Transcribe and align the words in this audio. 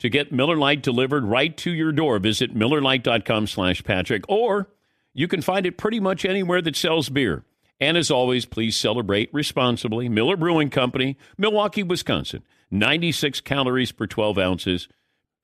To 0.00 0.08
get 0.08 0.32
Miller 0.32 0.56
Lite 0.56 0.82
delivered 0.82 1.24
right 1.24 1.54
to 1.58 1.70
your 1.70 1.92
door, 1.92 2.18
visit 2.18 2.54
MillerLite.com 2.54 3.46
slash 3.46 3.84
Patrick, 3.84 4.24
or 4.28 4.70
you 5.12 5.28
can 5.28 5.42
find 5.42 5.66
it 5.66 5.76
pretty 5.76 6.00
much 6.00 6.24
anywhere 6.24 6.62
that 6.62 6.74
sells 6.74 7.10
beer. 7.10 7.44
And 7.78 7.96
as 7.96 8.10
always, 8.10 8.46
please 8.46 8.76
celebrate 8.76 9.32
responsibly. 9.32 10.08
Miller 10.08 10.36
Brewing 10.36 10.70
Company, 10.70 11.18
Milwaukee, 11.36 11.82
Wisconsin. 11.82 12.42
96 12.70 13.42
calories 13.42 13.92
per 13.92 14.06
12 14.06 14.38
ounces. 14.38 14.88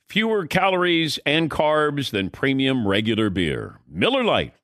Fewer 0.08 0.46
calories 0.46 1.18
and 1.26 1.50
carbs 1.50 2.10
than 2.10 2.30
premium 2.30 2.88
regular 2.88 3.28
beer. 3.28 3.80
Miller 3.88 4.24
Lite. 4.24 4.54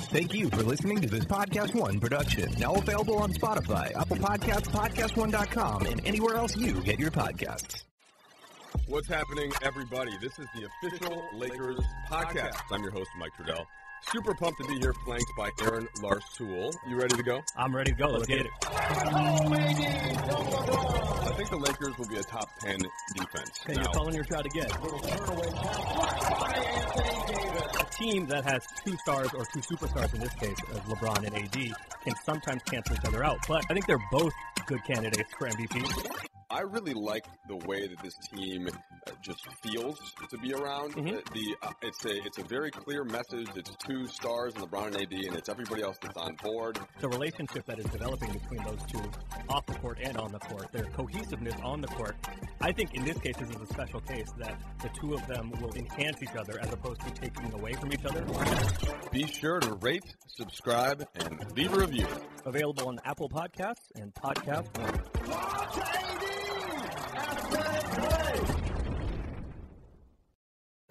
Thank 0.00 0.34
you 0.34 0.48
for 0.50 0.62
listening 0.62 1.00
to 1.00 1.08
this 1.08 1.24
Podcast 1.24 1.74
One 1.74 1.98
production. 1.98 2.52
Now 2.58 2.74
available 2.74 3.18
on 3.18 3.32
Spotify, 3.32 3.94
Apple 3.98 4.16
Podcasts, 4.16 4.68
PodcastOne.com, 4.68 5.86
and 5.86 6.06
anywhere 6.06 6.36
else 6.36 6.56
you 6.56 6.80
get 6.82 6.98
your 6.98 7.10
podcasts. 7.10 7.87
What's 8.86 9.08
happening, 9.08 9.52
everybody? 9.62 10.12
This 10.20 10.38
is 10.38 10.46
the 10.54 10.66
official 10.66 11.24
Lakers 11.34 11.78
podcast. 12.10 12.60
I'm 12.70 12.82
your 12.82 12.90
host, 12.90 13.08
Mike 13.18 13.32
Trudell. 13.38 13.64
Super 14.12 14.34
pumped 14.34 14.60
to 14.60 14.68
be 14.68 14.78
here, 14.78 14.92
flanked 15.04 15.30
by 15.36 15.50
Aaron 15.62 15.88
Larsuel. 16.02 16.72
You 16.88 16.96
ready 16.96 17.16
to 17.16 17.22
go? 17.22 17.42
I'm 17.56 17.74
ready 17.74 17.90
to 17.92 17.96
go. 17.96 18.08
Let's 18.10 18.26
get 18.26 18.40
it. 18.46 18.50
I 18.62 18.74
think 21.36 21.50
the 21.50 21.56
Lakers 21.56 21.98
will 21.98 22.08
be 22.08 22.16
a 22.16 22.22
top 22.22 22.48
10 22.60 22.78
defense. 23.14 23.60
Okay, 23.64 23.74
Now, 23.74 23.82
you're 23.82 23.92
calling 23.92 24.14
your 24.14 24.24
shot 24.24 24.46
again. 24.46 24.70
A 27.80 27.84
team 27.92 28.26
that 28.28 28.44
has 28.44 28.62
two 28.84 28.96
stars 28.98 29.30
or 29.34 29.44
two 29.52 29.60
superstars 29.60 30.14
in 30.14 30.20
this 30.20 30.34
case, 30.34 30.56
as 30.72 30.78
LeBron 30.80 31.26
and 31.26 31.34
AD, 31.36 31.74
can 32.04 32.14
sometimes 32.24 32.62
cancel 32.64 32.94
each 32.96 33.04
other 33.04 33.24
out. 33.24 33.38
But 33.48 33.64
I 33.70 33.74
think 33.74 33.86
they're 33.86 33.98
both 34.12 34.32
good 34.66 34.84
candidates 34.84 35.30
for 35.38 35.48
MVP. 35.48 35.84
I 36.50 36.60
really 36.62 36.94
like 36.94 37.26
the 37.46 37.56
way 37.66 37.86
that 37.88 38.02
this 38.02 38.14
team 38.32 38.68
uh, 38.68 39.10
just 39.20 39.46
feels 39.62 39.98
to 40.30 40.38
be 40.38 40.54
around. 40.54 40.94
Mhm. 40.94 41.18
Uh, 41.18 41.20
The 41.34 41.56
uh, 41.62 41.72
it's 41.82 42.02
a 42.06 42.24
it's 42.24 42.38
a 42.38 42.42
very 42.44 42.70
clear 42.70 43.04
message. 43.04 43.48
It's 43.54 43.70
two 43.86 44.06
stars 44.06 44.54
in 44.54 44.62
LeBron 44.62 44.86
and 44.86 44.96
AD, 44.96 45.12
and 45.26 45.36
it's 45.36 45.50
everybody 45.50 45.82
else 45.82 45.98
that's 46.00 46.16
on 46.16 46.36
board. 46.42 46.78
The 47.00 47.08
relationship 47.08 47.66
that 47.66 47.78
is 47.78 47.84
developing 47.86 48.32
between 48.32 48.64
those 48.64 48.82
two, 48.90 49.02
off 49.50 49.66
the 49.66 49.74
court 49.74 49.98
and 50.02 50.16
on 50.16 50.32
the 50.32 50.38
court, 50.38 50.72
their 50.72 50.84
cohesiveness 50.84 51.54
on 51.62 51.82
the 51.82 51.88
court. 51.88 52.16
I 52.62 52.72
think 52.72 52.94
in 52.94 53.04
this 53.04 53.18
case, 53.18 53.36
this 53.36 53.50
is 53.50 53.60
a 53.60 53.66
special 53.66 54.00
case 54.00 54.30
that 54.38 54.58
the 54.80 54.88
two 55.00 55.12
of 55.12 55.26
them 55.26 55.50
will 55.60 55.74
enhance 55.74 56.22
each 56.22 56.34
other 56.34 56.58
as 56.60 56.72
opposed 56.72 57.02
to 57.02 57.10
taking 57.10 57.52
away 57.52 57.74
from 57.74 57.92
each 57.92 58.04
other. 58.06 58.24
Be 59.12 59.26
sure 59.26 59.60
to 59.60 59.74
rate, 59.74 60.16
subscribe, 60.28 61.06
and 61.14 61.52
leave 61.54 61.74
a 61.74 61.80
review. 61.80 62.06
Available 62.46 62.88
on 62.88 62.98
Apple 63.04 63.28
Podcasts 63.28 63.90
and 63.96 64.14
Podcast 64.14 64.66
One. 64.78 66.37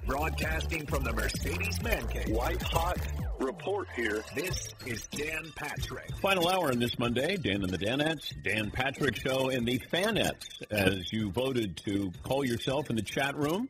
Broadcasting 0.05 0.85
from 0.87 1.03
the 1.03 1.13
Mercedes 1.13 1.81
Man 1.81 2.07
Cave. 2.07 2.29
White 2.29 2.61
hot 2.61 2.97
report 3.39 3.87
here. 3.95 4.23
This 4.35 4.69
is 4.85 5.07
Dan 5.07 5.51
Patrick. 5.55 6.15
Final 6.21 6.47
hour 6.47 6.69
on 6.71 6.79
this 6.79 6.97
Monday, 6.97 7.37
Dan 7.37 7.63
and 7.63 7.69
the 7.69 7.77
Danettes, 7.77 8.33
Dan 8.43 8.71
Patrick 8.71 9.15
Show, 9.15 9.49
and 9.49 9.67
the 9.67 9.79
Fanettes, 9.91 10.61
as 10.71 11.11
you 11.11 11.31
voted 11.31 11.77
to 11.85 12.11
call 12.23 12.45
yourself 12.45 12.89
in 12.89 12.95
the 12.95 13.01
chat 13.01 13.35
room. 13.35 13.69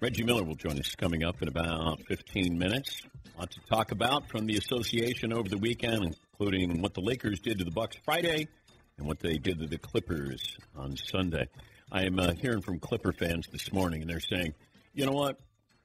Reggie 0.00 0.24
Miller 0.24 0.42
will 0.42 0.56
join 0.56 0.78
us 0.78 0.94
coming 0.94 1.24
up 1.24 1.42
in 1.42 1.48
about 1.48 2.00
15 2.06 2.58
minutes. 2.58 3.02
Lots 3.38 3.54
to 3.54 3.60
talk 3.62 3.92
about 3.92 4.28
from 4.28 4.46
the 4.46 4.56
association 4.56 5.32
over 5.32 5.48
the 5.48 5.58
weekend, 5.58 6.16
including 6.32 6.82
what 6.82 6.94
the 6.94 7.00
Lakers 7.00 7.40
did 7.40 7.58
to 7.58 7.64
the 7.64 7.70
Bucks 7.70 7.96
Friday 8.04 8.48
and 8.98 9.06
what 9.06 9.20
they 9.20 9.38
did 9.38 9.58
to 9.60 9.66
the 9.66 9.78
Clippers 9.78 10.56
on 10.76 10.96
Sunday. 10.96 11.48
I 11.90 12.04
am 12.04 12.18
uh, 12.18 12.32
hearing 12.32 12.62
from 12.62 12.78
Clipper 12.78 13.12
fans 13.12 13.46
this 13.50 13.72
morning, 13.72 14.02
and 14.02 14.10
they're 14.10 14.20
saying, 14.20 14.54
you 14.94 15.06
know 15.06 15.12
what? 15.12 15.38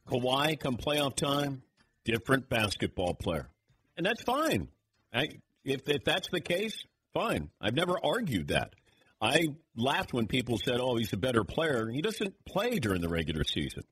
Kawhi, 0.07 0.59
come 0.59 0.77
playoff 0.77 1.15
time, 1.15 1.61
different 2.05 2.49
basketball 2.49 3.13
player. 3.13 3.49
And 3.97 4.05
that's 4.05 4.23
fine. 4.23 4.69
I, 5.13 5.29
if, 5.65 5.87
if 5.87 6.03
that's 6.03 6.29
the 6.29 6.39
case, 6.39 6.85
fine. 7.13 7.49
I've 7.59 7.75
never 7.75 7.97
argued 8.03 8.49
that. 8.49 8.73
I 9.19 9.47
laughed 9.75 10.13
when 10.13 10.27
people 10.27 10.57
said, 10.57 10.79
oh, 10.79 10.95
he's 10.95 11.13
a 11.13 11.17
better 11.17 11.43
player. 11.43 11.89
He 11.89 12.01
doesn't 12.01 12.35
play 12.45 12.79
during 12.79 13.01
the 13.01 13.09
regular 13.09 13.43
season. 13.43 13.83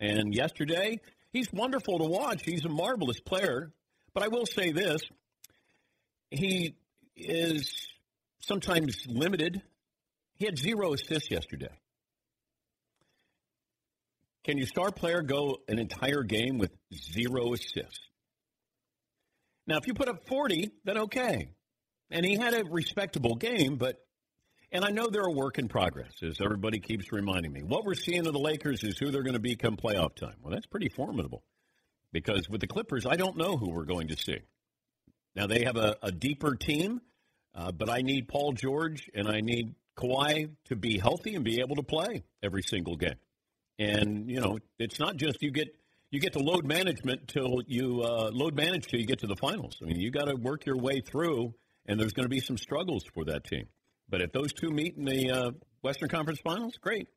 And 0.00 0.34
yesterday, 0.34 1.00
he's 1.32 1.52
wonderful 1.52 1.98
to 1.98 2.04
watch. 2.04 2.42
He's 2.44 2.64
a 2.64 2.68
marvelous 2.68 3.20
player. 3.20 3.72
But 4.12 4.24
I 4.24 4.28
will 4.28 4.46
say 4.46 4.72
this 4.72 5.00
he 6.30 6.74
is 7.16 7.72
sometimes 8.42 9.06
limited. 9.06 9.62
He 10.34 10.44
had 10.44 10.58
zero 10.58 10.92
assists 10.92 11.30
yesterday. 11.30 11.70
Can 14.44 14.58
your 14.58 14.66
star 14.66 14.90
player 14.90 15.22
go 15.22 15.58
an 15.68 15.78
entire 15.78 16.22
game 16.22 16.58
with 16.58 16.72
zero 16.92 17.52
assists? 17.52 18.00
Now, 19.66 19.76
if 19.76 19.86
you 19.86 19.94
put 19.94 20.08
up 20.08 20.26
40, 20.26 20.72
then 20.84 20.98
okay. 20.98 21.48
And 22.10 22.26
he 22.26 22.36
had 22.36 22.52
a 22.52 22.64
respectable 22.64 23.36
game, 23.36 23.76
but, 23.76 23.96
and 24.72 24.84
I 24.84 24.90
know 24.90 25.08
they're 25.08 25.22
a 25.22 25.32
work 25.32 25.58
in 25.58 25.68
progress, 25.68 26.12
as 26.22 26.40
everybody 26.40 26.80
keeps 26.80 27.12
reminding 27.12 27.52
me. 27.52 27.62
What 27.62 27.84
we're 27.84 27.94
seeing 27.94 28.26
of 28.26 28.32
the 28.32 28.40
Lakers 28.40 28.82
is 28.82 28.98
who 28.98 29.10
they're 29.10 29.22
going 29.22 29.34
to 29.34 29.40
be 29.40 29.54
come 29.54 29.76
playoff 29.76 30.16
time. 30.16 30.34
Well, 30.42 30.52
that's 30.52 30.66
pretty 30.66 30.88
formidable 30.88 31.44
because 32.12 32.48
with 32.50 32.60
the 32.60 32.66
Clippers, 32.66 33.06
I 33.06 33.14
don't 33.14 33.36
know 33.36 33.56
who 33.56 33.70
we're 33.70 33.84
going 33.84 34.08
to 34.08 34.16
see. 34.16 34.40
Now, 35.36 35.46
they 35.46 35.64
have 35.64 35.76
a, 35.76 35.96
a 36.02 36.10
deeper 36.10 36.56
team, 36.56 37.00
uh, 37.54 37.72
but 37.72 37.90
I 37.90 38.02
need 38.02 38.28
Paul 38.28 38.52
George 38.52 39.10
and 39.14 39.28
I 39.28 39.40
need 39.40 39.74
Kawhi 39.96 40.50
to 40.66 40.76
be 40.76 40.98
healthy 40.98 41.34
and 41.34 41.44
be 41.44 41.60
able 41.60 41.76
to 41.76 41.82
play 41.82 42.24
every 42.42 42.62
single 42.62 42.96
game. 42.96 43.16
And 43.78 44.30
you 44.30 44.40
know, 44.40 44.58
it's 44.78 44.98
not 44.98 45.16
just 45.16 45.42
you 45.42 45.50
get 45.50 45.68
you 46.10 46.20
get 46.20 46.34
to 46.34 46.40
load 46.40 46.64
management 46.64 47.28
till 47.28 47.62
you 47.66 48.02
uh, 48.02 48.30
load 48.32 48.54
manage 48.54 48.86
till 48.86 49.00
you 49.00 49.06
get 49.06 49.20
to 49.20 49.26
the 49.26 49.36
finals. 49.36 49.76
I 49.82 49.86
mean, 49.86 49.98
you 49.98 50.10
got 50.10 50.26
to 50.26 50.36
work 50.36 50.66
your 50.66 50.76
way 50.76 51.00
through, 51.00 51.54
and 51.86 51.98
there's 51.98 52.12
going 52.12 52.24
to 52.24 52.30
be 52.30 52.40
some 52.40 52.58
struggles 52.58 53.04
for 53.14 53.24
that 53.24 53.44
team. 53.44 53.66
But 54.08 54.20
if 54.20 54.32
those 54.32 54.52
two 54.52 54.70
meet 54.70 54.96
in 54.96 55.04
the 55.04 55.30
uh, 55.30 55.50
Western 55.82 56.10
Conference 56.10 56.40
Finals, 56.44 56.76
great. 56.80 57.08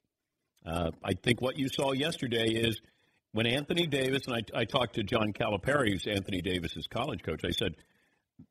Uh, 0.65 0.91
I 1.03 1.13
think 1.13 1.41
what 1.41 1.57
you 1.59 1.67
saw 1.67 1.91
yesterday 1.91 2.47
is 2.47 2.81
when 3.33 3.45
Anthony 3.45 3.85
Davis, 3.85 4.21
and 4.27 4.35
I, 4.35 4.61
I 4.61 4.65
talked 4.65 4.95
to 4.95 5.03
John 5.03 5.33
Calipari, 5.33 5.91
who's 5.91 6.07
Anthony 6.07 6.41
Davis's 6.41 6.87
college 6.87 7.21
coach, 7.21 7.41
I 7.45 7.51
said, 7.51 7.75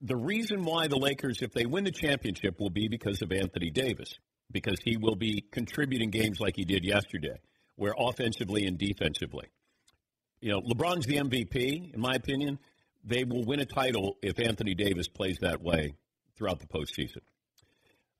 the 0.01 0.17
reason 0.17 0.65
why 0.65 0.89
the 0.89 0.97
Lakers, 0.97 1.39
if 1.43 1.53
they 1.53 1.67
win 1.67 1.85
the 1.85 1.91
championship, 1.91 2.59
will 2.59 2.71
be 2.71 2.89
because 2.89 3.23
of 3.23 3.33
Anthony 3.33 3.71
Davis, 3.71 4.19
because 4.51 4.79
he 4.85 4.97
will 4.97 5.17
be 5.17 5.45
contributing 5.53 6.11
games 6.11 6.41
like 6.41 6.55
he 6.57 6.65
did 6.65 6.85
yesterday, 6.85 7.39
where 7.77 7.95
offensively 7.99 8.67
and 8.67 8.79
defensively. 8.79 9.49
You 10.41 10.53
know, 10.53 10.61
LeBron's 10.61 11.07
the 11.07 11.17
MVP, 11.17 11.95
in 11.95 12.01
my 12.01 12.15
opinion. 12.15 12.59
They 13.07 13.25
will 13.25 13.45
win 13.45 13.61
a 13.61 13.67
title 13.67 14.17
if 14.23 14.39
Anthony 14.39 14.75
Davis 14.75 15.09
plays 15.09 15.39
that 15.41 15.63
way 15.63 15.95
throughout 16.37 16.61
the 16.61 16.67
postseason. 16.67 17.21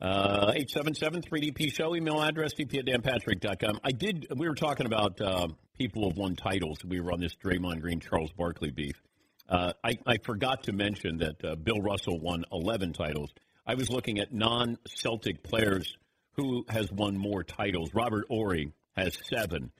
Uh, 0.01 0.53
877-3DP 0.53 1.73
show, 1.73 1.95
email 1.95 2.21
address, 2.21 2.53
dp 2.55 2.79
at 2.79 2.85
danpatrick.com. 2.87 3.79
I 3.83 3.93
did, 3.93 4.27
we 4.37 4.47
were 4.47 4.55
talking 4.55 4.85
about 4.85 5.21
uh, 5.21 5.49
people 5.79 6.11
who 6.11 6.21
won 6.21 6.37
titles. 6.37 6.85
We 6.85 7.01
were 7.01 7.13
on 7.13 7.21
this 7.21 7.35
Draymond 7.37 7.81
Green, 7.81 8.01
Charles 8.01 8.33
Barkley 8.33 8.71
beef. 8.71 9.01
Uh, 9.49 9.73
I, 9.83 9.99
I, 10.07 10.17
forgot 10.19 10.65
to 10.65 10.73
mention 10.73 11.19
that 11.19 11.45
uh, 11.45 11.55
Bill 11.55 11.81
Russell 11.81 12.19
won 12.19 12.45
11 12.51 12.95
titles. 12.95 13.31
I 13.67 13.75
was 13.75 13.91
looking 13.91 14.19
at 14.19 14.33
non-Celtic 14.33 15.43
players 15.43 15.97
who 16.33 16.65
has 16.69 16.91
won 16.91 17.17
more 17.17 17.45
titles. 17.45 17.93
Robert 17.95 18.25
Horry 18.29 18.73
has 18.97 19.19
seven. 19.29 19.71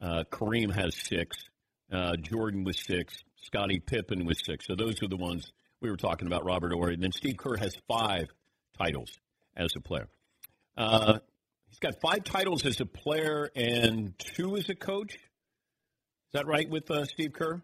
Uh, 0.00 0.24
Kareem 0.30 0.72
has 0.74 0.96
six. 0.96 1.36
Uh, 1.90 2.16
Jordan 2.16 2.64
was 2.64 2.78
six. 2.80 3.14
Scottie 3.42 3.80
Pippen 3.80 4.24
was 4.24 4.40
six. 4.44 4.66
So 4.66 4.74
those 4.74 5.02
are 5.02 5.08
the 5.08 5.16
ones 5.16 5.52
we 5.80 5.90
were 5.90 5.96
talking 5.96 6.26
about, 6.26 6.44
Robert 6.44 6.72
Horry. 6.72 6.94
And 6.94 7.02
then 7.02 7.12
Steve 7.12 7.36
Kerr 7.36 7.56
has 7.56 7.76
five 7.86 8.28
titles 8.78 9.10
as 9.56 9.70
a 9.76 9.80
player. 9.80 10.08
Uh, 10.76 11.18
he's 11.68 11.78
got 11.78 12.00
five 12.00 12.24
titles 12.24 12.64
as 12.66 12.80
a 12.80 12.86
player 12.86 13.50
and 13.54 14.18
two 14.18 14.56
as 14.56 14.68
a 14.68 14.74
coach. 14.74 15.14
Is 15.14 15.20
that 16.32 16.46
right 16.46 16.68
with 16.68 16.90
uh, 16.90 17.04
Steve 17.04 17.32
Kerr? 17.32 17.62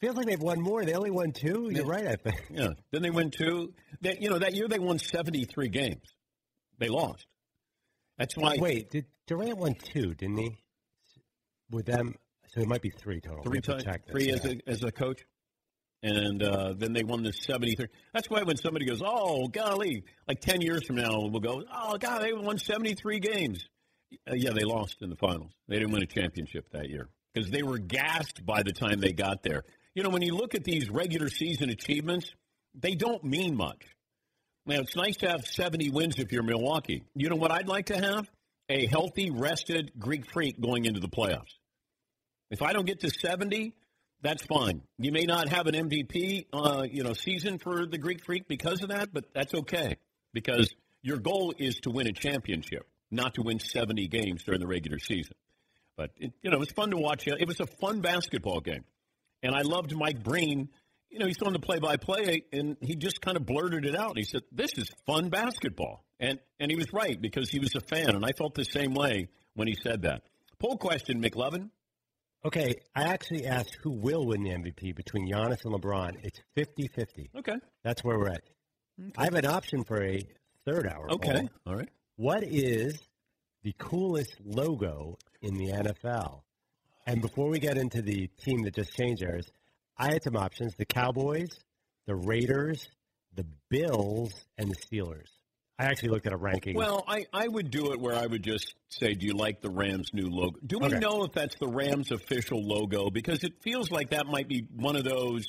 Feels 0.00 0.16
like 0.16 0.26
they've 0.26 0.40
won 0.40 0.60
more. 0.60 0.84
They 0.84 0.94
only 0.94 1.10
won 1.10 1.32
two. 1.32 1.70
You're 1.72 1.84
yeah. 1.84 1.90
right, 1.90 2.06
I 2.06 2.16
think. 2.16 2.42
Yeah. 2.50 2.68
Then 2.92 3.02
they 3.02 3.10
win 3.10 3.30
two. 3.30 3.74
That 4.02 4.22
you 4.22 4.30
know 4.30 4.38
that 4.38 4.54
year 4.54 4.68
they 4.68 4.78
won 4.78 4.98
73 4.98 5.68
games. 5.68 6.04
They 6.78 6.88
lost. 6.88 7.26
That's 8.16 8.36
why. 8.36 8.56
Wait, 8.58 8.90
did 8.90 9.06
Durant 9.26 9.58
won 9.58 9.74
two? 9.74 10.14
Didn't 10.14 10.38
he? 10.38 10.58
With 11.70 11.86
them, 11.86 12.14
so 12.48 12.60
it 12.60 12.68
might 12.68 12.80
be 12.80 12.90
three 12.90 13.20
total. 13.20 13.42
Three, 13.42 13.60
t- 13.60 13.74
three 14.10 14.30
as 14.30 14.44
a 14.44 14.58
as 14.66 14.82
a 14.82 14.90
coach 14.92 15.24
and 16.02 16.42
uh, 16.42 16.74
then 16.76 16.92
they 16.92 17.02
won 17.02 17.22
the 17.22 17.32
73. 17.32 17.86
That's 18.12 18.30
why 18.30 18.42
when 18.42 18.56
somebody 18.56 18.86
goes, 18.86 19.02
oh, 19.04 19.48
golly, 19.48 20.04
like 20.26 20.40
10 20.40 20.60
years 20.60 20.86
from 20.86 20.96
now, 20.96 21.18
we'll 21.18 21.40
go, 21.40 21.62
oh, 21.72 21.98
God, 21.98 22.22
they 22.22 22.32
won 22.32 22.58
73 22.58 23.20
games. 23.20 23.68
Uh, 24.30 24.34
yeah, 24.34 24.50
they 24.50 24.64
lost 24.64 25.02
in 25.02 25.10
the 25.10 25.16
finals. 25.16 25.52
They 25.66 25.78
didn't 25.78 25.92
win 25.92 26.02
a 26.02 26.06
championship 26.06 26.70
that 26.72 26.88
year 26.88 27.08
because 27.34 27.50
they 27.50 27.62
were 27.62 27.78
gassed 27.78 28.44
by 28.46 28.62
the 28.62 28.72
time 28.72 29.00
they 29.00 29.12
got 29.12 29.42
there. 29.42 29.64
You 29.98 30.04
know, 30.04 30.10
when 30.10 30.22
you 30.22 30.36
look 30.36 30.54
at 30.54 30.62
these 30.62 30.88
regular 30.88 31.28
season 31.28 31.70
achievements, 31.70 32.32
they 32.72 32.94
don't 32.94 33.24
mean 33.24 33.56
much. 33.56 33.84
Now, 34.64 34.76
it's 34.76 34.94
nice 34.94 35.16
to 35.16 35.28
have 35.28 35.44
70 35.44 35.90
wins 35.90 36.20
if 36.20 36.30
you're 36.30 36.44
Milwaukee. 36.44 37.02
You 37.16 37.28
know 37.28 37.34
what 37.34 37.50
I'd 37.50 37.66
like 37.66 37.86
to 37.86 37.96
have? 37.96 38.30
A 38.68 38.86
healthy, 38.86 39.30
rested 39.30 39.90
Greek 39.98 40.30
freak 40.30 40.60
going 40.60 40.84
into 40.84 41.00
the 41.00 41.08
playoffs. 41.08 41.52
If 42.48 42.62
I 42.62 42.74
don't 42.74 42.86
get 42.86 43.00
to 43.00 43.10
70, 43.10 43.74
that's 44.22 44.46
fine. 44.46 44.82
You 44.98 45.10
may 45.10 45.24
not 45.24 45.48
have 45.48 45.66
an 45.66 45.74
MVP, 45.74 46.46
uh, 46.52 46.86
you 46.88 47.02
know, 47.02 47.12
season 47.12 47.58
for 47.58 47.84
the 47.84 47.98
Greek 47.98 48.24
Freak 48.24 48.46
because 48.46 48.84
of 48.84 48.90
that, 48.90 49.12
but 49.12 49.24
that's 49.34 49.52
okay 49.52 49.96
because 50.32 50.72
your 51.02 51.18
goal 51.18 51.52
is 51.58 51.80
to 51.80 51.90
win 51.90 52.06
a 52.06 52.12
championship, 52.12 52.86
not 53.10 53.34
to 53.34 53.42
win 53.42 53.58
70 53.58 54.06
games 54.06 54.44
during 54.44 54.60
the 54.60 54.68
regular 54.68 55.00
season. 55.00 55.34
But 55.96 56.12
it, 56.18 56.34
you 56.40 56.50
know, 56.52 56.58
it 56.58 56.60
was 56.60 56.70
fun 56.70 56.90
to 56.92 56.96
watch. 56.96 57.26
It 57.26 57.48
was 57.48 57.58
a 57.58 57.66
fun 57.66 58.00
basketball 58.00 58.60
game, 58.60 58.84
and 59.42 59.54
I 59.54 59.62
loved 59.62 59.94
Mike 59.96 60.22
Breen. 60.22 60.68
You 61.10 61.18
know, 61.18 61.26
he's 61.26 61.40
on 61.42 61.52
the 61.54 61.58
play-by-play, 61.58 62.44
and 62.52 62.76
he 62.80 62.94
just 62.94 63.20
kind 63.22 63.36
of 63.36 63.46
blurted 63.46 63.86
it 63.86 63.96
out. 63.96 64.10
And 64.10 64.18
he 64.18 64.24
said, 64.24 64.42
"This 64.52 64.76
is 64.76 64.90
fun 65.06 65.30
basketball," 65.30 66.04
and 66.20 66.38
and 66.60 66.70
he 66.70 66.76
was 66.76 66.92
right 66.92 67.20
because 67.20 67.50
he 67.50 67.58
was 67.58 67.74
a 67.74 67.80
fan, 67.80 68.14
and 68.14 68.24
I 68.24 68.32
felt 68.32 68.54
the 68.54 68.64
same 68.64 68.94
way 68.94 69.28
when 69.54 69.68
he 69.68 69.74
said 69.82 70.02
that. 70.02 70.22
Poll 70.58 70.76
question, 70.76 71.22
McLovin. 71.22 71.70
Okay, 72.44 72.76
I 72.94 73.04
actually 73.04 73.46
asked 73.46 73.78
who 73.82 73.90
will 73.90 74.24
win 74.24 74.42
the 74.42 74.50
MVP 74.50 74.94
between 74.94 75.28
Giannis 75.28 75.64
and 75.64 75.74
LeBron. 75.74 76.18
It's 76.22 76.40
50-50. 76.56 77.30
Okay. 77.36 77.56
That's 77.82 78.04
where 78.04 78.16
we're 78.16 78.28
at. 78.28 78.42
Okay. 79.00 79.12
I 79.16 79.24
have 79.24 79.34
an 79.34 79.46
option 79.46 79.82
for 79.82 80.02
a 80.02 80.22
third 80.64 80.86
hour. 80.86 81.10
Okay. 81.12 81.32
Poll. 81.32 81.50
All 81.66 81.74
right. 81.74 81.88
What 82.16 82.44
is 82.44 82.96
the 83.64 83.74
coolest 83.76 84.36
logo 84.44 85.18
in 85.42 85.54
the 85.54 85.72
NFL? 85.72 86.42
And 87.08 87.22
before 87.22 87.48
we 87.48 87.58
get 87.58 87.78
into 87.78 88.02
the 88.02 88.28
team 88.44 88.64
that 88.64 88.74
just 88.74 88.94
changed 88.94 89.22
theirs, 89.22 89.50
I 89.96 90.12
had 90.12 90.22
some 90.22 90.36
options: 90.36 90.74
the 90.76 90.84
Cowboys, 90.84 91.48
the 92.06 92.14
Raiders, 92.14 92.86
the 93.34 93.46
Bills, 93.70 94.30
and 94.58 94.70
the 94.70 94.76
Steelers. 94.76 95.28
I 95.78 95.84
actually 95.86 96.10
looked 96.10 96.26
at 96.26 96.34
a 96.34 96.36
ranking. 96.36 96.76
Well, 96.76 97.04
I, 97.08 97.24
I 97.32 97.48
would 97.48 97.70
do 97.70 97.92
it 97.92 98.00
where 98.00 98.14
I 98.14 98.26
would 98.26 98.42
just 98.42 98.74
say, 98.88 99.14
Do 99.14 99.26
you 99.26 99.32
like 99.32 99.62
the 99.62 99.70
Rams' 99.70 100.10
new 100.12 100.26
logo? 100.26 100.58
Do 100.66 100.78
we 100.80 100.88
okay. 100.88 100.98
know 100.98 101.24
if 101.24 101.32
that's 101.32 101.54
the 101.58 101.68
Rams' 101.68 102.10
official 102.10 102.62
logo? 102.62 103.08
Because 103.08 103.42
it 103.42 103.62
feels 103.62 103.90
like 103.90 104.10
that 104.10 104.26
might 104.26 104.48
be 104.48 104.66
one 104.74 104.96
of 104.96 105.04
those, 105.04 105.46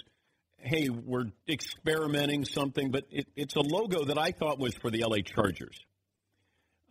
hey, 0.60 0.88
we're 0.88 1.26
experimenting 1.48 2.46
something, 2.46 2.92
but 2.92 3.06
it, 3.10 3.28
it's 3.36 3.56
a 3.56 3.62
logo 3.62 4.06
that 4.06 4.20
I 4.20 4.32
thought 4.32 4.60
was 4.60 4.76
for 4.76 4.92
the 4.92 5.04
LA 5.04 5.18
Chargers. 5.26 5.78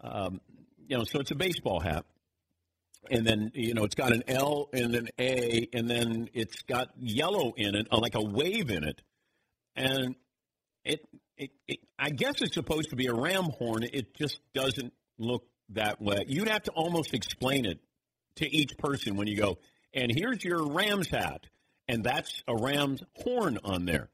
Um, 0.03 0.41
you 0.89 0.99
know, 0.99 1.05
so 1.05 1.21
it's 1.21 1.31
a 1.31 1.37
baseball 1.37 1.81
hat. 1.81 2.05
And 3.11 3.27
then, 3.27 3.51
you 3.55 3.75
know, 3.75 3.85
it's 3.85 3.95
got 3.95 4.13
an 4.13 4.23
L 4.29 4.69
and 4.73 4.95
an 4.95 5.09
A, 5.19 5.69
and 5.73 5.89
then 5.89 6.29
it's 6.35 6.63
got 6.63 6.91
yellow 6.99 7.53
in 7.57 7.75
it, 7.75 7.89
uh, 7.91 7.99
like 7.99 8.15
a 8.15 8.23
wave 8.23 8.71
in 8.71 8.85
it. 8.85 9.03
And 9.77 10.15
it 10.85 11.01
it, 11.39 11.51
it, 11.67 11.79
I 11.99 12.11
guess 12.11 12.43
it's 12.43 12.55
supposed 12.55 12.91
to 12.91 12.97
be 12.97 13.07
a 13.07 13.15
ram 13.15 13.45
horn. 13.45 13.85
It 13.85 14.15
just 14.15 14.41
doesn't 14.55 14.93
look 15.19 15.45
that 15.71 16.01
way. 16.01 16.25
You'd 16.27 16.49
have 16.49 16.65
to 16.65 16.73
almost 16.73 17.15
explain 17.15 17.65
it 17.65 17.79
to 18.37 18.49
each 18.55 18.77
person 18.77 19.17
when 19.17 19.29
you 19.29 19.37
go, 19.37 19.59
and 19.95 20.11
here's 20.15 20.45
your 20.45 20.71
ram's 20.71 21.09
hat, 21.09 21.47
and 21.87 22.05
that's 22.05 22.43
a 22.47 22.57
ram's 22.57 23.03
horn 23.15 23.59
on 23.65 23.85
there. 23.85 24.11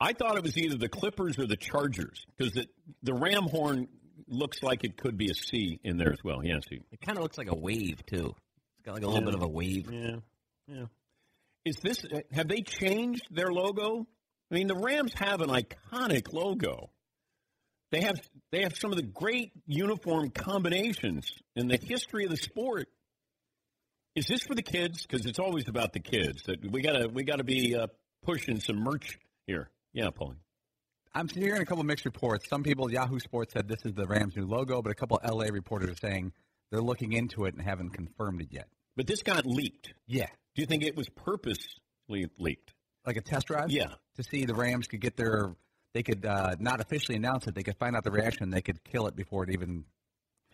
I 0.00 0.12
thought 0.12 0.36
it 0.36 0.42
was 0.42 0.58
either 0.58 0.76
the 0.76 0.88
Clippers 0.88 1.38
or 1.38 1.46
the 1.46 1.56
Chargers 1.56 2.26
because 2.36 2.52
the, 2.52 2.66
the 3.02 3.14
ram 3.14 3.44
horn 3.44 3.88
looks 4.26 4.62
like 4.62 4.84
it 4.84 4.96
could 4.96 5.16
be 5.16 5.30
a 5.30 5.34
C 5.34 5.80
in 5.82 5.96
there 5.96 6.12
as 6.12 6.22
well. 6.24 6.44
Yeah, 6.44 6.58
see. 6.68 6.80
It 6.92 7.00
kind 7.00 7.18
of 7.18 7.22
looks 7.22 7.38
like 7.38 7.50
a 7.50 7.56
wave 7.56 8.04
too. 8.06 8.34
It's 8.78 8.84
got 8.84 8.94
like 8.94 9.02
a 9.02 9.06
little 9.06 9.22
yeah. 9.22 9.26
bit 9.26 9.34
of 9.34 9.42
a 9.42 9.48
wave. 9.48 9.90
Yeah, 9.90 10.16
yeah. 10.66 10.84
Is 11.64 11.76
this? 11.82 12.04
Have 12.32 12.48
they 12.48 12.60
changed 12.60 13.26
their 13.30 13.52
logo 13.52 14.06
I 14.50 14.54
mean, 14.54 14.66
the 14.68 14.76
Rams 14.76 15.12
have 15.14 15.40
an 15.40 15.50
iconic 15.50 16.32
logo. 16.32 16.90
They 17.90 18.02
have 18.02 18.20
they 18.50 18.62
have 18.62 18.76
some 18.76 18.90
of 18.90 18.96
the 18.96 19.02
great 19.02 19.52
uniform 19.66 20.30
combinations 20.30 21.28
in 21.56 21.68
the 21.68 21.76
history 21.76 22.24
of 22.24 22.30
the 22.30 22.36
sport. 22.36 22.88
Is 24.14 24.26
this 24.26 24.42
for 24.44 24.54
the 24.54 24.62
kids? 24.62 25.04
Because 25.06 25.26
it's 25.26 25.38
always 25.40 25.68
about 25.68 25.92
the 25.92 26.00
kids. 26.00 26.42
That 26.44 26.70
we 26.70 26.82
gotta 26.82 27.08
we 27.08 27.24
gotta 27.24 27.44
be 27.44 27.74
uh, 27.74 27.88
pushing 28.24 28.60
some 28.60 28.76
merch 28.76 29.18
here. 29.46 29.70
Yeah, 29.92 30.10
Paulie. 30.10 30.36
I'm 31.14 31.28
hearing 31.28 31.62
a 31.62 31.66
couple 31.66 31.84
mixed 31.84 32.04
reports. 32.04 32.48
Some 32.48 32.62
people, 32.62 32.90
Yahoo 32.90 33.20
Sports 33.20 33.52
said 33.52 33.68
this 33.68 33.84
is 33.84 33.94
the 33.94 34.06
Rams' 34.06 34.36
new 34.36 34.46
logo, 34.46 34.82
but 34.82 34.90
a 34.90 34.94
couple 34.94 35.20
LA 35.24 35.46
reporters 35.46 35.90
are 35.90 36.08
saying 36.08 36.32
they're 36.70 36.80
looking 36.80 37.12
into 37.12 37.44
it 37.44 37.54
and 37.54 37.62
haven't 37.62 37.90
confirmed 37.90 38.40
it 38.40 38.48
yet. 38.50 38.68
But 38.96 39.06
this 39.06 39.22
got 39.22 39.46
leaked. 39.46 39.94
Yeah. 40.06 40.26
Do 40.54 40.62
you 40.62 40.66
think 40.66 40.82
it 40.82 40.96
was 40.96 41.08
purposely 41.08 42.28
leaked? 42.38 42.74
like 43.06 43.16
a 43.16 43.20
test 43.20 43.46
drive? 43.46 43.70
Yeah. 43.70 43.92
To 44.16 44.22
see 44.22 44.44
the 44.44 44.54
Rams 44.54 44.86
could 44.86 45.00
get 45.00 45.16
their, 45.16 45.54
they 45.92 46.02
could 46.02 46.24
uh, 46.24 46.56
not 46.58 46.80
officially 46.80 47.16
announce 47.16 47.46
it. 47.46 47.54
They 47.54 47.62
could 47.62 47.76
find 47.76 47.96
out 47.96 48.04
the 48.04 48.10
reaction. 48.10 48.50
They 48.50 48.62
could 48.62 48.82
kill 48.84 49.06
it 49.06 49.16
before 49.16 49.44
it 49.44 49.50
even 49.50 49.84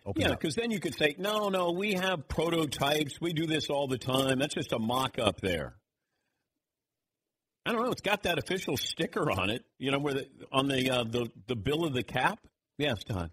opens 0.05 0.25
Yeah, 0.25 0.31
because 0.31 0.55
then 0.55 0.71
you 0.71 0.79
could 0.79 0.95
say, 0.95 1.15
no, 1.17 1.49
no, 1.49 1.71
we 1.71 1.93
have 1.93 2.27
prototypes. 2.27 3.19
We 3.21 3.33
do 3.33 3.45
this 3.45 3.69
all 3.69 3.87
the 3.87 3.97
time. 3.97 4.39
That's 4.39 4.55
just 4.55 4.73
a 4.73 4.79
mock 4.79 5.17
up 5.19 5.41
there. 5.41 5.75
I 7.65 7.71
don't 7.71 7.83
know. 7.83 7.91
It's 7.91 8.01
got 8.01 8.23
that 8.23 8.39
official 8.39 8.75
sticker 8.75 9.29
on 9.31 9.49
it, 9.49 9.63
you 9.77 9.91
know, 9.91 9.99
where 9.99 10.15
the, 10.15 10.27
on 10.51 10.67
the 10.67 10.89
uh, 10.89 11.03
the 11.03 11.29
the 11.47 11.55
bill 11.55 11.85
of 11.85 11.93
the 11.93 12.03
cap. 12.03 12.39
Yes, 12.77 13.03
Don. 13.03 13.29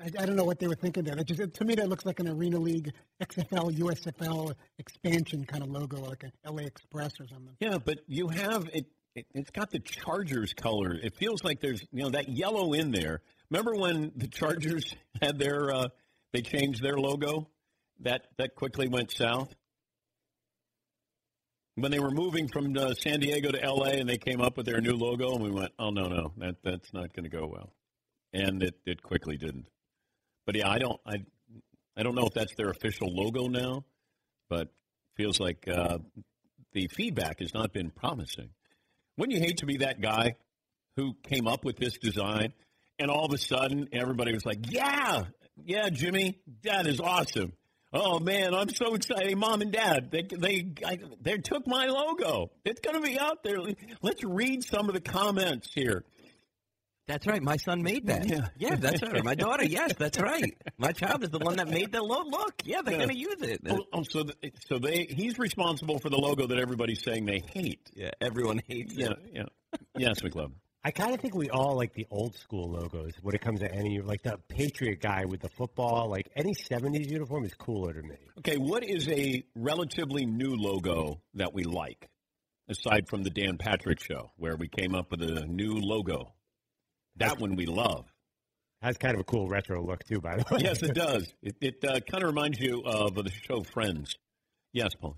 I, 0.00 0.04
I, 0.04 0.26
don't 0.26 0.36
know 0.36 0.44
what 0.44 0.58
they 0.58 0.66
were 0.66 0.74
thinking 0.74 1.04
there. 1.04 1.16
It 1.18 1.26
just, 1.26 1.54
to 1.54 1.64
me, 1.64 1.74
that 1.76 1.88
looks 1.88 2.04
like 2.04 2.20
an 2.20 2.28
Arena 2.28 2.58
League, 2.58 2.92
XFL, 3.22 3.78
USFL 3.78 4.54
expansion 4.78 5.44
kind 5.44 5.62
of 5.62 5.70
logo, 5.70 5.98
like 6.00 6.22
a 6.24 6.50
LA 6.50 6.64
Express 6.64 7.12
or 7.18 7.26
something. 7.26 7.56
Yeah, 7.60 7.78
but 7.78 8.00
you 8.06 8.28
have 8.28 8.68
it, 8.72 8.86
it. 9.14 9.26
It's 9.34 9.50
got 9.50 9.70
the 9.70 9.80
Chargers 9.80 10.52
color. 10.52 10.94
It 10.94 11.16
feels 11.16 11.44
like 11.44 11.60
there's 11.60 11.82
you 11.92 12.02
know 12.02 12.10
that 12.10 12.28
yellow 12.28 12.72
in 12.72 12.90
there. 12.90 13.20
Remember 13.50 13.74
when 13.74 14.12
the 14.16 14.28
Chargers 14.28 14.94
had 15.22 15.38
their 15.38 15.72
uh, 15.72 15.88
they 16.32 16.42
changed 16.42 16.82
their 16.82 16.96
logo? 16.96 17.48
That 18.00 18.26
that 18.38 18.54
quickly 18.54 18.88
went 18.88 19.10
south. 19.10 19.54
When 21.76 21.90
they 21.90 21.98
were 21.98 22.10
moving 22.10 22.48
from 22.48 22.74
uh, 22.76 22.94
San 22.94 23.20
Diego 23.20 23.50
to 23.50 23.58
LA, 23.58 23.90
and 23.90 24.08
they 24.08 24.16
came 24.16 24.40
up 24.40 24.56
with 24.56 24.64
their 24.64 24.80
new 24.80 24.94
logo, 24.94 25.34
and 25.34 25.44
we 25.44 25.50
went, 25.50 25.72
"Oh 25.78 25.90
no, 25.90 26.08
no, 26.08 26.32
that 26.38 26.56
that's 26.64 26.92
not 26.94 27.14
going 27.14 27.24
to 27.24 27.36
go 27.36 27.46
well," 27.46 27.70
and 28.32 28.62
it 28.62 28.74
it 28.86 29.02
quickly 29.02 29.36
didn't. 29.36 29.68
But 30.46 30.56
yeah, 30.56 30.70
I 30.70 30.78
don't. 30.78 30.98
I 31.06 31.16
I 31.96 32.02
don't 32.02 32.14
know 32.14 32.26
if 32.26 32.32
that's 32.32 32.54
their 32.54 32.70
official 32.70 33.14
logo 33.14 33.48
now, 33.48 33.84
but 34.48 34.72
feels 35.16 35.38
like 35.38 35.68
uh, 35.68 35.98
the 36.72 36.88
feedback 36.88 37.40
has 37.40 37.52
not 37.52 37.74
been 37.74 37.90
promising. 37.90 38.50
Wouldn't 39.18 39.36
you 39.36 39.44
hate 39.44 39.58
to 39.58 39.66
be 39.66 39.78
that 39.78 40.00
guy 40.00 40.36
who 40.96 41.14
came 41.22 41.46
up 41.46 41.62
with 41.62 41.76
this 41.76 41.98
design, 41.98 42.54
and 42.98 43.10
all 43.10 43.26
of 43.26 43.32
a 43.32 43.38
sudden 43.38 43.88
everybody 43.92 44.32
was 44.32 44.46
like, 44.46 44.60
"Yeah, 44.70 45.24
yeah, 45.62 45.90
Jimmy, 45.90 46.40
that 46.64 46.86
is 46.86 47.00
awesome." 47.00 47.52
Oh 47.92 48.18
man, 48.18 48.52
I'm 48.54 48.68
so 48.68 48.94
excited! 48.94 49.36
Mom 49.38 49.62
and 49.62 49.72
Dad, 49.72 50.10
they 50.10 50.22
they 50.22 50.66
I, 50.84 50.98
they 51.20 51.38
took 51.38 51.66
my 51.66 51.86
logo. 51.86 52.50
It's 52.64 52.80
going 52.80 52.96
to 52.96 53.00
be 53.06 53.18
out 53.18 53.42
there. 53.42 53.58
Let's 54.02 54.22
read 54.24 54.64
some 54.64 54.88
of 54.88 54.94
the 54.94 55.00
comments 55.00 55.72
here. 55.74 56.04
That's 57.06 57.24
right. 57.28 57.40
My 57.40 57.56
son 57.56 57.82
made 57.82 58.08
that. 58.08 58.28
Yeah. 58.28 58.48
Yeah, 58.58 58.74
that's 58.74 59.00
right. 59.00 59.22
My 59.22 59.36
daughter. 59.36 59.64
Yes, 59.64 59.92
that's 59.96 60.18
right. 60.18 60.56
My 60.76 60.90
child 60.90 61.22
is 61.22 61.30
the 61.30 61.38
one 61.38 61.56
that 61.56 61.68
made 61.68 61.92
the 61.92 62.02
logo. 62.02 62.28
look. 62.30 62.54
Yeah, 62.64 62.82
they're 62.82 62.94
Yeah. 62.94 62.98
going 63.06 63.10
to 63.10 63.18
use 63.18 63.42
it. 63.42 63.60
Oh, 63.68 63.78
oh, 63.92 64.02
so 64.02 64.24
th- 64.24 64.52
so 64.68 64.78
they 64.80 65.06
he's 65.08 65.38
responsible 65.38 66.00
for 66.00 66.10
the 66.10 66.18
logo 66.18 66.48
that 66.48 66.58
everybody's 66.58 67.04
saying 67.04 67.24
they 67.24 67.40
hate. 67.54 67.88
Yeah, 67.94 68.10
everyone 68.20 68.60
hates 68.66 68.92
Yeah, 68.92 69.10
it. 69.10 69.18
yeah. 69.32 69.78
Yes, 69.96 70.20
McLovin. 70.20 70.54
I 70.84 70.92
kind 70.92 71.14
of 71.14 71.20
think 71.20 71.34
we 71.34 71.50
all 71.50 71.76
like 71.76 71.94
the 71.94 72.06
old 72.10 72.36
school 72.36 72.70
logos 72.70 73.12
when 73.20 73.34
it 73.34 73.40
comes 73.40 73.58
to 73.60 73.72
any 73.72 74.00
like 74.00 74.22
the 74.22 74.38
Patriot 74.48 75.00
guy 75.00 75.24
with 75.24 75.40
the 75.40 75.48
football. 75.48 76.08
Like 76.08 76.30
any 76.36 76.54
'70s 76.54 77.10
uniform 77.10 77.44
is 77.44 77.54
cooler 77.54 77.92
to 77.92 78.02
me. 78.02 78.16
Okay, 78.38 78.56
what 78.56 78.84
is 78.84 79.08
a 79.08 79.42
relatively 79.56 80.26
new 80.26 80.54
logo 80.54 81.20
that 81.34 81.52
we 81.52 81.64
like, 81.64 82.08
aside 82.68 83.08
from 83.08 83.24
the 83.24 83.30
Dan 83.30 83.58
Patrick 83.58 84.00
Show, 84.00 84.30
where 84.36 84.56
we 84.56 84.68
came 84.68 84.94
up 84.94 85.10
with 85.10 85.22
a 85.22 85.44
new 85.46 85.74
logo? 85.74 86.32
That 87.16 87.40
one 87.40 87.56
we 87.56 87.66
love. 87.66 88.06
Has 88.82 88.96
kind 88.98 89.14
of 89.14 89.20
a 89.20 89.24
cool 89.24 89.48
retro 89.48 89.84
look 89.84 90.04
too, 90.04 90.20
by 90.20 90.36
the 90.36 90.44
way. 90.50 90.60
Yes, 90.62 90.82
it 90.82 90.94
does. 90.94 91.26
It, 91.42 91.56
it 91.60 91.84
uh, 91.84 91.98
kind 92.00 92.22
of 92.22 92.28
reminds 92.28 92.60
you 92.60 92.82
of 92.84 93.14
the 93.14 93.30
show 93.30 93.62
Friends. 93.62 94.14
Yes, 94.72 94.90
Paul. 95.00 95.16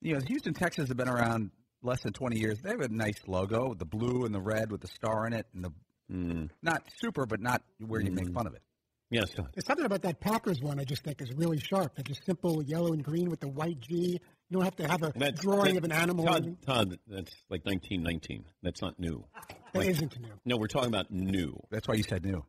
You 0.00 0.14
know, 0.14 0.20
Houston, 0.26 0.54
Texas 0.54 0.88
have 0.88 0.96
been 0.96 1.08
around 1.08 1.50
less 1.82 2.00
than 2.02 2.12
20 2.12 2.38
years. 2.38 2.58
They 2.62 2.70
have 2.70 2.80
a 2.80 2.88
nice 2.88 3.20
logo, 3.26 3.74
the 3.74 3.84
blue 3.84 4.24
and 4.24 4.34
the 4.34 4.40
red 4.40 4.70
with 4.70 4.80
the 4.80 4.88
star 4.88 5.26
in 5.26 5.32
it, 5.32 5.46
and 5.54 5.64
the 5.64 5.70
Mm. 6.10 6.50
not 6.62 6.82
super, 7.00 7.24
but 7.24 7.40
not 7.40 7.62
where 7.78 8.00
you 8.00 8.10
make 8.10 8.30
fun 8.34 8.46
of 8.46 8.54
it. 8.54 8.62
Yes, 9.10 9.30
There's 9.34 9.64
something 9.66 9.86
about 9.86 10.02
that 10.02 10.20
Packers 10.20 10.60
one 10.60 10.78
I 10.80 10.84
just 10.84 11.04
think 11.04 11.22
is 11.22 11.32
really 11.34 11.58
sharp. 11.58 11.94
They're 11.94 12.02
just 12.02 12.24
simple 12.26 12.62
yellow 12.62 12.92
and 12.92 13.02
green 13.04 13.30
with 13.30 13.40
the 13.40 13.48
white 13.48 13.80
G. 13.80 14.12
You 14.12 14.18
don't 14.50 14.64
have 14.64 14.76
to 14.76 14.88
have 14.88 15.02
a 15.02 15.12
That's- 15.16 15.40
drawing 15.40 15.74
that- 15.74 15.78
of 15.78 15.84
an 15.84 15.92
animal. 15.92 16.24
Todd, 16.26 16.60
Todd, 16.62 16.98
that's 17.06 17.32
like 17.48 17.64
1919. 17.64 18.44
That's 18.62 18.82
not 18.82 18.98
new. 18.98 19.24
That 19.48 19.74
Like- 19.74 19.88
isn't 19.88 20.18
new. 20.20 20.32
No, 20.44 20.56
we're 20.58 20.66
talking 20.66 20.88
about 20.88 21.10
new. 21.10 21.58
That's 21.70 21.86
why 21.88 21.94
you 21.94 22.02
said 22.02 22.24
new. 22.24 22.44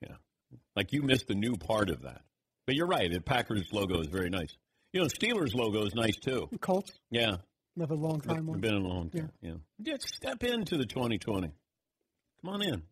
Yeah. 0.00 0.16
Like 0.74 0.92
you 0.92 1.02
missed 1.02 1.28
the 1.28 1.34
new 1.36 1.56
part 1.56 1.90
of 1.90 2.02
that. 2.02 2.22
But 2.66 2.74
you're 2.76 2.86
right. 2.88 3.12
The 3.12 3.20
Packers 3.20 3.72
logo 3.72 4.00
is 4.00 4.06
very 4.08 4.30
nice. 4.30 4.56
You 4.92 5.00
know, 5.02 5.06
Steelers 5.06 5.54
logo 5.54 5.84
is 5.84 5.94
nice 5.94 6.16
too. 6.16 6.48
Colts, 6.60 6.98
Yeah. 7.10 7.38
Another 7.76 7.94
long 7.94 8.20
time 8.20 8.46
one. 8.46 8.60
Been 8.60 8.74
a 8.74 8.78
long 8.78 9.10
time. 9.10 9.30
Yeah. 9.40 9.54
Just 9.80 10.14
step 10.14 10.42
into 10.44 10.76
the 10.76 10.86
2020. 10.86 11.48
Come 12.44 12.54
on 12.54 12.62
in. 12.62 12.82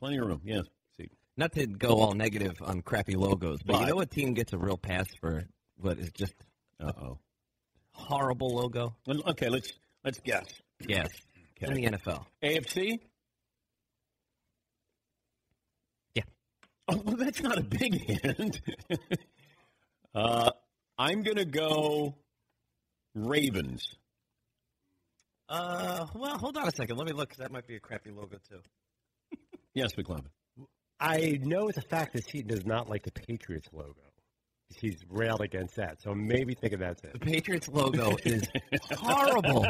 Plenty 0.00 0.18
of 0.18 0.26
room. 0.26 0.40
Yes. 0.44 0.64
See. 0.98 1.08
Not 1.36 1.52
to 1.52 1.66
go 1.66 2.00
all 2.00 2.12
negative 2.14 2.56
on 2.62 2.82
crappy 2.82 3.14
logos, 3.14 3.62
but, 3.62 3.74
But- 3.74 3.80
you 3.82 3.86
know 3.88 3.96
what 3.96 4.10
team 4.10 4.34
gets 4.34 4.52
a 4.52 4.58
real 4.58 4.76
pass 4.76 5.06
for 5.20 5.44
what 5.76 5.98
is 5.98 6.10
just 6.12 6.34
Uh 6.80 6.92
oh. 7.00 7.18
horrible 7.92 8.54
logo? 8.56 8.96
Okay, 9.08 9.48
let's 9.48 9.72
let's 10.04 10.18
guess. 10.20 10.46
Yes, 10.86 11.08
in 11.60 11.74
the 11.74 11.84
NFL. 11.84 12.24
AFC? 12.42 12.98
Yeah. 16.14 16.22
Oh, 16.88 17.00
well, 17.04 17.16
that's 17.16 17.40
not 17.42 17.58
a 17.58 17.62
big 17.62 17.94
hint. 17.94 18.60
uh, 20.14 20.50
I'm 20.98 21.22
going 21.22 21.36
to 21.36 21.44
go 21.44 22.16
Ravens. 23.14 23.86
Uh, 25.48 26.06
well, 26.14 26.38
hold 26.38 26.56
on 26.56 26.66
a 26.68 26.72
second. 26.72 26.96
Let 26.96 27.06
me 27.06 27.12
look. 27.12 27.28
'cause 27.30 27.38
that 27.38 27.52
might 27.52 27.66
be 27.66 27.76
a 27.76 27.80
crappy 27.80 28.10
logo 28.10 28.38
too. 28.48 28.60
Yes, 29.74 29.94
McLovin. 29.94 30.26
I 31.00 31.38
know 31.42 31.68
it's 31.68 31.78
a 31.78 31.82
fact 31.82 32.12
that 32.12 32.24
he 32.30 32.42
does 32.42 32.66
not 32.66 32.90
like 32.90 33.04
the 33.04 33.10
Patriots 33.10 33.68
logo. 33.72 33.94
He's 34.68 35.02
railed 35.08 35.40
against 35.40 35.76
that, 35.76 36.00
so 36.02 36.14
maybe 36.14 36.54
think 36.54 36.74
of 36.74 36.80
that's 36.80 37.00
The. 37.00 37.18
Patriots 37.18 37.68
logo 37.68 38.16
is 38.24 38.46
horrible. 38.92 39.66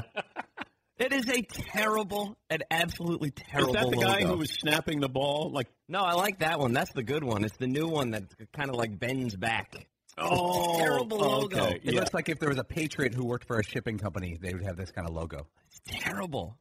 It 0.98 1.12
is 1.12 1.28
a 1.28 1.42
terrible, 1.42 2.36
an 2.50 2.60
absolutely 2.70 3.30
terrible 3.30 3.76
Is 3.76 3.82
that 3.82 3.90
the 3.90 3.96
guy 3.96 4.24
who 4.24 4.36
was 4.36 4.50
snapping 4.50 5.00
the 5.00 5.08
ball? 5.08 5.50
Like, 5.52 5.68
No, 5.88 6.00
I 6.00 6.12
like 6.14 6.40
that 6.40 6.58
one. 6.58 6.72
That's 6.72 6.92
the 6.92 7.02
good 7.04 7.22
one. 7.24 7.44
It's 7.44 7.56
the 7.56 7.66
new 7.68 7.86
one 7.88 8.10
that 8.10 8.24
kind 8.52 8.70
of 8.70 8.74
like 8.76 8.98
bends 8.98 9.34
back. 9.36 9.72
Oh, 10.18 10.78
terrible 10.78 11.18
logo. 11.18 11.60
okay, 11.60 11.74
It 11.82 11.94
yeah. 11.94 12.00
looks 12.00 12.14
like 12.14 12.28
if 12.28 12.38
there 12.38 12.48
was 12.48 12.58
a 12.58 12.64
Patriot 12.64 13.14
who 13.14 13.24
worked 13.24 13.46
for 13.46 13.58
a 13.58 13.64
shipping 13.64 13.98
company, 13.98 14.38
they 14.40 14.52
would 14.52 14.64
have 14.64 14.76
this 14.76 14.90
kind 14.90 15.08
of 15.08 15.14
logo. 15.14 15.46
It's 15.68 15.80
terrible. 15.86 16.56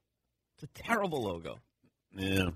It's 0.56 0.64
a 0.64 0.84
terrible 0.84 1.22
logo. 1.24 1.60
Yeah. 2.16 2.50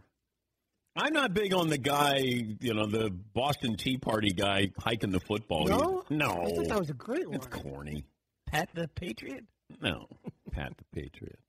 I'm 0.98 1.12
not 1.14 1.34
big 1.34 1.54
on 1.54 1.68
the 1.70 1.78
guy, 1.78 2.20
you 2.20 2.74
know, 2.74 2.86
the 2.86 3.10
Boston 3.10 3.75
Tea 3.75 3.98
Party 3.98 4.32
guy 4.32 4.72
hiking 4.80 5.12
the 5.12 5.20
football. 5.20 5.68
No? 5.68 6.04
No. 6.10 6.42
I 6.44 6.56
thought 6.56 6.68
that 6.70 6.80
was 6.80 6.90
a 6.90 6.94
great 6.94 7.28
one. 7.28 7.36
It's 7.36 7.48
corny. 7.48 8.06
Pat 8.48 8.70
the 8.74 8.88
Patriot. 8.88 9.44
No. 9.82 10.08
Pat 10.52 10.74
the 10.78 10.86
Patriot. 10.94 11.40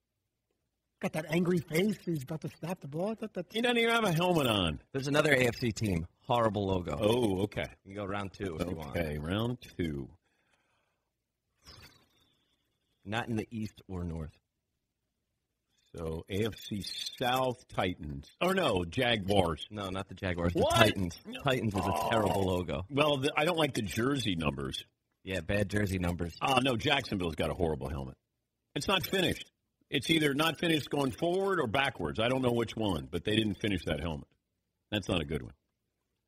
Got 1.01 1.13
that 1.13 1.27
angry 1.31 1.59
face. 1.59 1.97
He's 2.05 2.23
about 2.25 2.41
to 2.41 2.49
snap 2.59 2.81
the 2.81 2.89
ball. 2.89 3.11
I 3.11 3.15
thought 3.15 3.35
that's 3.35 3.55
He 3.55 3.61
doesn't 3.61 3.77
even 3.79 3.91
have 3.93 4.05
a 4.05 4.13
helmet 4.13 4.47
on. 4.47 4.81
There's 4.93 5.07
another 5.09 5.37
AFC 5.37 5.73
team. 5.75 6.07
Horrible 6.27 6.67
logo. 6.67 6.99
Oh, 7.01 7.43
okay. 7.43 7.67
You 7.85 7.95
can 7.95 8.03
go 8.03 8.05
round 8.05 8.33
two 8.33 8.57
if 8.59 8.69
you 8.69 8.75
want. 8.77 8.97
Okay, 8.97 9.19
round 9.19 9.59
two. 9.77 10.09
Not 13.05 13.29
in 13.29 13.37
the 13.37 13.47
east 13.51 13.81
or 13.89 14.03
north. 14.03 14.33
So 15.97 16.25
AFC 16.31 16.85
South 17.19 17.67
Titans. 17.69 18.29
Oh 18.41 18.51
no, 18.51 18.85
Jaguars. 18.85 19.67
No, 19.71 19.89
not 19.89 20.09
the 20.09 20.15
Jaguars. 20.15 20.53
What? 20.53 20.71
The 20.75 20.77
Titans. 20.85 21.19
Titans 21.45 21.75
is 21.75 21.81
a 21.81 21.93
Oh. 21.93 22.11
terrible 22.11 22.43
logo. 22.45 22.85
Well, 22.91 23.19
the, 23.19 23.33
I 23.37 23.45
don't 23.45 23.57
like 23.57 23.75
the 23.75 23.83
jersey 23.83 24.35
numbers. 24.35 24.85
Yeah, 25.23 25.41
bad 25.41 25.71
jersey 25.71 25.99
numbers. 25.99 26.37
Oh 26.43 26.59
no, 26.59 26.77
Jacksonville's 26.77 27.37
got 27.37 27.51
a 27.51 27.55
horrible 27.55 27.89
helmet. 27.89 28.17
It's 28.75 28.89
not 28.89 29.07
finished. 29.07 29.51
It's 29.89 30.11
either 30.11 30.35
not 30.35 30.59
finished 30.59 30.91
going 30.91 31.13
forward 31.13 31.61
or 31.61 31.69
backwards. 31.69 32.19
I 32.19 32.29
don't 32.29 32.43
know 32.43 32.53
which 32.53 32.77
one, 32.77 33.09
but 33.11 33.25
they 33.25 33.37
didn't 33.37 33.55
finish 33.61 33.85
that 33.85 34.01
helmet. 34.01 34.27
That's 34.91 35.09
not 35.09 35.21
a 35.23 35.25
good 35.25 35.43
one. 35.43 35.53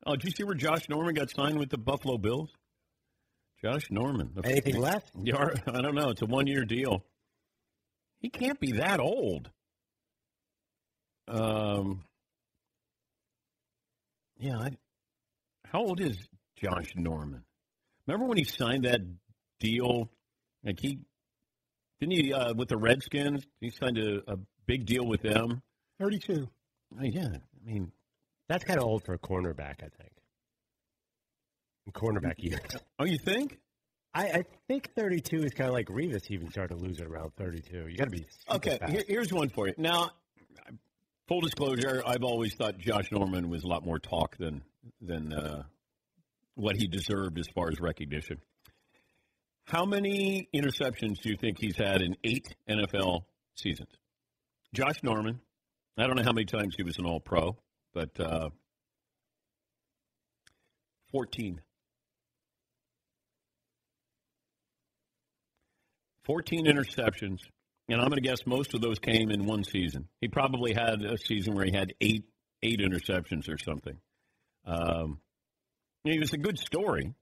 Oh, 0.09 0.15
did 0.15 0.23
you 0.23 0.31
see 0.31 0.43
where 0.43 0.55
Josh 0.55 0.89
Norman 0.89 1.13
got 1.13 1.29
signed 1.29 1.59
with 1.59 1.69
the 1.69 1.77
Buffalo 1.77 2.17
Bills? 2.17 2.49
Josh 3.63 3.91
Norman. 3.91 4.31
The- 4.33 4.43
Anything 4.43 4.77
left? 4.77 5.11
Yeah, 5.23 5.49
I 5.67 5.81
don't 5.81 5.93
know. 5.93 6.09
It's 6.09 6.23
a 6.23 6.25
one-year 6.25 6.65
deal. 6.65 7.05
He 8.19 8.29
can't 8.29 8.59
be 8.59 8.71
that 8.73 8.99
old. 8.99 9.51
Um. 11.27 12.03
Yeah. 14.39 14.57
I, 14.57 14.69
how 15.67 15.81
old 15.81 16.01
is 16.01 16.17
Josh 16.55 16.93
Norman? 16.95 17.43
Remember 18.07 18.25
when 18.25 18.39
he 18.39 18.45
signed 18.45 18.85
that 18.85 19.01
deal? 19.59 20.09
Like 20.63 20.79
he 20.79 21.01
didn't 21.99 22.13
he 22.13 22.33
uh, 22.33 22.55
with 22.55 22.69
the 22.69 22.77
Redskins? 22.77 23.45
He 23.61 23.69
signed 23.69 23.99
a, 23.99 24.23
a 24.27 24.37
big 24.65 24.87
deal 24.87 25.05
with 25.05 25.21
them. 25.21 25.61
32. 25.99 26.49
Oh, 26.99 27.03
yeah. 27.03 27.27
I 27.27 27.37
mean, 27.71 27.91
That's 28.49 28.63
kind 28.63 28.79
of 28.79 28.85
old 28.85 29.05
for 29.05 29.13
a 29.13 29.19
cornerback, 29.19 29.83
I 29.83 29.89
think. 29.97 30.11
In 31.85 31.93
cornerback 31.93 32.35
years. 32.39 32.59
oh, 32.99 33.05
you 33.05 33.17
think? 33.17 33.59
I, 34.13 34.25
I 34.25 34.43
think 34.67 34.89
32 34.95 35.43
is 35.43 35.53
kind 35.53 35.67
of 35.67 35.73
like 35.73 35.85
Revis 35.85 36.29
even 36.31 36.49
started 36.49 36.75
to 36.75 36.83
lose 36.83 36.99
it 36.99 37.05
around 37.05 37.31
32. 37.37 37.87
You 37.87 37.95
got 37.95 38.05
to 38.05 38.09
be 38.09 38.25
Okay, 38.51 38.79
here, 38.89 39.03
here's 39.07 39.31
one 39.31 39.49
for 39.49 39.67
you. 39.67 39.75
Now, 39.77 40.09
full 41.27 41.41
disclosure, 41.41 42.01
I've 42.05 42.23
always 42.23 42.55
thought 42.55 42.79
Josh 42.79 43.11
Norman 43.11 43.49
was 43.49 43.63
a 43.63 43.67
lot 43.67 43.85
more 43.85 43.99
talk 43.99 44.35
than 44.37 44.63
than 44.99 45.31
uh, 45.31 45.63
what 46.55 46.75
he 46.75 46.87
deserved 46.87 47.37
as 47.37 47.47
far 47.53 47.69
as 47.69 47.79
recognition. 47.79 48.37
How 49.65 49.85
many 49.85 50.49
interceptions 50.55 51.21
do 51.21 51.29
you 51.29 51.37
think 51.39 51.57
he's 51.59 51.77
had 51.77 52.01
in 52.01 52.15
eight 52.23 52.55
NFL 52.67 53.25
seasons? 53.53 53.91
Josh 54.73 55.03
Norman. 55.03 55.39
I 55.97 56.07
don't 56.07 56.15
know 56.15 56.23
how 56.23 56.31
many 56.31 56.45
times 56.45 56.73
he 56.75 56.83
was 56.83 56.97
an 56.97 57.05
All 57.05 57.19
Pro, 57.19 57.57
but 57.93 58.19
uh, 58.19 58.49
fourteen. 61.11 61.61
14 66.29 66.67
interceptions, 66.67 67.39
and 67.87 67.99
I'm 67.99 68.07
going 68.09 68.21
to 68.21 68.21
guess 68.21 68.45
most 68.45 68.75
of 68.75 68.81
those 68.81 68.99
came 68.99 69.31
in 69.31 69.47
one 69.47 69.63
season. 69.63 70.07
He 70.21 70.27
probably 70.27 70.73
had 70.73 71.01
a 71.01 71.17
season 71.17 71.55
where 71.55 71.65
he 71.65 71.71
had 71.71 71.95
eight 72.01 72.23
eight 72.61 72.79
interceptions 72.79 73.49
or 73.49 73.57
something. 73.57 73.97
Um, 74.63 75.19
he 76.03 76.19
was 76.19 76.33
a 76.33 76.37
good 76.37 76.59
story 76.59 77.15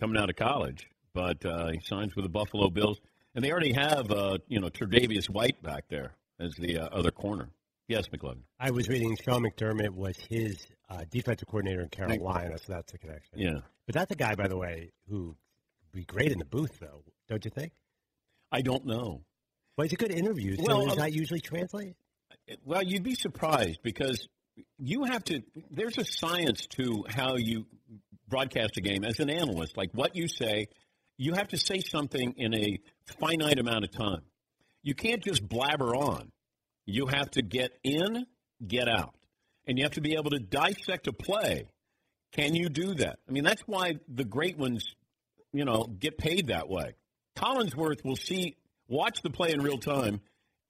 coming 0.00 0.16
out 0.16 0.30
of 0.30 0.36
college, 0.36 0.88
but 1.12 1.44
uh, 1.44 1.72
he 1.72 1.80
signs 1.80 2.16
with 2.16 2.24
the 2.24 2.30
Buffalo 2.30 2.70
Bills, 2.70 2.98
and 3.34 3.44
they 3.44 3.50
already 3.50 3.74
have 3.74 4.10
uh, 4.10 4.38
you 4.48 4.60
know 4.60 4.68
Tre'Davious 4.68 5.28
White 5.28 5.62
back 5.62 5.84
there 5.90 6.14
as 6.40 6.54
the 6.54 6.78
uh, 6.78 6.88
other 6.90 7.10
corner. 7.10 7.50
Yes, 7.88 8.08
McLovin. 8.08 8.42
I 8.58 8.70
was 8.70 8.88
reading 8.88 9.16
Sean 9.22 9.42
McDermott 9.42 9.90
was 9.90 10.16
his 10.30 10.66
uh, 10.88 11.04
defensive 11.10 11.48
coordinator 11.48 11.82
in 11.82 11.88
Carolina, 11.88 12.56
so 12.58 12.72
that's 12.72 12.92
the 12.92 12.98
connection. 12.98 13.38
Yeah. 13.38 13.60
But 13.86 13.94
that's 13.94 14.10
a 14.10 14.16
guy, 14.16 14.34
by 14.34 14.48
the 14.48 14.56
way, 14.56 14.92
who 15.08 15.26
would 15.26 15.92
be 15.92 16.04
great 16.04 16.32
in 16.32 16.38
the 16.38 16.46
booth, 16.46 16.78
though, 16.80 17.02
don't 17.28 17.44
you 17.44 17.50
think? 17.50 17.72
I 18.50 18.62
don't 18.62 18.86
know. 18.86 19.22
Well, 19.76 19.84
he's 19.84 19.92
a 19.92 19.96
good 19.96 20.12
interview, 20.12 20.56
so 20.56 20.62
Well, 20.62 20.84
does 20.84 20.92
uh, 20.92 21.02
that 21.02 21.12
usually 21.12 21.40
translate? 21.40 21.94
Well, 22.64 22.82
you'd 22.82 23.02
be 23.02 23.14
surprised 23.14 23.80
because 23.82 24.28
you 24.78 25.04
have 25.04 25.24
to. 25.24 25.42
There's 25.70 25.98
a 25.98 26.04
science 26.04 26.66
to 26.76 27.04
how 27.08 27.36
you 27.36 27.66
broadcast 28.28 28.76
a 28.76 28.80
game 28.80 29.04
as 29.04 29.18
an 29.20 29.30
analyst. 29.30 29.76
Like 29.76 29.90
what 29.92 30.14
you 30.16 30.28
say, 30.28 30.68
you 31.16 31.34
have 31.34 31.48
to 31.48 31.58
say 31.58 31.80
something 31.80 32.34
in 32.36 32.54
a 32.54 32.78
finite 33.18 33.58
amount 33.58 33.84
of 33.84 33.90
time. 33.90 34.22
You 34.82 34.94
can't 34.94 35.22
just 35.22 35.46
blabber 35.46 35.94
on. 35.96 36.30
You 36.86 37.06
have 37.06 37.30
to 37.32 37.42
get 37.42 37.72
in, 37.82 38.26
get 38.66 38.88
out, 38.88 39.14
and 39.66 39.78
you 39.78 39.84
have 39.84 39.94
to 39.94 40.00
be 40.00 40.14
able 40.14 40.30
to 40.30 40.38
dissect 40.38 41.06
a 41.06 41.12
play. 41.12 41.66
Can 42.32 42.54
you 42.54 42.68
do 42.68 42.94
that? 42.94 43.18
I 43.28 43.32
mean, 43.32 43.44
that's 43.44 43.62
why 43.62 43.94
the 44.08 44.24
great 44.24 44.58
ones, 44.58 44.84
you 45.52 45.64
know, 45.64 45.84
get 45.84 46.18
paid 46.18 46.48
that 46.48 46.68
way. 46.68 46.94
Collinsworth 47.36 48.04
will 48.04 48.16
see, 48.16 48.56
watch 48.88 49.22
the 49.22 49.30
play 49.30 49.52
in 49.52 49.62
real 49.62 49.78
time, 49.78 50.20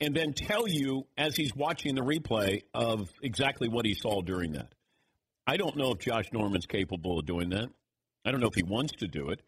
and 0.01 0.15
then 0.15 0.33
tell 0.33 0.69
you 0.69 1.07
as 1.17 1.37
he's 1.37 1.55
watching 1.55 1.95
the 1.95 2.03
replay 2.03 2.63
of 2.75 3.09
exactly 3.23 3.69
what 3.69 3.87
he 3.87 3.95
saw 3.95 4.21
during 4.21 4.53
that. 4.53 4.75
I 5.47 5.57
don't 5.57 5.77
know 5.77 5.93
if 5.93 5.99
Josh 5.99 6.27
Norman's 6.33 6.67
capable 6.67 7.19
of 7.19 7.27
doing 7.27 7.51
that. 7.51 7.69
I 8.25 8.31
don't 8.31 8.41
know 8.41 8.49
if 8.49 8.55
he 8.55 8.63
wants 8.63 8.95
to 9.01 9.09
do 9.09 9.31
it. 9.31 9.41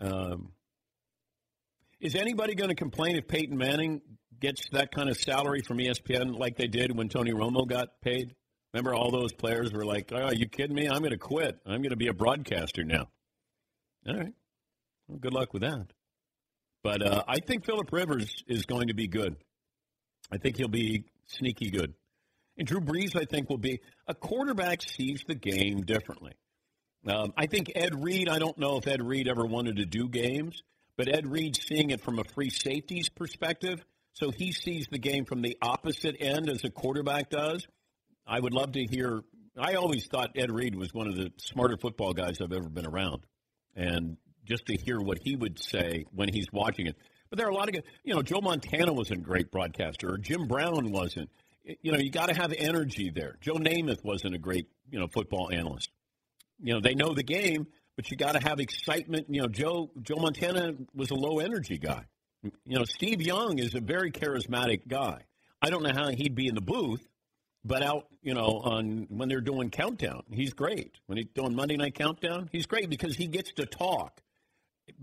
Um, 0.00 0.52
is 2.00 2.14
anybody 2.14 2.54
going 2.54 2.68
to 2.68 2.74
complain 2.74 3.16
if 3.16 3.26
Peyton 3.26 3.56
Manning 3.56 4.00
gets 4.40 4.68
that 4.72 4.92
kind 4.92 5.08
of 5.08 5.16
salary 5.16 5.62
from 5.62 5.78
ESPN 5.78 6.38
like 6.38 6.56
they 6.56 6.66
did 6.66 6.96
when 6.96 7.08
Tony 7.08 7.32
Romo 7.32 7.66
got 7.66 8.00
paid? 8.02 8.34
Remember, 8.72 8.94
all 8.94 9.10
those 9.10 9.32
players 9.32 9.72
were 9.72 9.84
like, 9.84 10.12
"Oh, 10.12 10.22
are 10.22 10.34
you 10.34 10.48
kidding 10.48 10.74
me? 10.74 10.88
I'm 10.88 10.98
going 10.98 11.10
to 11.10 11.18
quit. 11.18 11.58
I'm 11.64 11.80
going 11.80 11.90
to 11.90 11.96
be 11.96 12.08
a 12.08 12.14
broadcaster 12.14 12.84
now." 12.84 13.08
All 14.08 14.16
right. 14.16 14.34
Well, 15.08 15.18
good 15.18 15.32
luck 15.32 15.52
with 15.52 15.62
that. 15.62 15.86
But 16.82 17.02
uh, 17.02 17.24
I 17.26 17.38
think 17.40 17.64
Philip 17.64 17.90
Rivers 17.92 18.30
is 18.46 18.66
going 18.66 18.88
to 18.88 18.94
be 18.94 19.08
good. 19.08 19.36
I 20.30 20.38
think 20.38 20.56
he'll 20.56 20.68
be 20.68 21.04
sneaky 21.26 21.70
good. 21.70 21.94
And 22.58 22.66
Drew 22.66 22.80
Brees, 22.80 23.16
I 23.16 23.24
think, 23.24 23.50
will 23.50 23.58
be 23.58 23.80
a 24.06 24.14
quarterback 24.14 24.82
sees 24.82 25.22
the 25.26 25.34
game 25.34 25.82
differently. 25.82 26.32
Um, 27.06 27.32
I 27.36 27.46
think 27.46 27.70
Ed 27.74 28.02
Reed, 28.02 28.28
I 28.28 28.38
don't 28.38 28.58
know 28.58 28.78
if 28.78 28.86
Ed 28.86 29.02
Reed 29.02 29.28
ever 29.28 29.44
wanted 29.44 29.76
to 29.76 29.86
do 29.86 30.08
games, 30.08 30.62
but 30.96 31.12
Ed 31.12 31.30
Reed 31.30 31.56
seeing 31.56 31.90
it 31.90 32.00
from 32.00 32.18
a 32.18 32.24
free 32.24 32.50
safeties 32.50 33.08
perspective. 33.08 33.84
So 34.16 34.30
he 34.30 34.50
sees 34.52 34.86
the 34.90 34.98
game 34.98 35.26
from 35.26 35.42
the 35.42 35.58
opposite 35.60 36.16
end 36.20 36.48
as 36.48 36.64
a 36.64 36.70
quarterback 36.70 37.28
does. 37.28 37.66
I 38.26 38.40
would 38.40 38.54
love 38.54 38.72
to 38.72 38.84
hear. 38.84 39.22
I 39.58 39.74
always 39.74 40.06
thought 40.06 40.30
Ed 40.36 40.50
Reed 40.50 40.74
was 40.74 40.92
one 40.92 41.06
of 41.06 41.16
the 41.16 41.32
smarter 41.36 41.76
football 41.76 42.14
guys 42.14 42.40
I've 42.40 42.52
ever 42.52 42.68
been 42.68 42.86
around. 42.86 43.26
And 43.74 44.16
just 44.46 44.66
to 44.66 44.76
hear 44.76 44.98
what 44.98 45.18
he 45.22 45.36
would 45.36 45.58
say 45.58 46.06
when 46.14 46.32
he's 46.32 46.46
watching 46.50 46.86
it. 46.86 46.96
But 47.28 47.38
there 47.38 47.46
are 47.46 47.50
a 47.50 47.54
lot 47.54 47.68
of, 47.68 47.74
you 48.04 48.14
know, 48.14 48.22
Joe 48.22 48.40
Montana 48.40 48.92
wasn't 48.92 49.20
a 49.20 49.22
great 49.22 49.50
broadcaster, 49.50 50.14
or 50.14 50.18
Jim 50.18 50.46
Brown 50.46 50.92
wasn't. 50.92 51.28
You 51.82 51.92
know, 51.92 51.98
you 51.98 52.10
got 52.10 52.28
to 52.28 52.34
have 52.34 52.54
energy 52.56 53.10
there. 53.10 53.36
Joe 53.40 53.54
Namath 53.54 54.02
wasn't 54.02 54.34
a 54.34 54.38
great, 54.38 54.68
you 54.90 54.98
know, 54.98 55.08
football 55.08 55.50
analyst. 55.52 55.90
You 56.62 56.72
know, 56.74 56.80
they 56.80 56.94
know 56.94 57.12
the 57.12 57.24
game, 57.24 57.66
but 57.96 58.10
you 58.10 58.16
got 58.16 58.32
to 58.32 58.48
have 58.48 58.60
excitement. 58.60 59.26
You 59.28 59.42
know, 59.42 59.48
Joe 59.48 59.90
Joe 60.00 60.16
Montana 60.16 60.74
was 60.94 61.10
a 61.10 61.14
low 61.14 61.40
energy 61.40 61.76
guy. 61.76 62.06
You 62.64 62.78
know, 62.78 62.84
Steve 62.84 63.22
Young 63.22 63.58
is 63.58 63.74
a 63.74 63.80
very 63.80 64.10
charismatic 64.10 64.88
guy. 64.88 65.22
I 65.62 65.70
don't 65.70 65.82
know 65.82 65.92
how 65.92 66.10
he'd 66.10 66.34
be 66.34 66.48
in 66.48 66.54
the 66.54 66.60
booth, 66.60 67.06
but 67.64 67.82
out, 67.82 68.06
you 68.22 68.34
know, 68.34 68.60
on 68.64 69.06
when 69.08 69.28
they're 69.28 69.40
doing 69.40 69.70
countdown, 69.70 70.22
he's 70.30 70.52
great. 70.52 70.98
When 71.06 71.18
he's 71.18 71.28
doing 71.34 71.54
Monday 71.54 71.76
night 71.76 71.94
countdown, 71.94 72.48
he's 72.52 72.66
great 72.66 72.88
because 72.88 73.16
he 73.16 73.26
gets 73.26 73.52
to 73.54 73.66
talk. 73.66 74.20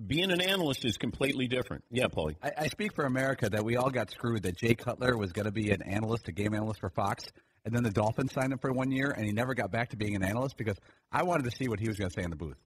Being 0.07 0.31
an 0.31 0.39
analyst 0.39 0.85
is 0.85 0.97
completely 0.97 1.47
different. 1.47 1.83
Yeah, 1.91 2.05
Paulie. 2.05 2.35
I, 2.41 2.51
I 2.57 2.67
speak 2.67 2.95
for 2.95 3.03
America 3.03 3.49
that 3.49 3.65
we 3.65 3.75
all 3.75 3.89
got 3.89 4.11
screwed 4.11 4.43
that 4.43 4.55
Jay 4.55 4.75
Cutler 4.75 5.17
was 5.17 5.33
going 5.33 5.45
to 5.45 5.51
be 5.51 5.71
an 5.71 5.81
analyst, 5.81 6.29
a 6.29 6.31
game 6.31 6.53
analyst 6.53 6.79
for 6.79 6.89
Fox, 6.89 7.25
and 7.65 7.75
then 7.75 7.83
the 7.83 7.91
Dolphins 7.91 8.31
signed 8.31 8.53
him 8.53 8.59
for 8.59 8.71
one 8.71 8.91
year, 8.91 9.09
and 9.09 9.25
he 9.25 9.33
never 9.33 9.53
got 9.53 9.71
back 9.71 9.89
to 9.89 9.97
being 9.97 10.15
an 10.15 10.23
analyst 10.23 10.55
because 10.55 10.77
I 11.11 11.23
wanted 11.23 11.43
to 11.49 11.51
see 11.51 11.67
what 11.67 11.81
he 11.81 11.89
was 11.89 11.97
going 11.97 12.09
to 12.09 12.13
say 12.13 12.23
in 12.23 12.29
the 12.29 12.37
booth. 12.37 12.57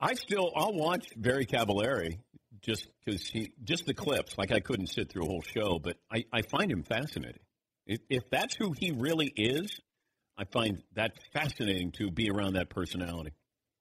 I 0.00 0.14
still 0.14 0.50
I'll 0.56 0.72
watch 0.72 1.08
Very 1.16 1.46
Cavallari 1.46 2.18
just 2.62 2.86
because 3.04 3.26
he 3.26 3.52
just 3.64 3.86
the 3.86 3.94
clips. 3.94 4.38
Like 4.38 4.52
I 4.52 4.60
couldn't 4.60 4.86
sit 4.86 5.10
through 5.10 5.24
a 5.24 5.26
whole 5.26 5.42
show, 5.42 5.78
but 5.78 5.96
I, 6.10 6.24
I 6.32 6.42
find 6.42 6.70
him 6.70 6.82
fascinating. 6.82 7.42
If, 7.86 8.00
if 8.08 8.30
that's 8.30 8.54
who 8.54 8.72
he 8.72 8.92
really 8.92 9.32
is, 9.34 9.80
I 10.38 10.44
find 10.44 10.82
that 10.94 11.12
fascinating 11.32 11.92
to 11.92 12.10
be 12.10 12.30
around 12.30 12.54
that 12.54 12.70
personality. 12.70 13.32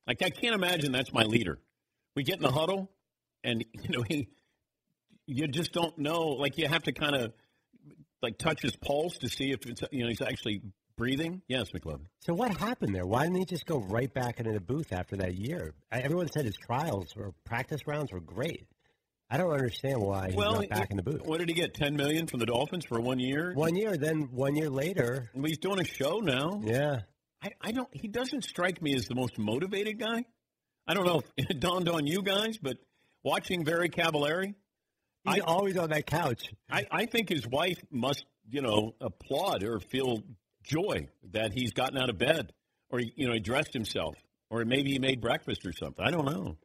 Like 0.07 0.23
I 0.23 0.29
can't 0.29 0.55
imagine 0.55 0.91
that's 0.91 1.13
my 1.13 1.23
leader. 1.23 1.59
We 2.15 2.23
get 2.23 2.37
in 2.37 2.41
the 2.41 2.51
huddle, 2.51 2.91
and 3.43 3.63
you 3.73 3.89
know 3.97 4.03
he, 4.07 4.29
you 5.27 5.47
just 5.47 5.71
don't 5.71 5.97
know. 5.97 6.29
Like 6.29 6.57
you 6.57 6.67
have 6.67 6.83
to 6.83 6.91
kind 6.91 7.15
of 7.15 7.33
like 8.21 8.37
touch 8.37 8.61
his 8.61 8.75
pulse 8.75 9.17
to 9.19 9.29
see 9.29 9.51
if 9.51 9.65
it's 9.65 9.81
you 9.91 10.03
know 10.03 10.09
he's 10.09 10.21
actually 10.21 10.61
breathing. 10.95 11.41
Yes, 11.47 11.71
McLovin. 11.71 12.05
So 12.19 12.33
what 12.33 12.55
happened 12.57 12.95
there? 12.95 13.05
Why 13.05 13.23
didn't 13.23 13.37
he 13.37 13.45
just 13.45 13.65
go 13.65 13.79
right 13.79 14.13
back 14.13 14.39
into 14.39 14.51
the 14.51 14.59
booth 14.59 14.91
after 14.91 15.15
that 15.17 15.35
year? 15.35 15.73
Everyone 15.91 16.27
said 16.31 16.45
his 16.45 16.55
trials 16.55 17.13
or 17.17 17.33
practice 17.45 17.81
rounds 17.87 18.11
were 18.11 18.19
great. 18.19 18.67
I 19.29 19.37
don't 19.37 19.51
understand 19.51 20.01
why 20.01 20.27
he's 20.27 20.35
well, 20.35 20.55
not 20.55 20.69
back 20.69 20.91
in 20.91 20.97
the 20.97 21.03
booth. 21.03 21.21
What 21.23 21.39
did 21.39 21.47
he 21.47 21.55
get? 21.55 21.73
Ten 21.73 21.95
million 21.95 22.27
from 22.27 22.39
the 22.39 22.45
Dolphins 22.45 22.85
for 22.85 22.99
one 22.99 23.19
year. 23.19 23.53
One 23.53 23.75
year, 23.75 23.95
then 23.95 24.29
one 24.31 24.55
year 24.55 24.69
later. 24.69 25.29
Well, 25.33 25.45
he's 25.45 25.57
doing 25.57 25.79
a 25.79 25.85
show 25.85 26.19
now. 26.19 26.61
Yeah. 26.63 27.01
I, 27.41 27.51
I 27.61 27.71
don't. 27.71 27.87
He 27.91 28.07
doesn't 28.09 28.43
strike 28.43 28.81
me 28.81 28.93
as 28.93 29.05
the 29.05 29.15
most 29.15 29.39
motivated 29.39 29.99
guy. 29.99 30.25
I 30.85 30.93
don't 30.93 31.05
know 31.05 31.21
if 31.37 31.49
it 31.49 31.59
dawned 31.59 31.87
on 31.87 32.07
you 32.07 32.21
guys, 32.21 32.57
but 32.57 32.77
watching 33.23 33.63
Very 33.63 33.89
Cavallari, 33.89 34.53
He's 35.23 35.41
always 35.41 35.77
on 35.77 35.89
that 35.89 36.07
couch. 36.07 36.51
I, 36.69 36.85
I 36.91 37.05
think 37.05 37.29
his 37.29 37.47
wife 37.47 37.77
must, 37.91 38.25
you 38.49 38.61
know, 38.61 38.95
applaud 38.99 39.63
or 39.63 39.79
feel 39.79 40.23
joy 40.63 41.07
that 41.31 41.53
he's 41.53 41.71
gotten 41.73 41.97
out 41.97 42.09
of 42.09 42.17
bed, 42.17 42.53
or 42.89 42.99
you 42.99 43.27
know, 43.27 43.33
he 43.33 43.39
dressed 43.39 43.73
himself, 43.73 44.15
or 44.49 44.65
maybe 44.65 44.91
he 44.91 44.99
made 44.99 45.21
breakfast 45.21 45.65
or 45.65 45.73
something. 45.73 46.03
I 46.05 46.11
don't 46.11 46.25
know. 46.25 46.57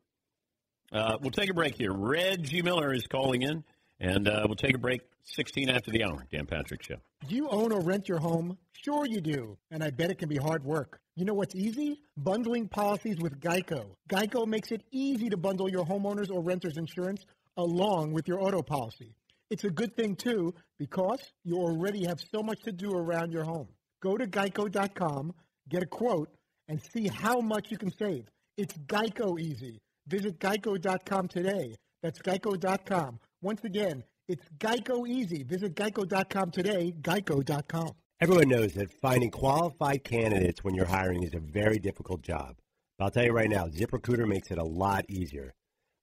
Uh, 0.93 1.19
we'll 1.21 1.31
take 1.31 1.51
a 1.51 1.55
break 1.55 1.75
here. 1.77 1.93
Reggie 1.93 2.63
Miller 2.63 2.93
is 2.93 3.07
calling 3.07 3.43
in, 3.43 3.65
and 4.01 4.29
uh, 4.29 4.43
we'll 4.47 4.57
take 4.57 4.75
a 4.75 4.79
break. 4.79 5.01
Sixteen 5.25 5.69
after 5.69 5.91
the 5.91 6.05
hour. 6.05 6.25
Dan 6.31 6.47
Patrick 6.47 6.85
Show. 6.85 6.97
Do 7.29 7.35
you 7.35 7.49
own 7.49 7.73
or 7.73 7.81
rent 7.81 8.09
your 8.09 8.19
home? 8.19 8.57
Sure 8.73 9.05
you 9.05 9.21
do, 9.21 9.59
and 9.73 9.83
I 9.83 9.91
bet 9.91 10.11
it 10.11 10.19
can 10.19 10.29
be 10.29 10.37
hard 10.37 10.63
work. 10.63 11.01
You 11.17 11.25
know 11.25 11.35
what's 11.35 11.57
easy? 11.57 12.01
Bundling 12.17 12.69
policies 12.69 13.17
with 13.19 13.41
Geico. 13.41 13.87
Geico 14.09 14.47
makes 14.47 14.71
it 14.71 14.83
easy 14.93 15.29
to 15.31 15.37
bundle 15.37 15.69
your 15.69 15.85
homeowner's 15.85 16.31
or 16.31 16.43
renter's 16.43 16.77
insurance 16.77 17.25
along 17.57 18.13
with 18.13 18.29
your 18.29 18.41
auto 18.41 18.63
policy. 18.63 19.15
It's 19.51 19.65
a 19.65 19.71
good 19.71 19.97
thing 19.97 20.15
too 20.15 20.55
because 20.79 21.21
you 21.43 21.57
already 21.57 22.05
have 22.05 22.21
so 22.21 22.43
much 22.43 22.63
to 22.65 22.73
do 22.73 22.93
around 22.93 23.33
your 23.33 23.45
home. 23.45 23.69
Go 24.07 24.17
to 24.17 24.29
geico.com, 24.29 25.35
get 25.69 25.83
a 25.83 25.87
quote, 25.87 26.29
and 26.69 26.81
see 26.81 27.09
how 27.09 27.41
much 27.41 27.73
you 27.73 27.77
can 27.77 27.93
save. 27.99 28.29
It's 28.57 28.73
Geico 28.87 29.37
easy. 29.41 29.81
Visit 30.07 30.39
geico.com 30.39 31.27
today. 31.27 31.75
That's 32.05 32.21
geico.com. 32.21 33.19
Once 33.43 33.65
again, 33.65 34.05
it's 34.29 34.45
Geico 34.59 35.09
easy. 35.09 35.43
Visit 35.43 35.75
geico.com 35.75 36.53
today, 36.53 36.93
geico.com. 37.01 37.91
Everyone 38.21 38.49
knows 38.49 38.75
that 38.75 38.93
finding 39.03 39.33
qualified 39.33 40.05
candidates 40.05 40.63
when 40.63 40.77
you're 40.77 40.87
hiring 40.87 41.25
is 41.25 41.35
a 41.35 41.41
very 41.41 41.81
difficult 41.81 42.23
job. 42.23 42.55
But 42.99 43.07
I'll 43.07 43.11
tell 43.11 43.25
you 43.25 43.33
right 43.33 43.51
now, 43.51 43.67
ZipRecruiter 43.67 44.29
makes 44.29 44.53
it 44.53 44.59
a 44.59 44.65
lot 44.65 45.05
easier. 45.09 45.53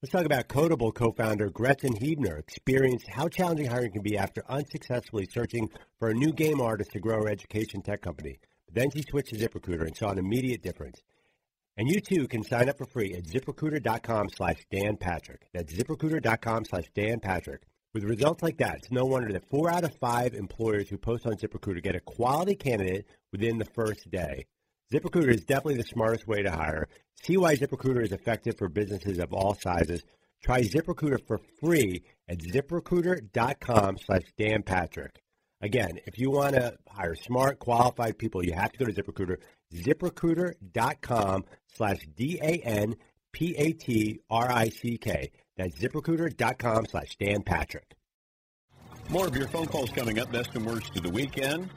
Let's 0.03 0.11
talk 0.11 0.25
about 0.25 0.49
Kodable 0.49 0.93
co-founder 0.93 1.49
Grechen 1.49 1.97
Huebner 1.97 2.37
experienced 2.37 3.07
how 3.07 3.29
challenging 3.29 3.67
hiring 3.67 3.93
can 3.93 4.01
be 4.01 4.17
after 4.17 4.43
unsuccessfully 4.49 5.29
searching 5.31 5.69
for 5.97 6.09
a 6.09 6.13
new 6.13 6.33
game 6.33 6.59
artist 6.59 6.91
to 6.91 6.99
grow 6.99 7.23
her 7.23 7.29
education 7.29 7.81
tech 7.81 8.01
company. 8.01 8.37
But 8.65 8.75
then 8.75 8.91
she 8.91 9.03
switched 9.03 9.29
to 9.29 9.37
ZipRecruiter 9.37 9.87
and 9.87 9.95
saw 9.95 10.09
an 10.09 10.17
immediate 10.17 10.61
difference. 10.61 11.01
And 11.77 11.89
you 11.89 12.01
too 12.01 12.27
can 12.27 12.43
sign 12.43 12.67
up 12.67 12.79
for 12.79 12.85
free 12.85 13.13
at 13.13 13.23
ziprecruiter.com 13.23 14.27
slash 14.35 14.57
Dan 14.69 14.97
Patrick. 14.97 15.47
That's 15.53 15.73
ziprecruiter.com 15.73 16.65
slash 16.65 16.91
Dan 16.93 17.21
Patrick. 17.21 17.61
With 17.93 18.03
results 18.03 18.43
like 18.43 18.57
that, 18.57 18.79
it's 18.79 18.91
no 18.91 19.05
wonder 19.05 19.31
that 19.31 19.49
four 19.49 19.71
out 19.71 19.85
of 19.85 19.95
five 20.01 20.33
employers 20.33 20.89
who 20.89 20.97
post 20.97 21.25
on 21.25 21.37
ZipRecruiter 21.37 21.81
get 21.81 21.95
a 21.95 22.01
quality 22.01 22.55
candidate 22.55 23.05
within 23.31 23.57
the 23.57 23.71
first 23.73 24.11
day. 24.11 24.47
ZipRecruiter 24.91 25.33
is 25.33 25.45
definitely 25.45 25.77
the 25.77 25.83
smartest 25.83 26.27
way 26.27 26.41
to 26.43 26.51
hire. 26.51 26.87
See 27.21 27.37
why 27.37 27.55
ZipRecruiter 27.55 28.03
is 28.03 28.11
effective 28.11 28.57
for 28.57 28.67
businesses 28.69 29.19
of 29.19 29.33
all 29.33 29.55
sizes. 29.55 30.03
Try 30.43 30.61
ZipRecruiter 30.61 31.25
for 31.25 31.39
free 31.61 32.03
at 32.27 32.39
ziprecruiter.com 32.39 33.97
slash 33.97 34.23
Dan 34.37 34.63
Patrick. 34.63 35.21
Again, 35.61 35.99
if 36.05 36.19
you 36.19 36.29
want 36.31 36.55
to 36.55 36.75
hire 36.89 37.15
smart, 37.15 37.59
qualified 37.59 38.17
people, 38.17 38.43
you 38.45 38.51
have 38.53 38.73
to 38.73 38.79
go 38.79 38.85
to 38.85 38.91
ZipRecruiter. 38.91 39.37
ZipRecruiter.com 39.73 41.45
slash 41.73 41.99
D-A-N-P-A-T-R-I-C-K. 42.17 43.01
That's 45.55 45.75
ZipRecruiter.com 45.79 46.85
slash 46.87 47.15
Dan 47.15 47.43
Patrick. 47.43 47.95
More 49.09 49.27
of 49.27 49.35
your 49.37 49.47
phone 49.47 49.67
calls 49.67 49.89
coming 49.91 50.19
up. 50.19 50.31
Best 50.31 50.55
and 50.55 50.65
worst 50.65 50.95
of 50.97 51.03
the 51.03 51.09
weekend. 51.09 51.69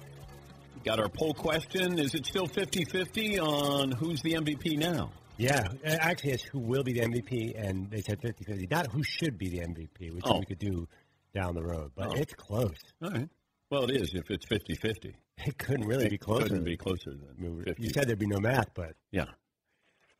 Got 0.86 1.00
our 1.00 1.08
poll 1.08 1.34
question. 1.34 1.98
Is 1.98 2.14
it 2.14 2.26
still 2.26 2.46
50 2.46 2.84
50 2.84 3.40
on 3.40 3.90
who's 3.90 4.22
the 4.22 4.34
MVP 4.34 4.78
now? 4.78 5.10
Yeah, 5.36 5.64
actually, 5.84 6.30
it's 6.30 6.44
who 6.44 6.60
will 6.60 6.84
be 6.84 6.92
the 6.92 7.00
MVP, 7.00 7.54
and 7.60 7.90
they 7.90 8.00
said 8.00 8.22
50 8.22 8.44
50. 8.44 8.68
Not 8.70 8.86
who 8.92 9.02
should 9.02 9.36
be 9.36 9.48
the 9.48 9.58
MVP, 9.62 10.12
which 10.14 10.22
Oh. 10.26 10.38
we 10.38 10.46
could 10.46 10.60
do 10.60 10.86
down 11.34 11.56
the 11.56 11.62
road, 11.64 11.90
but 11.96 12.06
Oh. 12.10 12.12
it's 12.14 12.32
close. 12.34 12.78
All 13.02 13.10
right. 13.10 13.28
Well, 13.68 13.82
it 13.90 13.96
is 13.96 14.14
if 14.14 14.30
it's 14.30 14.46
50 14.46 14.76
50. 14.76 15.16
It 15.44 15.58
couldn't 15.58 15.86
really 15.88 16.08
be 16.08 16.18
closer. 16.18 16.44
Couldn't 16.44 16.64
be 16.64 16.76
closer 16.76 17.10
than 17.10 17.64
50. 17.64 17.82
You 17.82 17.90
said 17.90 18.06
there'd 18.06 18.18
be 18.18 18.26
no 18.28 18.38
math, 18.38 18.72
but 18.74 18.94
Yeah. 19.10 19.26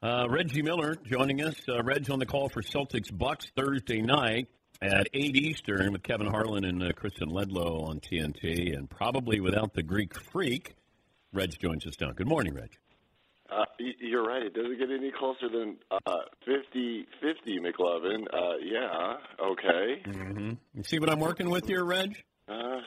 Uh, 0.03 0.27
Reggie 0.29 0.63
Miller 0.63 0.95
joining 0.97 1.43
us. 1.43 1.55
Uh, 1.69 1.83
Reg's 1.85 2.11
on 2.11 2.19
the 2.19 2.27
call 2.27 2.49
for 2.51 2.61
Celtics 2.61 3.17
Bucks 3.17 3.47
Thursday 3.57 4.03
night 4.03 4.49
at 4.83 5.09
8 5.13 5.37
Eastern 5.37 5.93
with 5.93 6.03
Kevin 6.03 6.27
Harlan 6.27 6.65
and 6.65 6.83
uh, 6.83 6.93
Kristen 6.93 7.31
Ledlow 7.31 7.89
on 7.89 8.01
TNT. 8.01 8.77
And 8.77 8.89
probably 8.89 9.41
without 9.41 9.75
the 9.75 9.83
Greek 9.83 10.19
freak, 10.33 10.77
Reg 11.33 11.59
joins 11.59 11.87
us 11.87 11.95
now. 12.01 12.13
Good 12.13 12.29
morning, 12.29 12.55
Reg. 12.55 12.77
Uh, 13.51 13.65
you're 13.79 14.27
right. 14.27 14.43
It 14.43 14.55
doesn't 14.55 14.79
get 14.79 14.91
any 14.91 15.13
closer 15.17 15.49
than 15.49 15.77
uh, 15.91 16.19
50 16.45 17.07
50, 17.21 17.59
McLovin. 17.61 18.25
Uh, 18.33 18.57
yeah, 18.63 19.17
okay. 19.41 20.03
Mm-hmm. 20.05 20.53
You 20.75 20.83
see 20.83 20.99
what 20.99 21.11
I'm 21.11 21.21
working 21.21 21.49
with 21.49 21.67
here, 21.67 21.85
Reg? 21.85 22.23
Uh, 22.49 22.81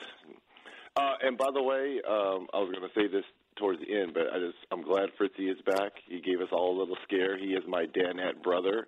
uh, 0.96 1.14
and 1.22 1.38
by 1.38 1.46
the 1.54 1.62
way, 1.62 2.00
um, 2.06 2.46
I 2.52 2.58
was 2.58 2.70
going 2.76 2.86
to 2.86 2.94
say 2.94 3.08
this 3.08 3.24
towards 3.56 3.80
the 3.80 3.94
end, 3.94 4.12
but 4.12 4.24
I 4.34 4.38
just 4.38 4.58
I'm 4.70 4.82
glad 4.82 5.08
Fritzy 5.16 5.48
is 5.48 5.58
back. 5.64 5.92
He 6.06 6.20
gave 6.20 6.40
us 6.40 6.48
all 6.52 6.76
a 6.76 6.78
little 6.78 6.96
scare. 7.04 7.38
He 7.38 7.52
is 7.54 7.64
my 7.66 7.86
Danette 7.86 8.42
brother, 8.42 8.86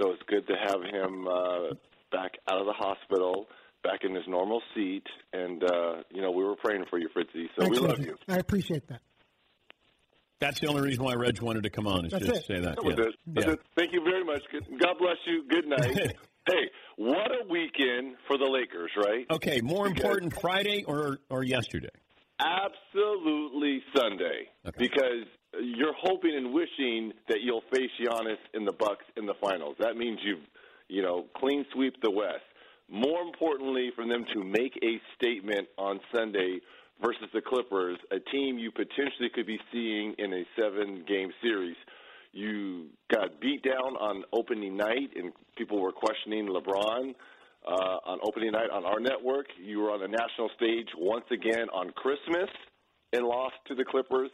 so 0.00 0.10
it's 0.10 0.22
good 0.26 0.46
to 0.48 0.54
have 0.54 0.82
him 0.82 1.28
uh, 1.28 1.74
back 2.14 2.32
out 2.48 2.60
of 2.60 2.66
the 2.66 2.72
hospital, 2.72 3.46
back 3.82 4.00
in 4.04 4.14
his 4.14 4.24
normal 4.28 4.62
seat. 4.74 5.04
And 5.32 5.62
uh, 5.62 6.02
you 6.10 6.22
know, 6.22 6.30
we 6.30 6.44
were 6.44 6.56
praying 6.56 6.84
for 6.88 6.98
you, 6.98 7.08
Fritzy. 7.12 7.48
So 7.56 7.62
Thanks, 7.62 7.80
we 7.80 7.86
love 7.86 7.98
Reggie. 7.98 8.10
you. 8.10 8.16
I 8.28 8.36
appreciate 8.38 8.86
that. 8.88 9.00
That's 10.40 10.60
the 10.60 10.66
only 10.66 10.82
reason 10.82 11.02
why 11.04 11.14
Reg 11.14 11.40
wanted 11.40 11.62
to 11.62 11.70
come 11.70 11.86
on, 11.86 12.06
is 12.06 12.12
That's 12.12 12.26
just 12.26 12.40
it. 12.40 12.46
say 12.46 12.60
that. 12.60 12.76
That 12.76 12.84
was 12.84 12.96
yeah. 12.98 13.04
it. 13.04 13.14
That's 13.26 13.46
Yeah. 13.46 13.52
it. 13.54 13.60
Thank 13.76 13.92
you 13.92 14.02
very 14.04 14.24
much. 14.24 14.42
God 14.52 14.94
bless 14.98 15.16
you. 15.26 15.44
Good 15.48 15.66
night. 15.66 16.16
hey, 16.48 16.70
what 16.96 17.30
a 17.30 17.48
weekend 17.48 18.16
for 18.26 18.36
the 18.36 18.44
Lakers, 18.44 18.90
right? 18.96 19.26
Okay, 19.30 19.60
more 19.62 19.88
Because- 19.88 20.02
important, 20.04 20.40
Friday 20.40 20.84
or, 20.86 21.18
or 21.30 21.44
yesterday? 21.44 21.88
Absolutely 22.40 23.80
Sunday, 23.96 24.48
because 24.76 25.24
you're 25.62 25.94
hoping 25.98 26.34
and 26.36 26.52
wishing 26.52 27.12
that 27.28 27.38
you'll 27.42 27.62
face 27.72 27.90
Giannis 28.02 28.38
in 28.54 28.64
the 28.64 28.72
Bucks 28.72 29.04
in 29.16 29.24
the 29.24 29.34
finals. 29.40 29.76
That 29.78 29.96
means 29.96 30.18
you've, 30.24 30.42
you 30.88 31.02
know, 31.02 31.26
clean 31.36 31.64
sweep 31.72 31.94
the 32.02 32.10
West. 32.10 32.44
More 32.88 33.22
importantly, 33.22 33.90
for 33.96 34.06
them 34.06 34.24
to 34.34 34.44
make 34.44 34.76
a 34.82 35.00
statement 35.16 35.68
on 35.78 36.00
Sunday 36.14 36.60
versus 37.02 37.28
the 37.32 37.40
Clippers, 37.40 37.98
a 38.10 38.20
team 38.30 38.58
you 38.58 38.70
potentially 38.70 39.30
could 39.34 39.46
be 39.46 39.58
seeing 39.72 40.14
in 40.18 40.32
a 40.32 40.44
seven-game 40.58 41.30
series. 41.42 41.76
You 42.32 42.86
got 43.12 43.40
beat 43.40 43.62
down 43.62 43.96
on 43.96 44.24
opening 44.32 44.76
night, 44.76 45.10
and 45.16 45.32
people 45.56 45.80
were 45.80 45.92
questioning 45.92 46.46
LeBron 46.48 47.14
uh, 47.66 47.70
on 47.70 48.18
opening 48.22 48.52
night 48.52 48.70
on 48.70 48.84
our 48.84 49.00
network. 49.00 49.46
You 49.62 49.80
were 49.80 49.90
on 49.90 50.00
the 50.00 50.08
national 50.08 50.50
stage 50.56 50.88
once 50.98 51.24
again 51.30 51.68
on 51.72 51.90
Christmas 51.90 52.50
and 53.12 53.24
lost 53.24 53.54
to 53.68 53.74
the 53.74 53.84
Clippers. 53.84 54.30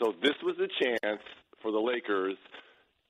So 0.00 0.12
this 0.22 0.34
was 0.42 0.56
a 0.58 0.68
chance 0.82 1.22
for 1.60 1.70
the 1.70 1.78
Lakers, 1.78 2.36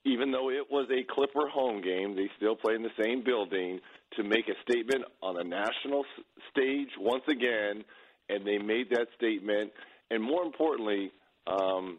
even 0.05 0.33
though 0.33 0.51
it 0.51 0.71
was 0.71 0.89
a 0.91 1.05
Clipper 1.13 1.49
home 1.49 1.81
game, 1.81 2.17
they 2.17 2.29
still 2.37 2.57
play 2.57 2.75
in 2.75 2.83
the 2.83 2.95
same 3.01 3.23
building, 3.25 3.81
to 4.17 4.25
make 4.25 4.49
a 4.49 4.55
statement 4.71 5.05
on 5.23 5.41
a 5.41 5.45
national 5.45 6.05
stage 6.51 6.91
once 6.99 7.23
again, 7.29 7.85
and 8.29 8.47
they 8.47 8.59
made 8.59 8.91
that 8.91 9.07
statement. 9.17 9.73
And 10.11 10.23
more 10.23 10.45
importantly, 10.45 11.13
um, 11.47 11.99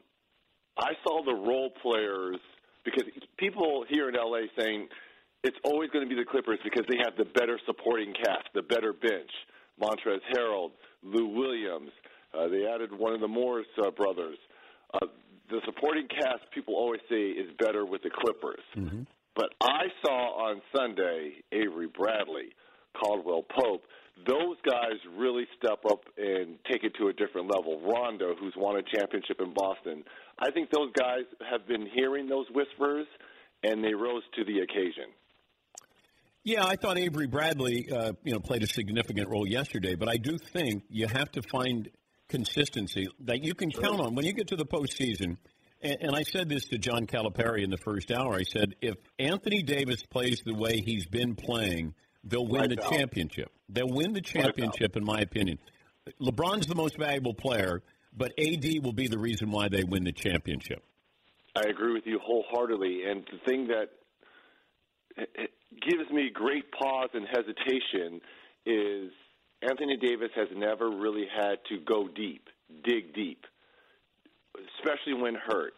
I 0.78 0.92
saw 1.04 1.24
the 1.24 1.34
role 1.34 1.72
players 1.82 2.38
because 2.86 3.04
people 3.38 3.86
here 3.90 4.10
in 4.10 4.16
LA 4.16 4.46
saying 4.58 4.88
it's 5.44 5.58
always 5.64 5.90
going 5.90 6.08
to 6.08 6.10
be 6.10 6.20
the 6.20 6.30
Clippers 6.30 6.60
because 6.64 6.86
they 6.90 6.98
have 7.04 7.16
the 7.18 7.26
better 7.26 7.60
supporting 7.66 8.14
cast, 8.14 8.48
the 8.54 8.62
better 8.62 8.94
bench. 8.94 9.32
Montrezl 9.82 10.20
Harrell, 10.32 10.72
Lou 11.02 11.28
Williams. 11.28 11.90
Uh, 12.34 12.48
they 12.48 12.66
added 12.66 12.92
one 12.98 13.14
of 13.14 13.22
the 13.22 13.28
Morris 13.28 13.68
uh, 13.84 13.92
brothers. 13.92 14.38
Uh, 14.94 15.08
the 15.50 15.60
supporting 15.66 16.08
cast, 16.08 16.50
people 16.54 16.76
always 16.76 17.02
say, 17.10 17.16
is 17.16 17.50
better 17.60 17.86
with 17.86 18.02
the 18.04 18.10
Clippers. 18.10 18.64
But 19.36 19.50
I 19.62 19.86
saw 20.06 20.50
on 20.50 20.62
Sunday 20.76 21.34
Avery 21.52 21.88
Bradley, 21.88 22.54
Caldwell 23.00 23.44
Pope. 23.44 23.84
Those 24.28 24.58
guys 24.64 25.00
really 25.18 25.46
step 25.58 25.80
up 25.90 26.02
and 26.18 26.60
take 26.72 26.84
it 26.84 26.94
to 27.00 27.08
a 27.08 27.14
different 27.14 27.48
level. 27.50 27.82
Rondo, 27.82 28.36
who's 28.40 28.54
won 28.56 28.78
a 28.78 28.84
championship 28.84 29.42
in 29.42 29.54
Boston. 29.56 30.04
I 30.38 30.52
think 30.52 30.70
those 30.70 30.92
guys 30.98 31.26
have 31.50 31.68
been 31.68 31.88
hearing 31.94 32.28
those 32.28 32.46
whispers, 32.54 33.08
and 33.64 33.84
they 33.84 33.94
rose 33.96 34.22
to 34.36 34.46
the 34.46 34.60
occasion. 34.60 35.10
Yeah, 36.44 36.66
I 36.66 36.76
thought 36.76 37.00
Avery 37.00 37.26
Bradley, 37.26 37.90
uh, 37.92 38.14
you 38.24 38.34
know, 38.34 38.40
played 38.40 38.64
a 38.64 38.68
significant 38.68 39.30
role 39.30 39.48
yesterday, 39.48 39.96
but 39.96 40.10
I 40.10 40.18
do 40.18 40.38
think 40.38 40.84
you 40.90 41.08
have 41.08 41.32
to 41.32 41.42
find 41.42 41.90
consistency 42.34 43.08
that 43.26 43.44
you 43.44 43.54
can 43.54 43.70
count 43.70 44.00
on 44.00 44.16
when 44.16 44.26
you 44.26 44.34
get 44.34 44.48
to 44.48 44.56
the 44.56 44.66
postseason. 44.66 45.38
And, 45.84 45.98
and 46.02 46.16
I 46.16 46.24
said 46.24 46.50
this 46.50 46.66
to 46.70 46.80
John 46.80 47.06
Calipari 47.06 47.64
in 47.64 47.70
the 47.70 47.78
first 47.78 48.12
hour. 48.12 48.34
I 48.34 48.42
said, 48.42 48.74
if 48.82 48.96
Anthony 49.20 49.62
Davis 49.62 50.02
plays 50.02 50.42
the 50.44 50.56
way 50.56 50.82
he's 50.82 51.06
been 51.06 51.36
playing, 51.36 51.94
they'll 52.24 52.48
win 52.48 52.62
Right 52.62 52.70
the 52.72 52.78
championship. 52.78 53.52
They'll 53.70 53.88
win 53.88 54.14
the 54.14 54.22
championship, 54.22 54.98
in 54.98 55.06
my 55.06 55.20
opinion. 55.20 55.60
LeBron's 56.20 56.66
the 56.66 56.74
most 56.74 56.98
valuable 56.98 57.36
player, 57.36 57.84
but 58.18 58.32
AD 58.40 58.66
will 58.82 58.94
be 58.94 59.08
the 59.08 59.20
reason 59.20 59.52
why 59.52 59.68
they 59.70 59.84
win 59.84 60.04
the 60.04 60.12
championship. 60.12 60.84
I 61.56 61.70
agree 61.70 61.94
with 61.94 62.08
you 62.08 62.20
wholeheartedly. 62.20 63.04
And 63.08 63.28
the 63.32 63.38
thing 63.46 63.68
that 63.68 63.90
gives 65.88 66.10
me 66.12 66.32
great 66.34 66.72
pause 66.72 67.10
and 67.14 67.28
hesitation 67.28 68.22
is 68.66 69.12
Anthony 69.70 69.98
Davis 69.98 70.30
has 70.36 70.48
never 70.56 70.90
really 70.90 71.28
had 71.34 71.58
to 71.70 71.80
go 71.80 72.08
deep, 72.08 72.50
dig 72.84 73.14
deep, 73.14 73.46
especially 74.78 75.14
when 75.14 75.36
hurt. 75.36 75.74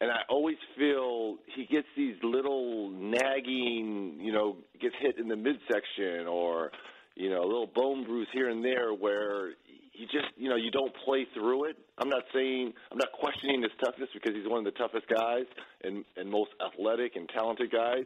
And 0.00 0.10
I 0.10 0.20
always 0.28 0.56
feel 0.76 1.36
he 1.56 1.66
gets 1.66 1.86
these 1.96 2.14
little 2.22 2.90
nagging, 2.90 4.18
you 4.20 4.32
know, 4.32 4.56
gets 4.80 4.94
hit 5.00 5.18
in 5.18 5.28
the 5.28 5.36
midsection 5.36 6.26
or, 6.28 6.70
you 7.16 7.30
know, 7.30 7.42
a 7.42 7.46
little 7.46 7.66
bone 7.66 8.04
bruise 8.04 8.28
here 8.32 8.48
and 8.48 8.64
there 8.64 8.92
where 8.94 9.48
you 9.92 10.06
just, 10.06 10.28
you 10.36 10.48
know, 10.48 10.56
you 10.56 10.70
don't 10.70 10.92
play 11.04 11.26
through 11.34 11.64
it. 11.64 11.76
I'm 11.98 12.08
not 12.08 12.22
saying, 12.32 12.72
I'm 12.92 12.98
not 12.98 13.10
questioning 13.12 13.62
his 13.62 13.72
toughness 13.84 14.08
because 14.14 14.36
he's 14.36 14.48
one 14.48 14.64
of 14.64 14.72
the 14.72 14.78
toughest 14.78 15.08
guys 15.08 15.46
and, 15.82 16.04
and 16.16 16.30
most 16.30 16.50
athletic 16.64 17.16
and 17.16 17.28
talented 17.28 17.72
guys. 17.72 18.04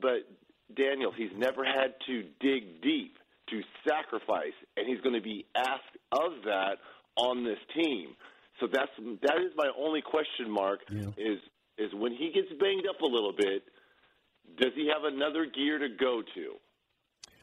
But 0.00 0.28
Daniel, 0.76 1.10
he's 1.10 1.32
never 1.36 1.64
had 1.64 1.94
to 2.06 2.22
dig 2.40 2.80
deep 2.80 3.18
to 3.50 3.62
sacrifice, 3.88 4.56
and 4.76 4.86
he's 4.86 5.00
going 5.00 5.14
to 5.14 5.22
be 5.22 5.46
asked 5.54 5.96
of 6.12 6.44
that 6.44 6.78
on 7.16 7.44
this 7.44 7.58
team. 7.74 8.14
So 8.60 8.66
that's 8.72 8.90
that 9.22 9.38
is 9.38 9.52
my 9.56 9.70
only 9.78 10.02
question 10.02 10.50
mark 10.50 10.80
is 11.16 11.38
is 11.78 11.94
when 11.94 12.12
he 12.12 12.32
gets 12.34 12.48
banged 12.60 12.86
up 12.88 13.00
a 13.00 13.06
little 13.06 13.32
bit, 13.32 13.62
does 14.60 14.72
he 14.74 14.90
have 14.92 15.04
another 15.04 15.46
gear 15.46 15.78
to 15.78 15.88
go 15.88 16.22
to? 16.34 16.54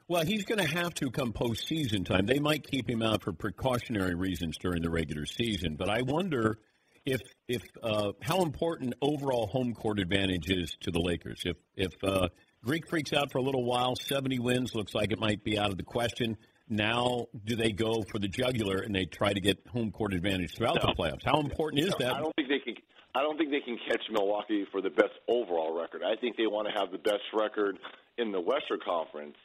Well, 0.07 0.23
he's 0.23 0.43
going 0.43 0.59
to 0.59 0.75
have 0.75 0.93
to 0.95 1.09
come 1.09 1.33
postseason 1.33 2.05
time. 2.05 2.27
They 2.27 2.39
might 2.39 2.67
keep 2.67 2.87
him 2.87 3.01
out 3.01 3.23
for 3.23 3.33
precautionary 3.33 4.13
reasons 4.13 4.57
during 4.57 4.83
the 4.83 4.89
regular 4.89 5.25
season, 5.25 5.75
but 5.77 5.89
I 5.89 6.01
wonder 6.03 6.59
if 7.05 7.21
if 7.47 7.63
uh, 7.81 8.11
how 8.21 8.41
important 8.41 8.93
overall 9.01 9.47
home 9.47 9.73
court 9.73 9.99
advantage 9.99 10.49
is 10.49 10.75
to 10.81 10.91
the 10.91 10.99
Lakers. 10.99 11.41
If 11.45 11.57
if 11.75 11.93
uh, 12.03 12.29
Greek 12.65 12.89
freaks 12.89 13.13
out 13.13 13.31
for 13.31 13.37
a 13.37 13.43
little 13.43 13.63
while, 13.63 13.95
seventy 13.95 14.39
wins 14.39 14.73
looks 14.73 14.95
like 14.95 15.11
it 15.11 15.19
might 15.19 15.43
be 15.43 15.57
out 15.57 15.69
of 15.69 15.77
the 15.77 15.83
question. 15.83 16.35
Now, 16.67 17.27
do 17.45 17.55
they 17.55 17.71
go 17.71 18.01
for 18.11 18.17
the 18.17 18.27
jugular 18.27 18.77
and 18.77 18.93
they 18.93 19.05
try 19.05 19.31
to 19.31 19.39
get 19.39 19.59
home 19.67 19.91
court 19.91 20.15
advantage 20.15 20.55
throughout 20.57 20.81
the 20.81 20.95
playoffs? 20.97 21.23
How 21.23 21.39
important 21.39 21.83
is 21.83 21.93
that? 21.99 22.15
I 22.15 22.19
don't 22.19 22.35
think 22.35 22.49
they 22.49 22.57
can. 22.57 22.73
I 23.13 23.21
don't 23.21 23.37
think 23.37 23.51
they 23.51 23.61
can 23.61 23.77
catch 23.87 24.01
Milwaukee 24.11 24.65
for 24.71 24.81
the 24.81 24.89
best 24.89 25.13
overall 25.27 25.79
record. 25.79 26.01
I 26.03 26.19
think 26.19 26.37
they 26.37 26.47
want 26.47 26.67
to 26.67 26.73
have 26.73 26.91
the 26.91 26.97
best 26.97 27.23
record 27.33 27.77
in 28.17 28.31
the 28.31 28.41
Western 28.41 28.79
Conference 28.83 29.37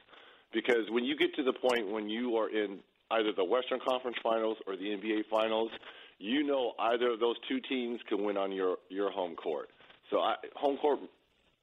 because 0.52 0.88
when 0.90 1.04
you 1.04 1.14
get 1.16 1.35
to 1.37 1.44
the 1.44 1.52
point 1.52 1.92
when 1.92 2.09
you 2.09 2.37
are 2.37 2.48
in 2.48 2.80
either 3.11 3.33
the 3.37 3.44
Western 3.44 3.80
Conference 3.87 4.16
Finals 4.22 4.56
or 4.66 4.76
the 4.76 4.85
NBA 4.85 5.28
Finals, 5.30 5.70
you 6.18 6.42
know 6.42 6.72
either 6.78 7.12
of 7.12 7.20
those 7.20 7.37
two 7.50 7.61
teams 7.68 8.00
can 8.09 8.24
win 8.24 8.38
on 8.38 8.50
your 8.50 8.78
your 8.88 9.11
home 9.12 9.37
court. 9.37 9.68
So 10.11 10.20
I, 10.20 10.37
home 10.56 10.78
court, 10.78 11.00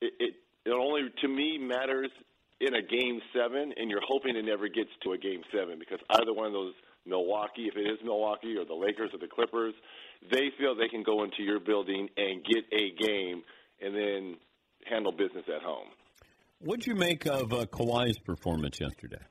it, 0.02 0.14
it 0.20 0.34
it 0.68 0.74
only 0.74 1.02
to 1.22 1.28
me 1.28 1.58
matters 1.58 2.12
in 2.60 2.74
a 2.74 2.82
game 2.82 3.22
seven, 3.34 3.74
and 3.78 3.90
you're 3.90 4.04
hoping 4.06 4.36
it 4.36 4.44
never 4.44 4.68
gets 4.68 4.90
to 5.04 5.14
a 5.14 5.18
game 5.18 5.42
seven 5.56 5.80
because 5.80 6.00
either 6.10 6.34
one 6.34 6.48
of 6.48 6.54
those 6.54 6.74
Milwaukee, 7.06 7.68
if 7.68 7.78
it 7.78 7.88
is 7.88 8.00
Milwaukee 8.04 8.58
or 8.58 8.66
the 8.66 8.74
Lakers 8.74 9.12
or 9.14 9.20
the 9.20 9.28
Clippers, 9.28 9.74
they 10.30 10.52
feel 10.58 10.76
they 10.76 10.90
can 10.90 11.04
go 11.04 11.24
into 11.24 11.44
your 11.44 11.60
building 11.60 12.10
and 12.18 12.44
get 12.44 12.66
a 12.74 12.92
game 13.02 13.44
and 13.82 13.96
then 13.96 14.36
handle 14.90 15.12
business 15.12 15.46
at 15.54 15.62
home. 15.62 15.88
What'd 16.60 16.86
you 16.86 16.96
make 16.96 17.26
of 17.26 17.54
uh, 17.54 17.66
Kawhi's 17.66 18.18
performance 18.18 18.80
yesterday? 18.80 19.22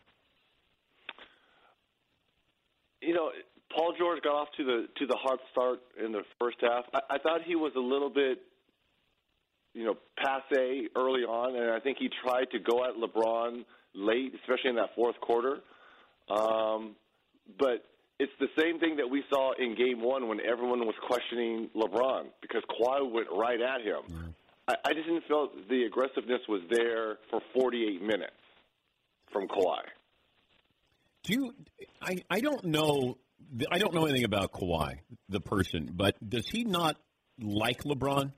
You 3.03 3.14
know, 3.14 3.31
Paul 3.75 3.94
George 3.99 4.22
got 4.22 4.35
off 4.35 4.49
to 4.57 4.64
the 4.64 4.87
to 4.96 5.07
the 5.07 5.18
hard 5.20 5.40
start 5.51 5.81
in 6.03 6.12
the 6.12 6.22
first 6.40 6.57
half. 6.62 6.85
I, 6.94 7.16
I 7.16 7.18
thought 7.18 7.42
he 7.44 7.57
was 7.57 7.72
a 7.77 7.81
little 7.81 8.11
bit, 8.11 8.38
you 9.76 9.84
know, 9.84 9.96
passe 10.16 10.88
early 10.96 11.22
on, 11.22 11.54
and 11.54 11.70
I 11.70 11.80
think 11.80 11.98
he 11.98 12.08
tried 12.24 12.50
to 12.52 12.58
go 12.58 12.84
at 12.84 12.96
LeBron 12.96 13.64
late, 13.94 14.32
especially 14.40 14.70
in 14.70 14.76
that 14.76 14.94
fourth 14.96 15.20
quarter. 15.20 15.58
Um, 16.30 16.96
but 17.58 17.84
it's 18.18 18.32
the 18.40 18.48
same 18.58 18.80
thing 18.80 18.96
that 18.96 19.08
we 19.08 19.22
saw 19.28 19.52
in 19.58 19.76
Game 19.76 20.00
One 20.00 20.28
when 20.28 20.38
everyone 20.40 20.80
was 20.80 20.94
questioning 21.06 21.68
LeBron 21.76 22.28
because 22.40 22.62
Kawhi 22.70 23.12
went 23.12 23.28
right 23.30 23.60
at 23.60 23.82
him. 23.82 24.34
I, 24.66 24.74
I 24.82 24.92
just 24.94 25.06
didn't 25.06 25.24
feel 25.28 25.50
the 25.68 25.82
aggressiveness 25.82 26.40
was 26.48 26.62
there 26.70 27.18
for 27.30 27.40
48 27.54 28.00
minutes 28.02 28.32
from 29.30 29.46
Kawhi. 29.46 29.82
Do 31.24 31.34
you? 31.34 31.54
I 32.00 32.16
I 32.30 32.40
don't 32.40 32.64
know. 32.64 33.18
I 33.70 33.78
don't 33.78 33.92
know 33.92 34.06
anything 34.06 34.24
about 34.24 34.52
Kawhi, 34.52 35.00
the 35.28 35.40
person, 35.40 35.90
but 35.92 36.16
does 36.26 36.48
he 36.48 36.64
not 36.64 36.96
like 37.38 37.82
LeBron? 37.82 38.32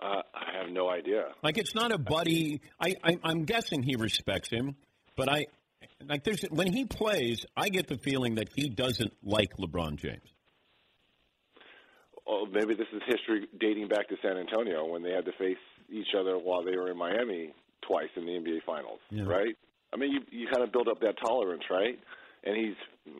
Uh, 0.00 0.22
I 0.34 0.58
have 0.62 0.70
no 0.70 0.90
idea. 0.90 1.24
Like 1.42 1.56
it's 1.58 1.74
not 1.74 1.90
a 1.92 1.98
buddy. 1.98 2.60
I, 2.80 2.94
I 3.02 3.18
I'm 3.24 3.44
guessing 3.44 3.82
he 3.82 3.96
respects 3.96 4.50
him, 4.50 4.76
but 5.16 5.28
I 5.30 5.46
like 6.06 6.22
there's 6.24 6.42
when 6.50 6.70
he 6.72 6.84
plays, 6.84 7.44
I 7.56 7.68
get 7.70 7.86
the 7.88 7.96
feeling 7.98 8.34
that 8.36 8.48
he 8.54 8.68
doesn't 8.68 9.12
like 9.24 9.56
LeBron 9.56 9.96
James. 9.96 10.28
Oh, 12.28 12.46
maybe 12.50 12.74
this 12.74 12.88
is 12.92 13.00
history 13.06 13.46
dating 13.60 13.88
back 13.88 14.08
to 14.08 14.16
San 14.20 14.36
Antonio 14.36 14.84
when 14.84 15.02
they 15.02 15.12
had 15.12 15.24
to 15.26 15.32
face 15.38 15.56
each 15.88 16.08
other 16.18 16.36
while 16.38 16.64
they 16.64 16.76
were 16.76 16.90
in 16.90 16.98
Miami 16.98 17.52
twice 17.86 18.08
in 18.16 18.26
the 18.26 18.32
NBA 18.32 18.64
Finals, 18.66 18.98
Yeah. 19.10 19.24
right? 19.24 19.54
I 19.92 19.96
mean, 19.96 20.10
you 20.12 20.20
you 20.32 20.48
kind 20.52 20.64
of 20.64 20.72
build 20.72 20.88
up 20.88 21.00
that 21.00 21.14
tolerance, 21.24 21.62
right? 21.70 21.98
And 22.42 22.56
he's 22.56 22.74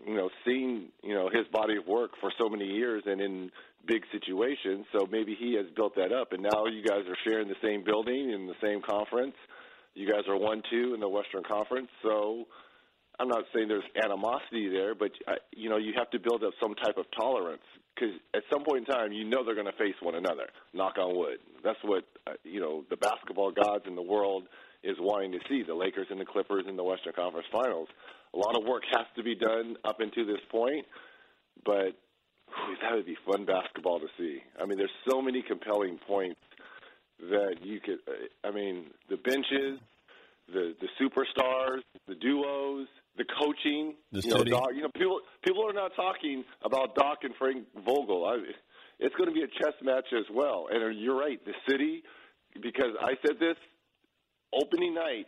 you 0.06 0.14
know 0.14 0.28
seen 0.44 0.88
you 1.02 1.14
know 1.14 1.28
his 1.32 1.46
body 1.52 1.76
of 1.76 1.86
work 1.86 2.10
for 2.20 2.32
so 2.36 2.48
many 2.48 2.66
years 2.66 3.04
and 3.06 3.20
in 3.20 3.50
big 3.86 4.02
situations, 4.12 4.86
so 4.92 5.06
maybe 5.10 5.36
he 5.38 5.54
has 5.54 5.66
built 5.74 5.94
that 5.96 6.12
up. 6.12 6.32
And 6.32 6.42
now 6.42 6.66
you 6.66 6.82
guys 6.82 7.06
are 7.08 7.16
sharing 7.24 7.48
the 7.48 7.60
same 7.62 7.84
building 7.84 8.30
in 8.30 8.46
the 8.46 8.58
same 8.62 8.82
conference. 8.82 9.34
You 9.94 10.06
guys 10.10 10.24
are 10.28 10.36
one 10.36 10.62
two 10.70 10.92
in 10.94 11.00
the 11.00 11.08
Western 11.08 11.42
Conference, 11.42 11.88
so 12.02 12.46
I'm 13.18 13.28
not 13.28 13.44
saying 13.54 13.68
there's 13.68 13.88
animosity 13.96 14.68
there, 14.68 14.94
but 14.94 15.10
uh, 15.26 15.40
you 15.52 15.70
know 15.70 15.78
you 15.78 15.94
have 15.96 16.10
to 16.10 16.18
build 16.18 16.44
up 16.44 16.52
some 16.60 16.74
type 16.74 16.98
of 16.98 17.06
tolerance 17.18 17.62
because 17.94 18.14
at 18.34 18.42
some 18.52 18.62
point 18.62 18.86
in 18.86 18.94
time 18.94 19.12
you 19.12 19.24
know 19.24 19.44
they're 19.44 19.54
going 19.54 19.66
to 19.66 19.78
face 19.78 19.94
one 20.02 20.14
another. 20.14 20.48
Knock 20.74 20.98
on 20.98 21.16
wood. 21.16 21.38
That's 21.64 21.78
what 21.82 22.04
uh, 22.26 22.32
you 22.44 22.60
know 22.60 22.84
the 22.90 22.96
basketball 22.96 23.52
gods 23.52 23.84
in 23.86 23.94
the 23.94 24.02
world 24.02 24.44
is 24.84 24.96
wanting 25.00 25.32
to 25.32 25.38
see. 25.48 25.62
The 25.66 25.74
Lakers 25.74 26.08
and 26.10 26.20
the 26.20 26.26
Clippers 26.26 26.64
in 26.68 26.76
the 26.76 26.84
Western 26.84 27.14
Conference 27.14 27.46
Finals. 27.50 27.88
A 28.34 28.36
lot 28.36 28.56
of 28.56 28.64
work 28.64 28.82
has 28.92 29.06
to 29.16 29.22
be 29.22 29.34
done 29.34 29.76
up 29.84 30.00
until 30.00 30.26
this 30.26 30.44
point, 30.50 30.84
but 31.64 31.96
that 32.82 32.94
would 32.94 33.06
be 33.06 33.16
fun 33.26 33.44
basketball 33.44 34.00
to 34.00 34.06
see. 34.18 34.38
I 34.60 34.66
mean, 34.66 34.78
there's 34.78 34.90
so 35.08 35.20
many 35.20 35.42
compelling 35.42 35.98
points 36.06 36.40
that 37.20 37.56
you 37.62 37.80
could. 37.80 37.98
I 38.44 38.50
mean, 38.50 38.86
the 39.08 39.16
benches, 39.16 39.80
the 40.52 40.74
the 40.80 40.88
superstars, 41.00 41.80
the 42.06 42.14
duos, 42.14 42.88
the 43.16 43.24
coaching. 43.24 43.94
The 44.12 44.20
you 44.22 44.30
know. 44.30 44.44
Doc, 44.44 44.68
you 44.74 44.82
know, 44.82 44.90
people 44.94 45.20
people 45.44 45.68
are 45.68 45.72
not 45.72 45.92
talking 45.96 46.44
about 46.64 46.94
Doc 46.94 47.18
and 47.22 47.34
Frank 47.38 47.66
Vogel. 47.84 48.26
I, 48.26 48.38
it's 48.98 49.14
going 49.16 49.28
to 49.28 49.34
be 49.34 49.42
a 49.42 49.48
chess 49.48 49.74
match 49.82 50.06
as 50.12 50.24
well. 50.32 50.68
And 50.70 50.98
you're 50.98 51.18
right, 51.18 51.38
the 51.44 51.52
city, 51.68 52.02
because 52.62 52.92
I 53.00 53.12
said 53.26 53.38
this 53.38 53.56
opening 54.52 54.94
night. 54.94 55.26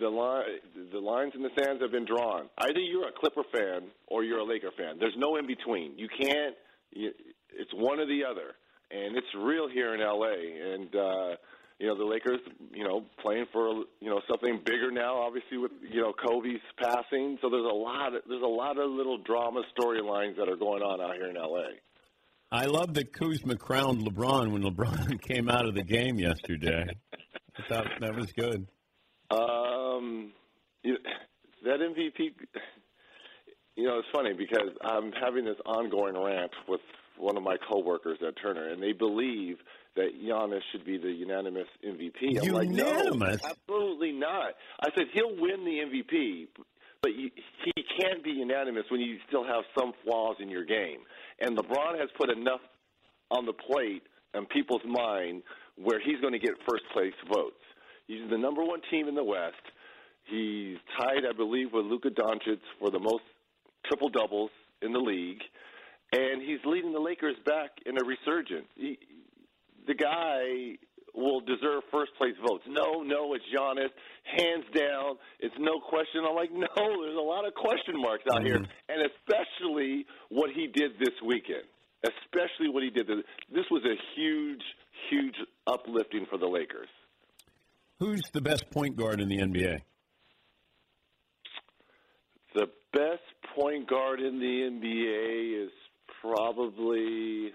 The 0.00 0.08
line, 0.08 0.44
the 0.92 0.98
lines 0.98 1.32
in 1.34 1.42
the 1.42 1.50
sands 1.58 1.82
have 1.82 1.90
been 1.90 2.06
drawn. 2.06 2.48
Either 2.58 2.80
you're 2.80 3.08
a 3.08 3.12
Clipper 3.12 3.42
fan 3.52 3.90
or 4.06 4.24
you're 4.24 4.38
a 4.38 4.44
Laker 4.44 4.70
fan. 4.76 4.96
There's 4.98 5.16
no 5.16 5.36
in 5.36 5.46
between. 5.46 5.98
You 5.98 6.08
can't. 6.08 6.54
You, 6.90 7.10
it's 7.50 7.72
one 7.74 8.00
or 8.00 8.06
the 8.06 8.24
other, 8.24 8.54
and 8.90 9.16
it's 9.16 9.26
real 9.36 9.68
here 9.68 9.94
in 9.94 10.00
LA. 10.00 10.74
And 10.74 10.94
uh, 10.94 11.36
you 11.78 11.88
know 11.88 11.96
the 11.98 12.04
Lakers, 12.04 12.40
you 12.72 12.84
know, 12.84 13.04
playing 13.20 13.46
for 13.52 13.68
you 14.00 14.08
know 14.08 14.20
something 14.30 14.60
bigger 14.64 14.92
now. 14.92 15.16
Obviously, 15.16 15.58
with 15.58 15.72
you 15.90 16.00
know 16.00 16.12
Kobe's 16.12 16.60
passing, 16.80 17.38
so 17.42 17.50
there's 17.50 17.66
a 17.66 17.74
lot. 17.74 18.14
Of, 18.14 18.22
there's 18.28 18.42
a 18.42 18.46
lot 18.46 18.78
of 18.78 18.88
little 18.88 19.18
drama 19.18 19.62
storylines 19.76 20.36
that 20.36 20.48
are 20.48 20.56
going 20.56 20.82
on 20.82 21.00
out 21.00 21.16
here 21.16 21.28
in 21.28 21.34
LA. 21.34 21.74
I 22.52 22.66
love 22.66 22.94
that 22.94 23.12
Kuzma 23.12 23.56
crowned 23.56 24.06
LeBron 24.06 24.52
when 24.52 24.62
LeBron 24.62 25.20
came 25.28 25.48
out 25.48 25.66
of 25.66 25.74
the 25.74 25.82
game 25.82 26.18
yesterday. 26.18 26.86
I 27.58 27.68
thought 27.68 27.86
that 28.00 28.14
was 28.14 28.30
good. 28.32 28.68
Um, 29.32 30.32
you, 30.82 30.96
that 31.64 31.80
MVP, 31.80 32.32
you 33.76 33.84
know, 33.84 33.98
it's 33.98 34.08
funny 34.12 34.34
because 34.34 34.70
I'm 34.84 35.12
having 35.12 35.44
this 35.44 35.56
ongoing 35.64 36.14
rant 36.14 36.52
with 36.68 36.80
one 37.18 37.36
of 37.36 37.42
my 37.42 37.56
coworkers 37.68 38.18
at 38.26 38.34
Turner, 38.42 38.68
and 38.68 38.82
they 38.82 38.92
believe 38.92 39.58
that 39.96 40.10
Giannis 40.22 40.60
should 40.72 40.84
be 40.84 40.96
the 40.98 41.10
unanimous 41.10 41.68
MVP. 41.86 42.42
I'm 42.42 42.52
like, 42.52 42.68
Unanimous? 42.68 43.42
no, 43.42 43.50
absolutely 43.50 44.12
not. 44.12 44.54
I 44.80 44.88
said 44.96 45.04
he'll 45.12 45.36
win 45.36 45.64
the 45.64 45.80
MVP, 45.84 46.48
but 47.02 47.14
you, 47.14 47.30
he 47.64 47.84
can't 48.00 48.24
be 48.24 48.30
unanimous 48.30 48.84
when 48.90 49.00
you 49.00 49.18
still 49.28 49.44
have 49.44 49.64
some 49.78 49.92
flaws 50.04 50.36
in 50.40 50.48
your 50.48 50.64
game. 50.64 51.00
And 51.40 51.56
LeBron 51.56 51.98
has 51.98 52.08
put 52.18 52.30
enough 52.30 52.60
on 53.30 53.44
the 53.44 53.52
plate 53.52 54.02
in 54.34 54.46
people's 54.46 54.84
mind 54.86 55.42
where 55.76 56.00
he's 56.00 56.20
going 56.20 56.32
to 56.32 56.38
get 56.38 56.52
first 56.68 56.84
place 56.92 57.14
votes. 57.32 57.56
He's 58.06 58.28
the 58.30 58.38
number 58.38 58.62
one 58.62 58.80
team 58.90 59.08
in 59.08 59.14
the 59.14 59.24
West. 59.24 59.62
He's 60.24 60.76
tied, 60.98 61.24
I 61.28 61.36
believe, 61.36 61.72
with 61.72 61.86
Luka 61.86 62.10
Doncic 62.10 62.60
for 62.78 62.90
the 62.90 62.98
most 62.98 63.24
triple 63.86 64.08
doubles 64.08 64.50
in 64.80 64.92
the 64.92 64.98
league, 64.98 65.42
and 66.12 66.42
he's 66.42 66.60
leading 66.64 66.92
the 66.92 67.00
Lakers 67.00 67.36
back 67.44 67.70
in 67.86 67.96
a 67.96 68.04
resurgence. 68.04 68.66
He, 68.76 68.98
the 69.86 69.94
guy 69.94 70.78
will 71.14 71.40
deserve 71.40 71.82
first 71.90 72.12
place 72.16 72.34
votes. 72.46 72.64
No, 72.68 73.02
no, 73.02 73.34
it's 73.34 73.44
Giannis, 73.54 73.90
hands 74.24 74.64
down. 74.74 75.16
It's 75.40 75.54
no 75.58 75.80
question. 75.80 76.22
I'm 76.28 76.34
like, 76.34 76.52
no, 76.52 76.68
there's 76.76 77.16
a 77.16 77.20
lot 77.20 77.46
of 77.46 77.54
question 77.54 78.00
marks 78.00 78.24
out 78.32 78.42
here, 78.44 78.58
mm-hmm. 78.58 78.92
and 78.92 79.10
especially 79.10 80.06
what 80.30 80.50
he 80.50 80.68
did 80.68 80.92
this 80.98 81.14
weekend. 81.24 81.64
Especially 82.02 82.68
what 82.68 82.82
he 82.82 82.90
did. 82.90 83.06
This 83.06 83.64
was 83.70 83.84
a 83.84 83.94
huge, 84.16 84.62
huge 85.08 85.36
uplifting 85.68 86.26
for 86.28 86.36
the 86.36 86.48
Lakers. 86.48 86.88
Who's 88.02 88.22
the 88.32 88.40
best 88.40 88.68
point 88.72 88.96
guard 88.96 89.20
in 89.20 89.28
the 89.28 89.38
NBA? 89.38 89.80
The 92.52 92.66
best 92.92 93.22
point 93.54 93.88
guard 93.88 94.18
in 94.18 94.40
the 94.40 94.44
NBA 94.44 95.66
is 95.66 95.70
probably 96.20 97.52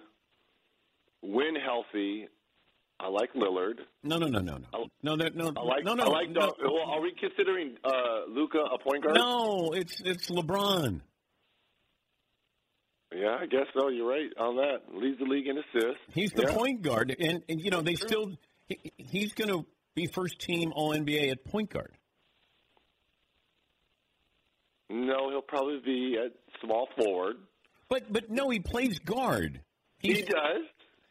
when 1.21 1.53
healthy. 1.55 2.29
I 2.97 3.09
like 3.09 3.33
Lillard. 3.33 3.79
No, 4.03 4.17
no, 4.19 4.27
no, 4.27 4.39
no, 4.39 4.57
no, 4.57 4.87
no, 5.03 5.15
no, 5.15 5.27
no. 5.35 5.51
I 5.57 5.63
like. 5.65 5.83
no, 5.83 5.95
no, 5.95 6.03
I 6.05 6.07
like. 6.07 6.29
no. 6.29 6.53
the- 6.57 6.71
well, 6.71 6.91
are 6.91 7.01
we 7.01 7.11
considering 7.19 7.75
uh, 7.83 8.29
Luka 8.29 8.59
a 8.59 8.79
point 8.79 9.03
guard? 9.03 9.15
No, 9.17 9.71
it's 9.73 9.99
it's 9.99 10.29
LeBron. 10.29 11.01
Yeah, 13.13 13.35
I 13.37 13.47
guess 13.47 13.67
so. 13.77 13.89
You're 13.89 14.07
right 14.07 14.29
on 14.39 14.55
that. 14.55 14.95
Leads 14.95 15.19
the 15.19 15.25
league 15.25 15.47
in 15.47 15.57
assists. 15.57 15.99
He's 16.13 16.31
the 16.31 16.43
Yeah. 16.43 16.55
point 16.55 16.83
guard, 16.83 17.13
and, 17.19 17.43
and 17.49 17.59
you 17.59 17.69
know 17.69 17.81
they 17.81 17.95
still 17.95 18.31
he, 18.69 18.93
he's 18.97 19.33
going 19.33 19.49
to 19.49 19.65
be 19.97 20.05
first 20.07 20.39
team 20.39 20.71
All 20.75 20.93
NBA 20.93 21.31
at 21.31 21.43
point 21.43 21.71
guard. 21.71 21.91
No, 24.89 25.29
he'll 25.29 25.41
probably 25.41 25.79
be 25.83 26.17
at 26.23 26.31
small 26.61 26.87
forward. 26.97 27.35
But 27.89 28.11
but 28.13 28.29
no, 28.29 28.49
he 28.49 28.59
plays 28.59 28.99
guard. 28.99 29.59
he 29.99 30.21
does. 30.21 30.63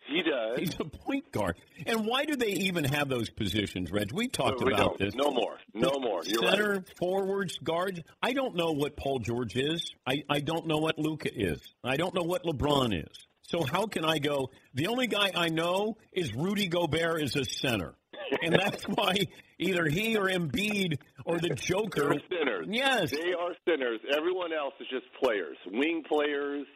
He 0.09 0.22
does. 0.22 0.59
He's 0.61 0.75
a 0.79 0.85
point 0.85 1.33
guard. 1.33 1.57
And 1.85 2.07
why 2.07 2.25
do 2.27 2.37
they 2.37 2.53
even 2.53 2.85
have 2.85 3.09
those 3.09 3.29
positions, 3.29 3.90
Reg? 3.90 4.12
We 4.12 4.29
talked 4.29 4.62
we 4.62 4.72
about 4.72 4.99
don't. 4.99 4.99
this. 4.99 5.14
No 5.16 5.33
more. 5.33 5.59
No 5.75 5.94
more. 5.99 6.22
You're 6.25 6.42
right. 6.42 6.51
Center, 6.53 6.85
forwards, 6.96 7.59
guards. 7.59 8.01
I 8.22 8.33
don't 8.33 8.55
know 8.55 8.70
what 8.70 8.96
Paul 8.96 9.18
George 9.18 9.57
is. 9.57 9.92
I, 10.07 10.22
I 10.31 10.38
don't 10.38 10.68
know 10.68 10.79
what 10.79 10.96
Luka 10.96 11.29
is. 11.35 11.61
I 11.83 11.96
don't 11.96 12.14
know 12.14 12.22
what 12.22 12.44
LeBron 12.44 12.94
is. 12.94 13.27
So 13.42 13.64
how 13.64 13.87
can 13.87 14.05
I 14.05 14.18
go? 14.18 14.51
The 14.75 14.87
only 14.87 15.09
guy 15.09 15.33
I 15.35 15.49
know 15.49 15.96
is 16.12 16.35
Rudy 16.35 16.68
Gobert 16.68 17.22
is 17.22 17.35
a 17.35 17.44
center. 17.44 17.94
And 18.42 18.54
that's 18.54 18.84
why 18.84 19.14
either 19.58 19.86
he 19.86 20.16
or 20.16 20.28
Embiid 20.28 20.98
or 21.24 21.38
the 21.38 21.50
Joker. 21.50 22.10
They're 22.10 22.38
sinners. 22.40 22.66
Yes. 22.70 23.10
They 23.10 23.32
are 23.32 23.54
sinners. 23.68 24.00
Everyone 24.16 24.52
else 24.52 24.74
is 24.80 24.86
just 24.90 25.06
players. 25.22 25.56
Wing 25.70 26.02
players, 26.08 26.66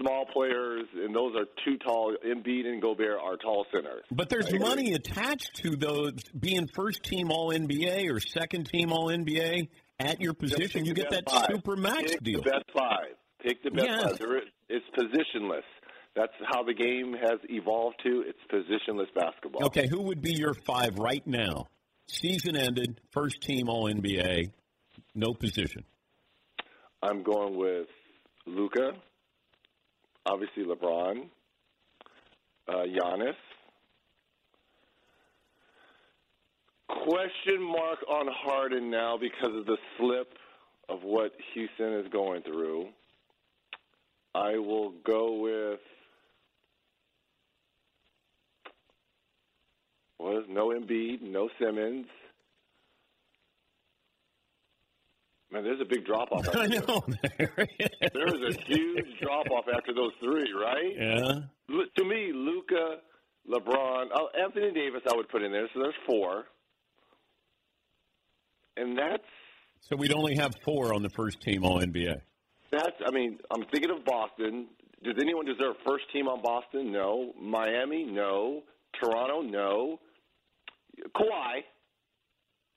small 0.00 0.26
players, 0.32 0.84
and 0.94 1.14
those 1.14 1.34
are 1.36 1.46
too 1.64 1.78
tall. 1.78 2.14
Embiid 2.26 2.66
and 2.66 2.80
Gobert 2.82 3.18
are 3.22 3.36
tall 3.36 3.66
centers. 3.72 4.04
But 4.10 4.28
there's 4.28 4.52
money 4.58 4.92
attached 4.94 5.56
to 5.62 5.76
those 5.76 6.14
being 6.38 6.68
first 6.74 7.02
team 7.02 7.30
All 7.30 7.50
NBA 7.52 8.10
or 8.10 8.20
second 8.20 8.64
team 8.66 8.92
All 8.92 9.08
NBA 9.08 9.68
at 10.00 10.20
your 10.20 10.34
position. 10.34 10.84
You 10.84 10.94
get 10.94 11.10
that 11.10 11.28
five. 11.28 11.46
super 11.50 11.76
max 11.76 12.12
Pick 12.12 12.22
deal. 12.22 12.40
The 12.42 12.50
best 12.50 12.64
five. 12.76 13.14
Pick 13.44 13.62
the 13.62 13.70
best 13.70 13.86
Yes. 13.88 14.02
five. 14.10 14.18
There 14.18 14.36
is, 14.38 14.44
it's 14.68 14.86
positionless. 14.96 15.62
That's 16.14 16.32
how 16.44 16.62
the 16.62 16.74
game 16.74 17.14
has 17.14 17.38
evolved 17.48 17.96
to. 18.04 18.24
It's 18.26 18.38
positionless 18.52 19.12
basketball. 19.14 19.64
Okay, 19.66 19.86
who 19.88 20.02
would 20.02 20.20
be 20.20 20.34
your 20.34 20.54
five 20.54 20.98
right 20.98 21.26
now? 21.26 21.68
Season 22.06 22.56
ended, 22.56 23.00
first 23.10 23.40
team 23.40 23.68
All 23.68 23.84
NBA, 23.84 24.50
no 25.14 25.32
position. 25.32 25.84
I'm 27.02 27.22
going 27.22 27.56
with 27.56 27.86
Luka, 28.46 28.92
obviously 30.26 30.64
LeBron, 30.64 31.28
uh, 32.68 32.72
Giannis. 32.72 33.34
Question 36.88 37.62
mark 37.62 37.98
on 38.08 38.26
Harden 38.30 38.90
now 38.90 39.16
because 39.18 39.56
of 39.56 39.64
the 39.64 39.78
slip 39.98 40.34
of 40.88 41.02
what 41.02 41.32
Houston 41.54 41.94
is 41.94 42.06
going 42.12 42.42
through. 42.42 42.88
I 44.34 44.58
will 44.58 44.92
go 45.04 45.40
with 45.40 45.80
was 50.22 50.44
no 50.48 50.68
Embiid, 50.68 51.22
no 51.22 51.48
Simmons. 51.58 52.06
Man, 55.50 55.64
there's 55.64 55.80
a 55.80 55.84
big 55.84 56.06
drop 56.06 56.32
off. 56.32 56.48
I 56.54 56.66
know. 56.66 57.02
there 57.38 58.26
was 58.26 58.56
a 58.56 58.62
huge 58.66 59.20
drop 59.20 59.46
off 59.50 59.66
after 59.74 59.92
those 59.92 60.12
three, 60.20 60.50
right? 60.54 60.94
Yeah. 60.96 61.82
To 61.98 62.04
me, 62.04 62.32
Luka, 62.34 62.96
LeBron, 63.50 64.06
oh, 64.14 64.28
Anthony 64.40 64.72
Davis, 64.72 65.02
I 65.10 65.14
would 65.14 65.28
put 65.28 65.42
in 65.42 65.52
there. 65.52 65.68
So 65.74 65.80
there's 65.82 65.94
four, 66.06 66.44
and 68.78 68.96
that's 68.96 69.24
So 69.80 69.96
we'd 69.96 70.14
only 70.14 70.36
have 70.36 70.54
four 70.64 70.94
on 70.94 71.02
the 71.02 71.10
first 71.10 71.40
team 71.42 71.64
All 71.64 71.80
NBA. 71.80 72.14
that's. 72.70 72.96
I 73.06 73.10
mean, 73.10 73.38
I'm 73.54 73.64
thinking 73.70 73.90
of 73.90 74.04
Boston. 74.06 74.68
Does 75.04 75.14
anyone 75.20 75.44
deserve 75.44 75.74
first 75.86 76.04
team 76.12 76.28
on 76.28 76.40
Boston? 76.42 76.92
No. 76.92 77.32
Miami? 77.38 78.04
No. 78.04 78.62
Toronto? 79.02 79.42
No. 79.42 79.98
Kawhi. 81.14 81.62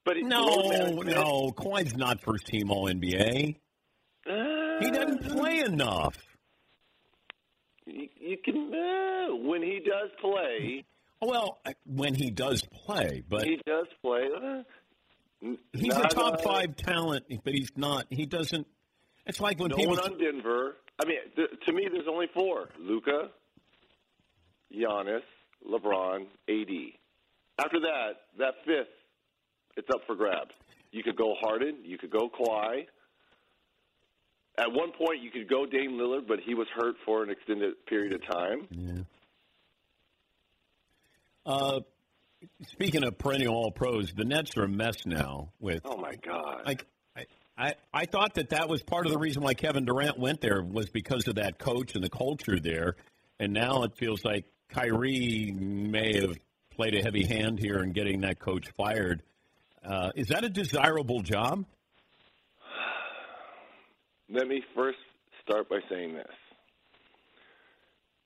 But 0.03 0.17
it- 0.17 0.25
No, 0.25 0.45
load 0.45 1.05
no, 1.07 1.51
Kawhi's 1.55 1.95
not 1.95 2.21
first 2.21 2.45
team 2.47 2.69
All 2.71 2.87
NBA. 2.87 3.55
Uh, 4.27 4.79
He 4.79 4.91
doesn't 4.91 5.23
play 5.31 5.59
enough. 5.59 6.15
You, 7.85 8.07
you 8.19 8.37
can 8.43 8.73
uh, 8.73 9.35
when 9.35 9.61
he 9.61 9.79
does 9.79 10.09
play. 10.19 10.83
Well, 11.21 11.59
when 11.85 12.13
he 12.15 12.29
does 12.31 12.61
play, 12.85 13.23
but 13.27 13.45
he 13.45 13.59
does 13.65 13.85
play. 14.01 14.27
Uh, 14.35 14.63
he's 15.73 15.95
a 15.95 16.07
top 16.07 16.35
uh, 16.35 16.37
five 16.37 16.75
talent, 16.75 17.25
but 17.43 17.53
he's 17.53 17.69
not. 17.75 18.05
He 18.09 18.25
doesn't. 18.25 18.67
It's 19.25 19.39
like 19.39 19.59
when 19.59 19.69
no 19.69 19.75
people. 19.77 19.95
one 19.95 20.13
on 20.13 20.17
Denver. 20.19 20.77
I 21.01 21.05
mean, 21.07 21.17
th- 21.35 21.49
to 21.65 21.73
me, 21.73 21.87
there's 21.91 22.07
only 22.07 22.27
four: 22.33 22.69
Luka, 22.79 23.29
Giannis, 24.73 25.21
LeBron, 25.67 26.25
AD. 26.49 26.69
After 27.59 27.79
that, 27.79 28.11
that 28.37 28.53
fifth, 28.65 28.93
it's 29.77 29.87
up 29.93 30.01
for 30.05 30.15
grabs. 30.15 30.51
You 30.91 31.03
could 31.03 31.15
go 31.15 31.33
Harden. 31.39 31.77
You 31.83 31.97
could 31.97 32.11
go 32.11 32.29
Kawhi. 32.29 32.85
At 34.57 34.71
one 34.71 34.91
point, 34.91 35.21
you 35.21 35.31
could 35.31 35.49
go 35.49 35.65
Dame 35.65 35.93
Lillard, 35.93 36.27
but 36.27 36.39
he 36.39 36.53
was 36.53 36.67
hurt 36.73 36.95
for 37.05 37.23
an 37.23 37.29
extended 37.29 37.73
period 37.87 38.13
of 38.13 38.21
time. 38.25 38.67
Yeah. 38.71 39.01
Uh, 41.45 41.79
speaking 42.71 43.03
of 43.03 43.17
perennial 43.17 43.53
All 43.53 43.71
Pros, 43.71 44.13
the 44.13 44.23
Nets 44.23 44.55
are 44.57 44.63
a 44.63 44.69
mess 44.69 45.05
now. 45.05 45.51
With 45.59 45.81
Oh 45.85 45.97
my 45.97 46.13
God! 46.25 46.61
like, 46.65 46.85
I, 47.15 47.25
I 47.57 47.73
I 47.93 48.05
thought 48.05 48.35
that 48.35 48.49
that 48.49 48.69
was 48.69 48.81
part 48.81 49.05
of 49.05 49.11
the 49.11 49.19
reason 49.19 49.43
why 49.43 49.53
Kevin 49.53 49.85
Durant 49.85 50.17
went 50.17 50.41
there 50.41 50.63
was 50.63 50.89
because 50.89 51.27
of 51.27 51.35
that 51.35 51.59
coach 51.59 51.95
and 51.95 52.03
the 52.03 52.09
culture 52.09 52.59
there, 52.59 52.95
and 53.39 53.53
now 53.53 53.83
it 53.83 53.95
feels 53.97 54.23
like 54.23 54.45
Kyrie 54.69 55.53
may 55.55 56.19
have 56.21 56.35
played 56.75 56.95
a 56.95 57.01
heavy 57.01 57.25
hand 57.25 57.59
here 57.59 57.81
in 57.81 57.91
getting 57.91 58.21
that 58.21 58.39
coach 58.39 58.67
fired. 58.77 59.23
Uh, 59.83 60.11
is 60.15 60.27
that 60.27 60.43
a 60.43 60.49
desirable 60.49 61.21
job? 61.21 61.65
Let 64.29 64.47
me 64.47 64.61
first 64.75 64.97
start 65.43 65.69
by 65.69 65.79
saying 65.89 66.15
this. 66.15 66.25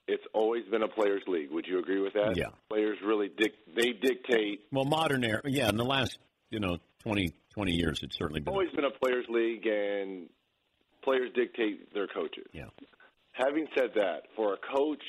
It's 0.08 0.24
always 0.34 0.64
been 0.70 0.82
a 0.82 0.88
players' 0.88 1.22
league. 1.28 1.50
Would 1.52 1.66
you 1.66 1.78
agree 1.78 2.00
with 2.00 2.14
that? 2.14 2.36
Yeah. 2.36 2.46
Players 2.68 2.98
really 3.04 3.28
dic- 3.28 3.74
they 3.76 3.92
dictate. 3.92 4.62
Well, 4.72 4.84
modern 4.84 5.22
era, 5.22 5.42
yeah. 5.44 5.68
In 5.68 5.76
the 5.76 5.84
last, 5.84 6.18
you 6.50 6.58
know, 6.58 6.78
20, 7.04 7.32
20 7.54 7.72
years, 7.72 8.00
it's 8.02 8.16
certainly 8.16 8.40
been. 8.40 8.52
Always 8.52 8.70
been 8.74 8.86
a 8.86 8.90
players' 8.90 9.26
league, 9.28 9.66
and 9.66 10.28
players 11.04 11.30
dictate 11.34 11.94
their 11.94 12.08
coaches. 12.08 12.46
Yeah. 12.52 12.64
Having 13.32 13.68
said 13.78 13.90
that, 13.94 14.22
for 14.34 14.54
a 14.54 14.56
coach 14.56 15.02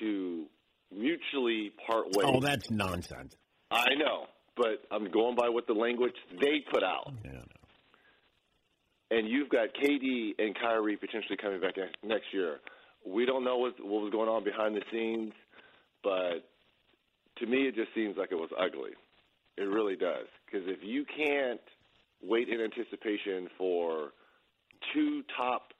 to 0.00 0.46
mutually 0.96 1.72
part 1.86 2.06
ways, 2.06 2.26
Oh, 2.26 2.40
that's 2.40 2.70
nonsense. 2.70 3.36
I 3.70 3.94
know, 3.94 4.26
but 4.56 4.82
I'm 4.90 5.10
going 5.10 5.36
by 5.36 5.48
what 5.48 5.66
the 5.66 5.72
language 5.72 6.14
they 6.40 6.64
put 6.72 6.82
out. 6.82 7.12
Yeah, 7.24 7.40
And 9.10 9.28
you've 9.28 9.48
got 9.48 9.68
KD 9.74 10.34
and 10.38 10.54
Kyrie 10.54 10.96
potentially 10.96 11.36
coming 11.40 11.60
back 11.60 11.74
next 12.04 12.26
year. 12.32 12.58
We 13.06 13.26
don't 13.26 13.44
know 13.44 13.56
what, 13.58 13.74
what 13.80 14.02
was 14.02 14.12
going 14.12 14.28
on 14.28 14.44
behind 14.44 14.76
the 14.76 14.82
scenes, 14.92 15.32
but 16.04 16.44
to 17.38 17.46
me, 17.46 17.66
it 17.66 17.74
just 17.74 17.94
seems 17.94 18.16
like 18.16 18.30
it 18.30 18.36
was 18.36 18.50
ugly. 18.58 18.90
It 19.56 19.62
really 19.62 19.96
does. 19.96 20.26
Because 20.46 20.66
if 20.68 20.78
you 20.82 21.04
can't 21.16 21.60
wait 22.22 22.48
in 22.48 22.60
anticipation 22.60 23.48
for 23.58 24.12
two 24.94 25.22
top 25.36 25.72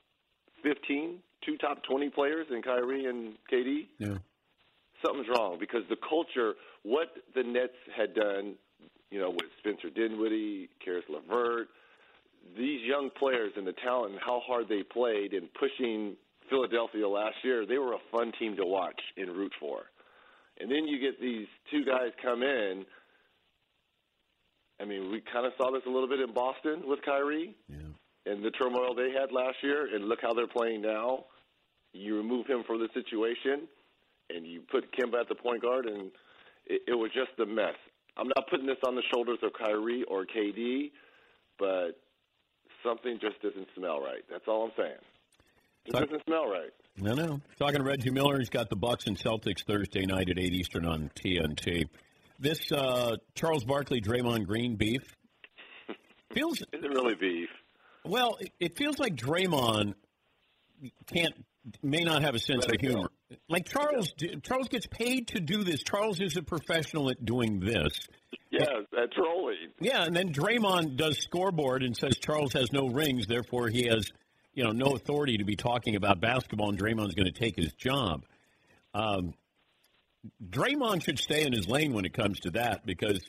15, 0.63 1.19
two 1.45 1.57
top 1.57 1.83
20 1.89 2.09
players 2.09 2.47
in 2.51 2.61
Kyrie 2.61 3.05
and 3.05 3.33
KD, 3.51 3.87
Yeah. 3.99 4.17
Something's 5.05 5.27
wrong 5.29 5.57
because 5.59 5.81
the 5.89 5.97
culture, 6.07 6.53
what 6.83 7.07
the 7.35 7.43
Nets 7.43 7.73
had 7.95 8.13
done, 8.15 8.55
you 9.11 9.19
know, 9.19 9.29
with 9.29 9.49
Spencer 9.59 9.89
Dinwiddie, 9.89 10.69
Caris 10.83 11.03
LeVert, 11.09 11.67
these 12.57 12.81
young 12.83 13.09
players 13.17 13.51
and 13.55 13.65
the 13.65 13.73
talent 13.83 14.13
and 14.13 14.21
how 14.23 14.41
hard 14.45 14.67
they 14.69 14.83
played 14.83 15.33
and 15.33 15.47
pushing 15.53 16.15
Philadelphia 16.49 17.07
last 17.07 17.35
year, 17.43 17.65
they 17.65 17.77
were 17.77 17.93
a 17.93 18.03
fun 18.11 18.31
team 18.39 18.55
to 18.57 18.65
watch 18.65 18.99
and 19.17 19.31
root 19.31 19.53
for. 19.59 19.83
And 20.59 20.69
then 20.69 20.85
you 20.87 20.99
get 20.99 21.19
these 21.19 21.47
two 21.71 21.83
guys 21.85 22.11
come 22.21 22.43
in. 22.43 22.85
I 24.81 24.85
mean, 24.85 25.11
we 25.11 25.21
kind 25.31 25.45
of 25.45 25.53
saw 25.57 25.71
this 25.71 25.81
a 25.87 25.89
little 25.89 26.09
bit 26.09 26.19
in 26.19 26.33
Boston 26.33 26.83
with 26.85 26.99
Kyrie 27.03 27.55
and 28.25 28.43
the 28.43 28.51
turmoil 28.51 28.93
they 28.95 29.11
had 29.11 29.31
last 29.31 29.57
year, 29.61 29.95
and 29.95 30.07
look 30.07 30.19
how 30.21 30.33
they're 30.33 30.47
playing 30.47 30.81
now. 30.81 31.25
You 31.93 32.17
remove 32.17 32.47
him 32.47 32.63
from 32.65 32.79
the 32.79 32.89
situation, 32.93 33.67
and 34.29 34.45
you 34.45 34.61
put 34.71 34.91
Kemba 34.95 35.19
at 35.21 35.29
the 35.29 35.35
point 35.35 35.61
guard, 35.61 35.85
and 35.85 36.11
it, 36.65 36.81
it 36.87 36.93
was 36.95 37.11
just 37.13 37.37
a 37.39 37.45
mess. 37.45 37.75
I'm 38.17 38.27
not 38.27 38.47
putting 38.49 38.65
this 38.67 38.77
on 38.87 38.95
the 38.95 39.03
shoulders 39.13 39.39
of 39.43 39.51
Kyrie 39.53 40.03
or 40.07 40.25
KD, 40.25 40.91
but 41.57 41.99
something 42.85 43.17
just 43.19 43.41
doesn't 43.41 43.67
smell 43.75 43.99
right. 44.01 44.23
That's 44.29 44.43
all 44.47 44.65
I'm 44.65 44.71
saying. 44.77 44.97
It 45.85 45.91
Talk- 45.91 46.03
doesn't 46.03 46.23
smell 46.25 46.47
right. 46.49 46.69
No, 46.97 47.13
no. 47.15 47.41
Talking 47.57 47.77
to 47.79 47.83
Reggie 47.83 48.11
Miller, 48.11 48.37
he's 48.37 48.49
got 48.51 48.69
the 48.69 48.75
Bucks 48.75 49.07
and 49.07 49.17
Celtics 49.17 49.63
Thursday 49.65 50.05
night 50.05 50.29
at 50.29 50.37
eight 50.37 50.53
Eastern 50.53 50.85
on 50.85 51.09
TNT. 51.15 51.85
This 52.39 52.71
uh, 52.71 53.15
Charles 53.35 53.63
Barkley, 53.63 53.99
Draymond 53.99 54.45
Green 54.45 54.75
beef 54.75 55.01
feels 56.33 56.59
Is 56.73 56.83
it 56.83 56.89
really 56.89 57.15
beef? 57.15 57.49
well. 58.05 58.37
It, 58.39 58.51
it 58.59 58.77
feels 58.77 58.99
like 58.99 59.15
Draymond 59.15 59.95
can't 61.07 61.33
may 61.81 62.01
not 62.03 62.21
have 62.23 62.35
a 62.35 62.39
sense 62.39 62.65
of 62.65 62.73
humor. 62.79 63.09
Like 63.49 63.67
Charles, 63.67 64.13
Charles 64.43 64.67
gets 64.67 64.87
paid 64.87 65.27
to 65.29 65.39
do 65.39 65.63
this. 65.63 65.83
Charles 65.83 66.19
is 66.19 66.37
a 66.37 66.43
professional 66.43 67.09
at 67.09 67.23
doing 67.23 67.59
this. 67.59 67.99
Yeah, 68.51 68.65
that 68.91 69.11
trolling. 69.13 69.71
Yeah, 69.79 70.03
and 70.03 70.15
then 70.15 70.31
Draymond 70.31 70.95
does 70.95 71.17
scoreboard 71.17 71.81
and 71.81 71.97
says 71.97 72.17
Charles 72.17 72.53
has 72.53 72.71
no 72.71 72.87
rings, 72.87 73.25
therefore 73.25 73.69
he 73.69 73.87
has, 73.87 74.07
you 74.53 74.63
know, 74.63 74.71
no 74.71 74.93
authority 74.93 75.37
to 75.37 75.43
be 75.43 75.55
talking 75.55 75.95
about 75.95 76.21
basketball, 76.21 76.69
and 76.69 76.79
Draymond's 76.79 77.15
going 77.15 77.31
to 77.31 77.39
take 77.39 77.55
his 77.55 77.73
job. 77.73 78.25
Um, 78.93 79.33
Draymond 80.47 81.03
should 81.03 81.19
stay 81.19 81.45
in 81.45 81.51
his 81.51 81.67
lane 81.67 81.93
when 81.93 82.05
it 82.05 82.13
comes 82.13 82.39
to 82.41 82.51
that 82.51 82.85
because 82.85 83.21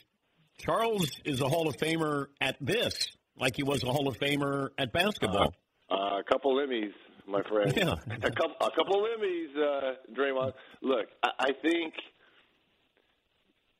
Charles 0.59 1.09
is 1.25 1.41
a 1.41 1.49
Hall 1.49 1.67
of 1.67 1.75
Famer 1.77 2.27
at 2.39 2.55
this, 2.61 3.07
like 3.37 3.55
he 3.55 3.63
was 3.63 3.83
a 3.83 3.91
Hall 3.91 4.07
of 4.07 4.17
Famer 4.19 4.69
at 4.77 4.93
basketball. 4.93 5.53
Uh, 5.89 6.19
a 6.19 6.23
couple 6.23 6.55
Emmys, 6.55 6.93
my 7.27 7.41
friend. 7.43 7.73
Yeah. 7.75 7.95
a 8.23 8.31
couple, 8.31 8.55
a 8.61 8.71
couple 8.71 9.07
Emmys, 9.17 9.55
uh, 9.57 9.93
Draymond. 10.13 10.53
Look, 10.81 11.07
I, 11.23 11.29
I 11.39 11.51
think 11.61 11.93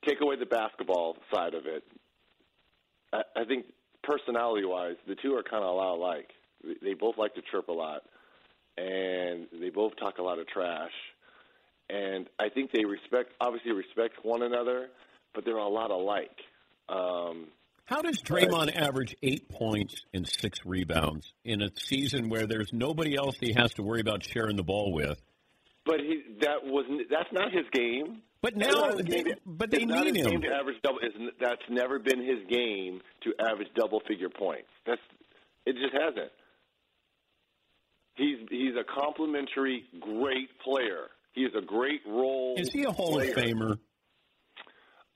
take 0.07 0.21
away 0.21 0.35
the 0.37 0.45
basketball 0.45 1.17
side 1.33 1.53
of 1.53 1.65
it. 1.65 1.83
I, 3.13 3.21
I 3.35 3.45
think 3.45 3.65
personality-wise, 4.03 4.95
the 5.07 5.15
two 5.15 5.33
are 5.35 5.43
kind 5.43 5.63
of 5.63 5.69
a 5.69 5.73
lot 5.73 5.95
alike. 5.95 6.29
They- 6.63 6.89
They 6.89 6.93
both 6.93 7.17
like 7.17 7.33
to 7.35 7.41
chirp 7.51 7.67
a 7.69 7.73
lot, 7.73 8.01
and 8.77 9.47
they 9.59 9.69
both 9.69 9.95
talk 9.97 10.17
a 10.19 10.23
lot 10.23 10.39
of 10.39 10.47
trash. 10.47 10.91
And 11.89 12.27
I 12.39 12.49
think 12.49 12.71
they 12.71 12.83
respect, 12.85 13.31
obviously, 13.39 13.71
respect 13.71 14.15
one 14.23 14.41
another, 14.41 14.87
but 15.33 15.45
they're 15.45 15.57
a 15.57 15.67
lot 15.67 15.91
alike. 15.91 16.35
Um, 16.89 17.47
How 17.85 18.01
does 18.01 18.19
Draymond 18.21 18.75
average 18.75 19.15
eight 19.21 19.47
points 19.47 19.95
and 20.13 20.27
six 20.27 20.59
rebounds 20.65 21.31
in 21.43 21.61
a 21.61 21.69
season 21.77 22.29
where 22.29 22.47
there's 22.47 22.71
nobody 22.73 23.15
else 23.15 23.35
he 23.39 23.53
has 23.55 23.71
to 23.75 23.83
worry 23.83 24.01
about 24.01 24.23
sharing 24.23 24.55
the 24.55 24.63
ball 24.63 24.91
with? 24.91 25.21
But 25.85 25.99
he 25.99 26.23
that 26.41 26.63
was 26.65 26.85
that's 27.11 27.31
not 27.31 27.51
his 27.51 27.65
game. 27.71 28.21
But 28.41 28.55
now, 28.57 28.91
game. 28.97 29.25
but 29.45 29.69
they 29.71 29.77
It's 29.77 29.85
not 29.87 30.05
need 30.05 30.15
his 30.15 30.25
him. 30.25 30.31
game 30.31 30.41
to 30.41 30.47
average 30.55 30.77
double. 30.83 30.99
That's 31.39 31.61
never 31.69 31.99
been 31.99 32.19
his 32.19 32.39
game 32.49 33.01
to 33.23 33.33
average 33.39 33.69
double 33.75 34.01
figure 34.07 34.29
points. 34.29 34.67
That's 34.85 35.01
it. 35.67 35.73
Just 35.73 35.93
hasn't. 35.93 36.31
He's 38.15 38.37
he's 38.49 38.73
a 38.79 38.83
complimentary, 38.99 39.83
great 39.99 40.49
player. 40.63 41.09
He 41.33 41.41
is 41.41 41.51
a 41.55 41.61
great 41.63 42.01
role. 42.07 42.55
Is 42.57 42.71
he 42.71 42.83
a 42.83 42.91
Hall 42.91 43.13
player. 43.13 43.31
of 43.31 43.35
Famer? 43.37 43.77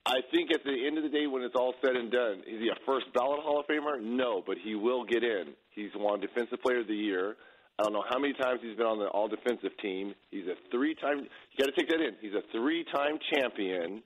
I 0.06 0.22
think 0.32 0.52
at 0.52 0.64
the 0.64 0.88
end 0.88 0.98
of 0.98 1.04
the 1.04 1.10
day, 1.10 1.28
when 1.28 1.44
it's 1.44 1.56
all 1.56 1.74
said 1.84 1.96
and 1.96 2.12
done, 2.12 2.40
is 2.48 2.60
he 2.60 2.70
a 2.70 2.86
first 2.86 3.06
ballot 3.14 3.42
Hall 3.42 3.60
of 3.60 3.68
Famer? 3.68 4.02
No, 4.02 4.42
but 4.46 4.58
he 4.64 4.76
will 4.76 5.04
get 5.04 5.24
in. 5.24 5.54
He's 5.72 5.92
won 5.96 6.20
Defensive 6.20 6.62
Player 6.62 6.82
of 6.82 6.88
the 6.88 6.96
Year. 6.96 7.36
I 7.78 7.84
don't 7.84 7.94
know 7.94 8.04
how 8.10 8.20
many 8.20 8.34
times 8.34 8.60
he's 8.64 8.76
been 8.76 8.88
on 8.88 9.00
the 9.00 9.08
All 9.08 9.28
Defensive 9.28 9.72
team. 9.82 10.14
He's 10.32 10.48
a 10.48 10.56
three-time. 10.72 11.20
You 11.20 11.58
got 11.58 11.66
to 11.66 11.80
take 11.80 11.90
that 11.90 12.02
in. 12.02 12.16
He's 12.22 12.34
a 12.34 12.44
three-time 12.52 13.20
champion. 13.34 14.02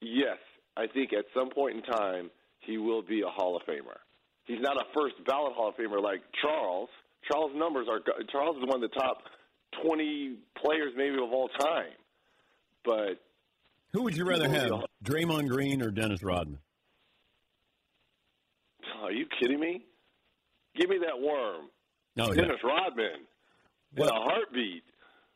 Yes, 0.00 0.38
I 0.76 0.86
think 0.86 1.12
at 1.12 1.24
some 1.34 1.50
point 1.50 1.76
in 1.76 1.82
time 1.82 2.30
he 2.60 2.78
will 2.78 3.02
be 3.02 3.22
a 3.22 3.28
Hall 3.28 3.56
of 3.56 3.62
Famer. 3.62 3.98
He's 4.44 4.60
not 4.60 4.76
a 4.76 4.84
first 4.94 5.14
ballot 5.26 5.54
Hall 5.54 5.68
of 5.70 5.76
Famer 5.76 6.02
like 6.02 6.20
Charles. 6.42 6.88
Charles' 7.30 7.52
numbers 7.54 7.86
are 7.88 8.00
Charles 8.30 8.56
is 8.56 8.64
one 8.66 8.82
of 8.82 8.90
the 8.90 8.96
top 8.98 9.18
twenty 9.84 10.34
players 10.62 10.92
maybe 10.96 11.14
of 11.14 11.32
all 11.32 11.48
time. 11.48 11.94
But 12.84 13.22
Who 13.92 14.02
would 14.04 14.16
you 14.16 14.24
rather 14.24 14.48
have, 14.48 14.70
Draymond 15.04 15.48
Green 15.48 15.82
or 15.82 15.90
Dennis 15.90 16.22
Rodman? 16.22 16.58
are 19.02 19.10
you 19.12 19.26
kidding 19.40 19.58
me? 19.60 19.84
Give 20.76 20.88
me 20.88 20.98
that 20.98 21.20
worm, 21.20 21.66
No, 22.16 22.28
yeah. 22.28 22.42
Dennis 22.42 22.60
Rodman, 22.64 23.26
in 23.96 24.02
a 24.04 24.12
heartbeat. 24.12 24.82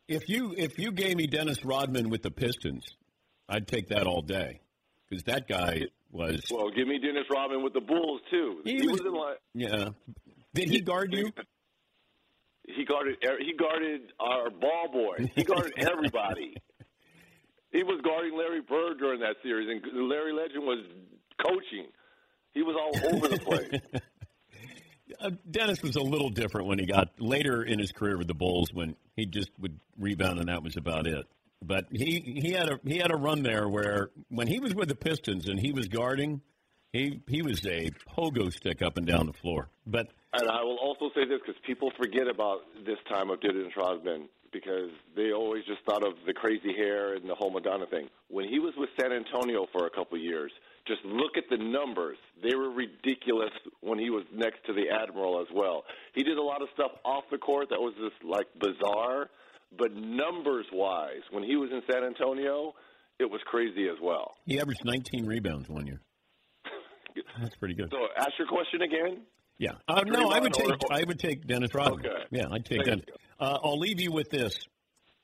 If 0.07 0.29
you 0.29 0.53
if 0.57 0.79
you 0.79 0.91
gave 0.93 1.17
me 1.17 1.27
Dennis 1.27 1.63
Rodman 1.65 2.09
with 2.09 2.21
the 2.23 2.31
Pistons, 2.31 2.85
I'd 3.49 3.67
take 3.67 3.89
that 3.89 4.07
all 4.07 4.21
day 4.21 4.61
because 5.09 5.23
that 5.25 5.47
guy 5.49 5.81
was 6.11 6.41
Well, 6.49 6.69
give 6.71 6.87
me 6.87 6.97
Dennis 6.99 7.25
Rodman 7.29 7.61
with 7.61 7.73
the 7.73 7.81
Bulls 7.81 8.21
too. 8.31 8.61
He 8.63 8.77
He, 8.77 8.87
was- 8.87 9.01
was, 9.01 9.01
in 9.01 9.13
like 9.13 9.37
yeah. 9.53 9.89
Did 10.53 10.69
he 10.69 10.79
guard 10.81 11.13
you? 11.13 11.29
he 12.65 12.85
guarded 12.85 13.17
he 13.45 13.53
guarded 13.53 14.01
our 14.19 14.49
ball 14.49 14.87
boy. 14.91 15.29
He 15.35 15.43
guarded 15.43 15.73
everybody. 15.77 16.55
He 17.77 17.83
was 17.83 18.01
guarding 18.03 18.35
Larry 18.35 18.61
Bird 18.61 18.97
during 18.97 19.19
that 19.19 19.35
series, 19.43 19.69
and 19.69 20.09
Larry 20.09 20.33
Legend 20.33 20.63
was 20.63 20.83
coaching. 21.45 21.85
He 22.55 22.63
was 22.63 22.75
all 22.75 23.15
over 23.15 23.27
the 23.27 23.39
place. 23.39 24.01
Uh, 25.21 25.31
Dennis 25.49 25.81
was 25.81 25.95
a 25.95 26.01
little 26.01 26.29
different 26.29 26.67
when 26.67 26.77
he 26.77 26.85
got 26.85 27.09
later 27.17 27.63
in 27.63 27.79
his 27.79 27.91
career 27.91 28.17
with 28.17 28.27
the 28.27 28.35
Bulls 28.35 28.71
when 28.71 28.95
he 29.15 29.25
just 29.25 29.49
would 29.57 29.79
rebound 29.97 30.37
and 30.37 30.49
that 30.49 30.61
was 30.61 30.75
about 30.75 31.07
it. 31.07 31.25
But 31.63 31.85
he 31.89 32.19
he 32.19 32.51
had 32.51 32.69
a 32.69 32.79
he 32.85 32.97
had 32.97 33.09
a 33.11 33.15
run 33.15 33.41
there 33.41 33.67
where 33.67 34.11
when 34.29 34.47
he 34.47 34.59
was 34.59 34.75
with 34.75 34.89
the 34.89 34.95
Pistons 34.95 35.47
and 35.47 35.59
he 35.59 35.71
was 35.71 35.87
guarding, 35.87 36.41
he 36.91 37.21
he 37.25 37.41
was 37.41 37.65
a 37.65 37.89
pogo 38.15 38.53
stick 38.53 38.83
up 38.83 38.97
and 38.97 39.07
down 39.07 39.25
the 39.25 39.33
floor. 39.33 39.69
But 39.87 40.09
And 40.33 40.49
I 40.49 40.61
will 40.63 40.77
also 40.77 41.09
say 41.15 41.25
this 41.25 41.39
because 41.45 41.59
people 41.65 41.91
forget 41.97 42.27
about 42.27 42.59
this 42.85 42.97
time 43.09 43.29
of 43.29 43.39
Dennis 43.41 43.71
Rodman 43.77 44.27
because 44.51 44.89
they 45.15 45.31
always 45.31 45.63
just 45.65 45.79
thought 45.87 46.05
of 46.05 46.13
the 46.25 46.33
crazy 46.33 46.73
hair 46.75 47.15
and 47.15 47.29
the 47.29 47.35
whole 47.35 47.51
Madonna 47.51 47.85
thing. 47.87 48.07
When 48.29 48.47
he 48.47 48.59
was 48.59 48.73
with 48.77 48.89
San 48.99 49.11
Antonio 49.11 49.67
for 49.71 49.87
a 49.87 49.89
couple 49.89 50.17
of 50.17 50.23
years, 50.23 50.51
just 50.87 51.03
look 51.05 51.37
at 51.37 51.43
the 51.49 51.57
numbers. 51.57 52.17
They 52.41 52.55
were 52.55 52.71
ridiculous 52.71 53.51
when 53.81 53.99
he 53.99 54.09
was 54.09 54.23
next 54.33 54.65
to 54.67 54.73
the 54.73 54.85
Admiral 54.89 55.41
as 55.41 55.47
well. 55.53 55.83
He 56.13 56.23
did 56.23 56.37
a 56.37 56.41
lot 56.41 56.61
of 56.61 56.69
stuff 56.73 56.91
off 57.03 57.23
the 57.31 57.37
court 57.37 57.69
that 57.69 57.79
was 57.79 57.93
just 57.99 58.23
like 58.23 58.47
bizarre, 58.59 59.29
but 59.77 59.93
numbers 59.95 60.65
wise, 60.71 61.23
when 61.31 61.43
he 61.43 61.55
was 61.55 61.69
in 61.71 61.81
San 61.91 62.03
Antonio, 62.03 62.73
it 63.19 63.29
was 63.29 63.41
crazy 63.45 63.87
as 63.89 63.97
well. 64.01 64.35
he 64.45 64.59
averaged 64.59 64.81
19 64.85 65.25
rebounds 65.25 65.67
one 65.67 65.87
year. 65.87 65.99
That's 67.41 67.55
pretty 67.55 67.73
good. 67.75 67.89
So 67.91 68.07
ask 68.17 68.31
your 68.37 68.47
question 68.47 68.81
again. 68.81 69.21
Yeah. 69.59 69.71
Uh, 69.87 70.01
no, 70.05 70.29
I 70.29 70.39
would 70.39 70.53
take 70.53 70.69
or- 70.69 70.77
I 70.91 71.03
would 71.03 71.19
take 71.19 71.45
Dennis 71.47 71.73
Rodman. 71.73 72.05
Okay. 72.05 72.25
Yeah, 72.31 72.45
I'd 72.51 72.65
take 72.65 72.85
Thank 72.85 73.05
Dennis. 73.05 73.05
Uh, 73.39 73.57
I'll 73.63 73.79
leave 73.79 73.99
you 73.99 74.11
with 74.11 74.29
this: 74.29 74.55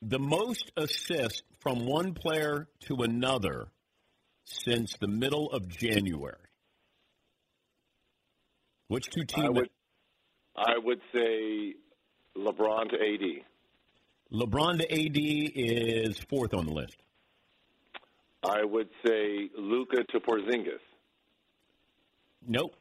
the 0.02 0.18
most 0.18 0.72
assists 0.76 1.42
from 1.60 1.86
one 1.86 2.14
player 2.14 2.68
to 2.88 2.96
another 3.02 3.68
since 4.44 4.96
the 5.00 5.08
middle 5.08 5.50
of 5.52 5.68
January. 5.68 6.36
Which 8.88 9.08
two 9.10 9.24
teams? 9.24 9.46
I 9.46 9.50
would, 9.50 9.70
I 10.56 10.78
would 10.78 11.00
say 11.14 11.74
LeBron 12.36 12.90
to 12.90 12.96
AD. 12.96 13.44
LeBron 14.32 14.78
to 14.78 14.92
AD 14.92 15.16
is 15.16 16.18
fourth 16.28 16.54
on 16.54 16.66
the 16.66 16.72
list. 16.72 16.96
I 18.42 18.62
would 18.64 18.90
say 19.06 19.48
Luka 19.56 20.04
to 20.10 20.20
Porzingis. 20.20 20.80
Nope. 22.46 22.74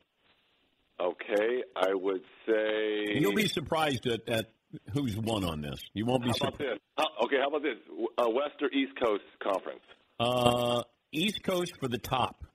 Okay, 1.04 1.64
I 1.76 1.94
would 1.94 2.22
say. 2.48 3.20
You'll 3.20 3.34
be 3.34 3.48
surprised 3.48 4.08
at, 4.08 4.28
at 4.30 4.46
who's 4.94 5.18
won 5.18 5.44
on 5.44 5.62
this. 5.62 5.80
You 5.94 6.06
won't 6.06 6.24
be 6.24 6.30
How 6.30 6.36
about 6.48 6.54
surprised. 6.54 6.74
this? 6.76 6.80
How, 6.98 7.26
okay, 7.26 7.36
how 7.42 7.48
about 7.50 7.64
this? 7.64 7.78
Uh, 8.18 8.30
West 8.30 8.56
or 8.62 8.70
East 8.72 8.94
Coast 9.04 9.24
Conference? 9.42 9.82
Uh, 10.20 10.84
East 11.12 11.44
Coast 11.44 11.74
for 11.80 11.90
the 11.90 11.98
top. 11.98 12.46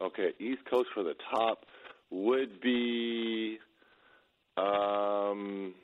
Okay, 0.00 0.30
East 0.40 0.62
Coast 0.68 0.88
for 0.94 1.04
the 1.04 1.14
top 1.30 1.66
would 2.10 2.60
be. 2.60 3.58
Um, 4.56 5.74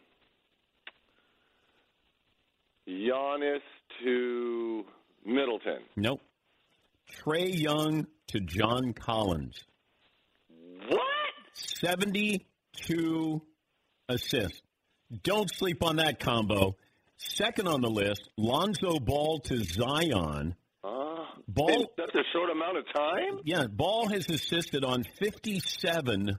Giannis 2.89 3.61
to 4.03 4.85
Middleton. 5.25 5.79
Nope. 5.97 6.21
Trae 7.11 7.57
Young 7.57 8.07
to 8.29 8.41
John 8.41 8.93
Collins. 8.93 9.65
What? 11.55 11.79
72 11.81 13.43
assists. 14.09 14.63
Don't 15.23 15.51
sleep 15.55 15.83
on 15.83 15.97
that 15.97 16.19
combo. 16.21 16.77
Second 17.17 17.69
on 17.69 17.81
the 17.81 17.91
list, 17.91 18.29
Lonzo 18.37 18.99
Ball 18.99 19.39
to 19.41 19.63
Zion. 19.63 20.55
Uh, 20.83 21.25
Ball- 21.49 21.87
such 21.99 22.15
a 22.15 22.23
short 22.33 22.51
amount 22.51 22.79
of 22.79 22.85
time? 22.95 23.41
Yeah, 23.45 23.67
Ball 23.67 24.09
has 24.09 24.29
assisted 24.29 24.85
on 24.85 25.05
57 25.19 26.39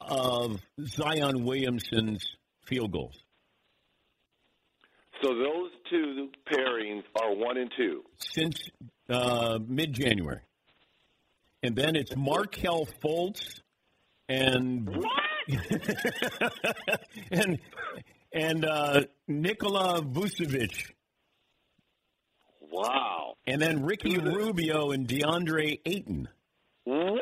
of 0.00 0.60
Zion 0.82 1.44
Williamson's 1.44 2.24
field 2.64 2.92
goals. 2.92 3.22
So 5.22 5.28
those 5.34 5.70
two 5.90 6.28
pairings 6.50 7.02
are 7.20 7.34
one 7.34 7.58
and 7.58 7.70
two. 7.76 8.02
since 8.16 8.58
uh, 9.10 9.58
mid 9.66 9.92
January. 9.92 10.40
And 11.62 11.76
then 11.76 11.94
it's 11.94 12.16
Markelle 12.16 12.86
Fultz 13.04 13.60
and 14.30 15.04
and 17.30 17.58
and 18.32 18.64
uh, 18.64 19.02
Nikola 19.26 20.02
Vucevic. 20.02 20.92
Wow. 22.70 23.34
And 23.46 23.60
then 23.60 23.84
Ricky 23.84 24.16
Rubio 24.18 24.92
and 24.92 25.08
DeAndre 25.08 25.80
Ayton. 25.84 26.28
What? 26.84 27.20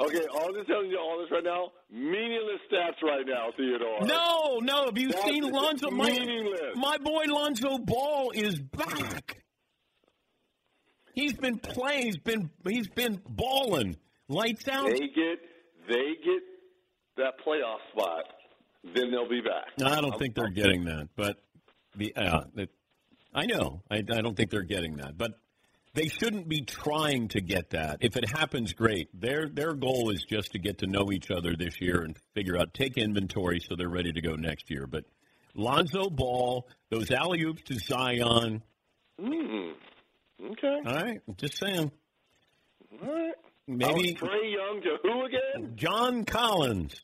Okay, 0.00 0.24
all 0.34 0.50
this 0.54 0.66
telling 0.66 0.88
you 0.90 0.98
all 0.98 1.18
this 1.20 1.30
right 1.30 1.44
now, 1.44 1.72
meaningless 1.90 2.60
stats 2.72 3.02
right 3.02 3.26
now, 3.26 3.48
Theodore. 3.54 4.06
No, 4.06 4.58
no. 4.62 4.86
Have 4.86 4.96
you 4.96 5.10
That's 5.10 5.24
seen 5.24 5.42
Lonzo? 5.42 5.90
My, 5.90 6.08
meaningless. 6.08 6.74
my 6.74 6.96
boy 6.96 7.24
Lonzo 7.28 7.76
Ball 7.76 8.30
is 8.34 8.58
back. 8.58 9.42
He's 11.14 11.34
been 11.34 11.58
playing. 11.58 12.06
He's 12.06 12.18
been 12.18 12.50
he's 12.66 12.88
been 12.88 13.20
balling. 13.28 13.96
Lights 14.28 14.68
out. 14.68 14.90
They 14.90 15.08
get 15.08 15.40
they 15.88 16.14
get 16.24 16.42
that 17.16 17.34
playoff 17.46 17.78
spot, 17.92 18.24
then 18.94 19.10
they'll 19.10 19.28
be 19.28 19.40
back. 19.40 19.72
No, 19.78 19.86
I 19.86 20.00
don't 20.00 20.18
think 20.18 20.34
they're 20.34 20.48
getting 20.50 20.84
that, 20.84 21.08
but 21.16 21.36
the 21.96 22.14
uh, 22.16 22.44
the, 22.54 22.68
I 23.34 23.46
know 23.46 23.82
I, 23.90 23.96
I 23.96 24.20
don't 24.20 24.36
think 24.36 24.50
they're 24.50 24.62
getting 24.62 24.96
that, 24.96 25.16
but 25.16 25.32
they 25.94 26.08
shouldn't 26.08 26.48
be 26.48 26.62
trying 26.62 27.28
to 27.28 27.40
get 27.40 27.70
that. 27.70 27.98
If 28.00 28.16
it 28.16 28.28
happens, 28.28 28.72
great. 28.72 29.08
Their 29.18 29.48
their 29.48 29.74
goal 29.74 30.10
is 30.10 30.24
just 30.28 30.52
to 30.52 30.58
get 30.58 30.78
to 30.78 30.86
know 30.86 31.10
each 31.12 31.30
other 31.30 31.54
this 31.56 31.80
year 31.80 32.02
and 32.02 32.16
figure 32.34 32.56
out 32.56 32.74
take 32.74 32.96
inventory 32.96 33.60
so 33.60 33.74
they're 33.76 33.88
ready 33.88 34.12
to 34.12 34.20
go 34.20 34.34
next 34.34 34.70
year. 34.70 34.86
But 34.86 35.04
Lonzo 35.54 36.08
Ball, 36.08 36.68
those 36.90 37.10
alley 37.10 37.42
oops 37.42 37.62
to 37.62 37.78
Zion. 37.78 38.62
Hmm. 39.20 39.70
Okay. 40.42 40.80
All 40.86 40.94
right, 40.94 41.20
just 41.36 41.58
saying. 41.58 41.90
All 43.02 43.08
right. 43.14 43.34
Maybe 43.66 44.16
Oh, 44.20 44.26
Trae 44.26 44.52
Young 44.52 44.80
to 44.82 44.96
who 45.02 45.24
again? 45.26 45.72
John 45.76 46.24
Collins. 46.24 47.00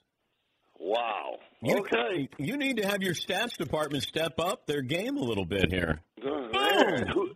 Wow. 0.79 1.39
You, 1.63 1.79
Okay. 1.79 2.29
You 2.39 2.57
need 2.57 2.79
to 2.79 2.87
have 2.87 3.03
your 3.03 3.15
stats 3.15 3.57
department 3.57 4.03
step 4.05 4.35
up 4.39 4.67
their 4.67 4.83
game 4.83 5.17
a 5.17 5.23
little 5.23 5.45
bit 5.47 5.73
here. 5.73 6.01
Uh, 6.23 6.49
man, 6.53 7.07
who, 7.09 7.31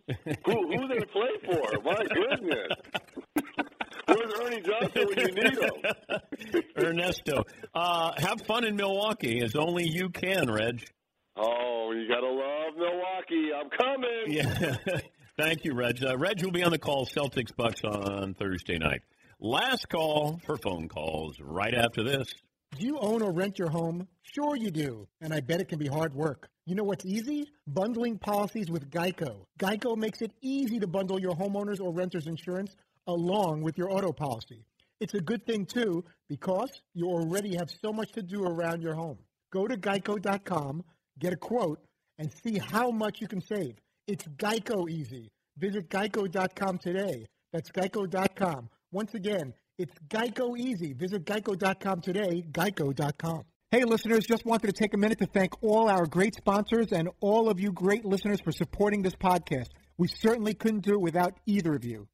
who 0.45 0.67
who 0.67 0.87
they 0.87 1.05
play 1.05 1.29
for? 1.45 1.81
My 1.83 2.03
goodness. 2.13 2.67
Where's 4.05 4.33
Ernie 4.41 4.61
Johnson 4.61 5.07
when 5.07 5.17
you 5.19 5.33
need 5.33 5.57
him? 5.57 6.61
Ernesto. 6.77 7.43
Uh, 7.73 8.11
have 8.17 8.41
fun 8.41 8.65
in 8.65 8.75
Milwaukee 8.75 9.41
as 9.41 9.55
only 9.55 9.87
you 9.87 10.09
can, 10.09 10.51
Reg. 10.51 10.83
Oh, 11.37 11.91
you 11.95 12.07
gotta 12.09 12.27
love 12.29 12.75
Milwaukee. 12.77 13.51
I'm 13.55 13.69
coming. 13.69 14.25
Yeah. 14.27 14.75
Thank 15.41 15.65
you, 15.65 15.73
Reg. 15.73 16.05
Uh, 16.05 16.15
Reg 16.19 16.43
will 16.43 16.51
be 16.51 16.63
on 16.63 16.69
the 16.69 16.77
call 16.77 17.07
Celtics 17.07 17.55
Bucks 17.55 17.83
on 17.83 18.35
Thursday 18.35 18.77
night. 18.77 19.01
Last 19.39 19.89
call 19.89 20.39
for 20.45 20.55
phone 20.55 20.87
calls 20.87 21.39
right 21.39 21.73
after 21.73 22.03
this. 22.03 22.31
Do 22.77 22.85
you 22.85 22.99
own 22.99 23.23
or 23.23 23.31
rent 23.31 23.57
your 23.57 23.71
home? 23.71 24.07
Sure 24.21 24.55
you 24.55 24.69
do, 24.69 25.07
and 25.19 25.33
I 25.33 25.39
bet 25.39 25.59
it 25.59 25.67
can 25.67 25.79
be 25.79 25.87
hard 25.87 26.13
work. 26.13 26.47
You 26.67 26.75
know 26.75 26.83
what's 26.83 27.07
easy? 27.07 27.47
Bundling 27.65 28.19
policies 28.19 28.69
with 28.69 28.91
Geico. 28.91 29.47
Geico 29.57 29.97
makes 29.97 30.21
it 30.21 30.31
easy 30.43 30.79
to 30.79 30.85
bundle 30.85 31.19
your 31.19 31.33
homeowners 31.33 31.81
or 31.81 31.91
renters 31.91 32.27
insurance 32.27 32.75
along 33.07 33.63
with 33.63 33.79
your 33.79 33.91
auto 33.91 34.11
policy. 34.11 34.63
It's 34.99 35.15
a 35.15 35.21
good 35.21 35.47
thing 35.47 35.65
too 35.65 36.05
because 36.29 36.69
you 36.93 37.07
already 37.07 37.55
have 37.55 37.71
so 37.71 37.91
much 37.91 38.11
to 38.11 38.21
do 38.21 38.43
around 38.43 38.83
your 38.83 38.93
home. 38.93 39.17
Go 39.51 39.65
to 39.65 39.75
geico.com, 39.75 40.83
get 41.17 41.33
a 41.33 41.37
quote, 41.37 41.79
and 42.19 42.31
see 42.43 42.59
how 42.59 42.91
much 42.91 43.19
you 43.19 43.27
can 43.27 43.41
save. 43.41 43.73
It's 44.07 44.25
Geico 44.25 44.89
easy. 44.89 45.29
Visit 45.57 45.89
geico.com 45.89 46.77
today. 46.79 47.27
That's 47.53 47.69
geico.com. 47.71 48.69
Once 48.91 49.13
again, 49.13 49.53
it's 49.77 49.93
Geico 50.09 50.57
easy. 50.57 50.93
Visit 50.93 51.25
geico.com 51.25 52.01
today, 52.01 52.43
geico.com. 52.51 53.43
Hey, 53.71 53.85
listeners, 53.85 54.25
just 54.25 54.45
wanted 54.45 54.67
to 54.67 54.73
take 54.73 54.93
a 54.93 54.97
minute 54.97 55.19
to 55.19 55.27
thank 55.27 55.63
all 55.63 55.89
our 55.89 56.05
great 56.05 56.35
sponsors 56.35 56.91
and 56.91 57.09
all 57.21 57.49
of 57.49 57.59
you 57.59 57.71
great 57.71 58.03
listeners 58.03 58.39
for 58.43 58.51
supporting 58.51 59.01
this 59.01 59.15
podcast. 59.15 59.67
We 59.97 60.09
certainly 60.09 60.53
couldn't 60.53 60.81
do 60.81 60.95
it 60.95 61.01
without 61.01 61.39
either 61.45 61.73
of 61.73 61.85
you. 61.85 62.07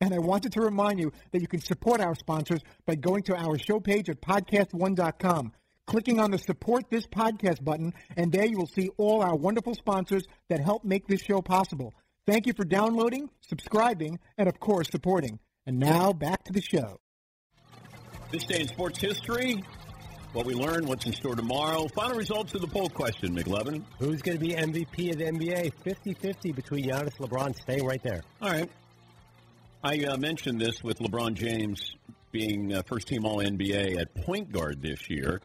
And 0.00 0.14
I 0.14 0.18
wanted 0.18 0.52
to 0.52 0.62
remind 0.62 0.98
you 0.98 1.12
that 1.32 1.40
you 1.40 1.46
can 1.46 1.60
support 1.60 2.00
our 2.00 2.14
sponsors 2.14 2.60
by 2.86 2.94
going 2.94 3.24
to 3.24 3.36
our 3.36 3.58
show 3.58 3.78
page 3.78 4.08
at 4.08 4.20
podcast1.com, 4.20 5.52
clicking 5.92 6.18
on 6.18 6.30
the 6.30 6.38
support 6.38 6.88
this 6.88 7.06
podcast 7.06 7.62
button, 7.62 7.92
and 8.16 8.32
there 8.32 8.46
you 8.46 8.56
will 8.56 8.66
see 8.66 8.88
all 8.96 9.20
our 9.20 9.36
wonderful 9.36 9.74
sponsors 9.74 10.24
that 10.48 10.58
help 10.58 10.86
make 10.86 11.06
this 11.06 11.20
show 11.20 11.42
possible. 11.42 11.92
Thank 12.26 12.46
you 12.46 12.54
for 12.54 12.64
downloading, 12.64 13.28
subscribing, 13.42 14.18
and 14.38 14.48
of 14.48 14.58
course, 14.58 14.88
supporting. 14.88 15.38
And 15.66 15.78
now 15.78 16.14
back 16.14 16.44
to 16.44 16.52
the 16.54 16.62
show. 16.62 16.98
This 18.30 18.44
day 18.44 18.62
in 18.62 18.68
sports 18.68 19.00
history, 19.00 19.62
what 20.32 20.46
we 20.46 20.54
learned, 20.54 20.88
what's 20.88 21.04
in 21.04 21.12
store 21.12 21.36
tomorrow. 21.36 21.86
Final 21.94 22.16
results 22.16 22.54
of 22.54 22.62
the 22.62 22.68
poll 22.68 22.88
question, 22.88 23.36
McLovin. 23.36 23.84
Who's 23.98 24.22
going 24.22 24.38
to 24.38 24.42
be 24.42 24.54
MVP 24.54 25.10
of 25.10 25.18
the 25.18 25.24
NBA? 25.24 25.72
50-50 25.84 26.56
between 26.56 26.88
Giannis 26.88 27.20
and 27.20 27.28
LeBron, 27.28 27.54
staying 27.54 27.84
right 27.84 28.02
there. 28.02 28.22
All 28.40 28.50
right. 28.50 28.70
I 29.84 29.98
uh, 30.04 30.16
mentioned 30.16 30.58
this 30.58 30.82
with 30.82 31.00
LeBron 31.00 31.34
James 31.34 31.96
being 32.30 32.72
uh, 32.72 32.82
first 32.86 33.08
team 33.08 33.26
All 33.26 33.40
NBA 33.40 34.00
at 34.00 34.14
point 34.14 34.50
guard 34.50 34.80
this 34.80 35.10
year, 35.10 35.42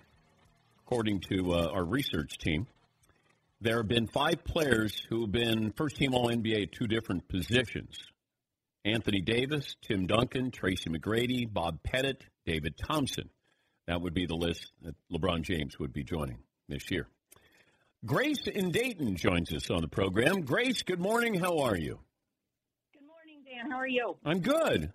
according 0.88 1.20
to 1.20 1.52
uh, 1.52 1.68
our 1.74 1.84
research 1.84 2.38
team. 2.38 2.66
There 3.60 3.78
have 3.78 3.90
been 3.90 4.08
five 4.08 4.46
players 4.46 4.98
who 5.10 5.22
have 5.22 5.32
been 5.34 5.74
first 5.76 5.98
team 5.98 6.14
All 6.14 6.30
NBA 6.30 6.64
at 6.64 6.72
two 6.72 6.88
different 6.88 7.28
positions 7.28 7.98
Anthony 8.86 9.20
Davis, 9.20 9.76
Tim 9.82 10.08
Duncan, 10.08 10.50
Tracy 10.50 10.90
McGrady, 10.90 11.52
Bob 11.52 11.84
Pettit, 11.84 12.24
David 12.46 12.76
Thompson. 12.78 13.30
That 13.88 14.02
would 14.02 14.14
be 14.14 14.28
the 14.28 14.36
list 14.36 14.72
that 14.82 14.96
LeBron 15.12 15.42
James 15.42 15.78
would 15.78 15.92
be 15.92 16.06
joining 16.06 16.38
this 16.70 16.90
year. 16.90 17.08
Grace 18.06 18.48
in 18.48 18.72
Dayton 18.72 19.18
joins 19.18 19.52
us 19.54 19.70
on 19.70 19.82
the 19.82 19.90
program. 19.90 20.40
Grace, 20.42 20.84
good 20.84 21.02
morning. 21.02 21.34
How 21.34 21.58
are 21.58 21.76
you? 21.76 22.00
Good 22.94 23.06
morning, 23.06 23.44
Dan. 23.44 23.70
How 23.70 23.78
are 23.78 23.88
you? 23.88 24.16
I'm 24.24 24.40
good. 24.40 24.94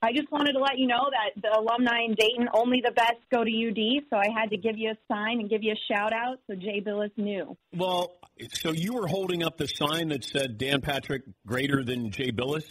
I 0.00 0.12
just 0.12 0.30
wanted 0.30 0.52
to 0.52 0.60
let 0.60 0.78
you 0.78 0.86
know 0.86 1.10
that 1.10 1.42
the 1.42 1.58
alumni 1.58 2.04
in 2.04 2.14
Dayton, 2.14 2.48
only 2.54 2.80
the 2.84 2.92
best 2.92 3.16
go 3.32 3.42
to 3.42 3.50
UD, 3.50 4.04
so 4.08 4.16
I 4.16 4.28
had 4.32 4.50
to 4.50 4.56
give 4.56 4.78
you 4.78 4.90
a 4.90 5.12
sign 5.12 5.40
and 5.40 5.50
give 5.50 5.64
you 5.64 5.72
a 5.72 5.92
shout 5.92 6.12
out 6.12 6.38
so 6.46 6.54
Jay 6.54 6.80
Bilas 6.80 7.10
knew. 7.16 7.56
Well, 7.74 8.16
so 8.52 8.70
you 8.70 8.94
were 8.94 9.08
holding 9.08 9.42
up 9.42 9.56
the 9.56 9.66
sign 9.66 10.08
that 10.10 10.22
said 10.22 10.56
Dan 10.56 10.82
Patrick 10.82 11.22
greater 11.44 11.82
than 11.82 12.12
Jay 12.12 12.30
Bilas? 12.30 12.64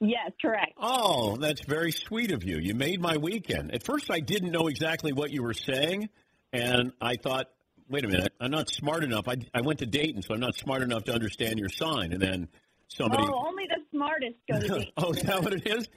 Yes, 0.00 0.32
correct. 0.40 0.72
Oh, 0.78 1.36
that's 1.36 1.62
very 1.66 1.92
sweet 1.92 2.32
of 2.32 2.44
you. 2.44 2.58
You 2.58 2.74
made 2.74 3.00
my 3.00 3.18
weekend. 3.18 3.74
At 3.74 3.84
first, 3.84 4.10
I 4.10 4.20
didn't 4.20 4.50
know 4.50 4.68
exactly 4.68 5.12
what 5.12 5.30
you 5.30 5.42
were 5.42 5.54
saying, 5.54 6.08
and 6.52 6.92
I 6.98 7.16
thought, 7.16 7.48
wait 7.90 8.04
a 8.04 8.08
minute, 8.08 8.32
I'm 8.40 8.50
not 8.50 8.70
smart 8.70 9.04
enough. 9.04 9.28
I, 9.28 9.36
I 9.52 9.60
went 9.60 9.80
to 9.80 9.86
Dayton, 9.86 10.22
so 10.22 10.32
I'm 10.32 10.40
not 10.40 10.56
smart 10.56 10.82
enough 10.82 11.04
to 11.04 11.12
understand 11.12 11.58
your 11.58 11.68
sign. 11.68 12.12
And 12.12 12.22
then 12.22 12.48
somebody. 12.88 13.24
Oh, 13.26 13.48
only 13.48 13.64
the 13.66 13.80
smartest 13.90 14.36
go 14.50 14.60
to 14.60 14.66
Dayton. 14.66 14.92
oh, 14.96 15.12
is 15.12 15.22
that 15.22 15.42
what 15.42 15.52
it 15.52 15.66
is? 15.66 15.88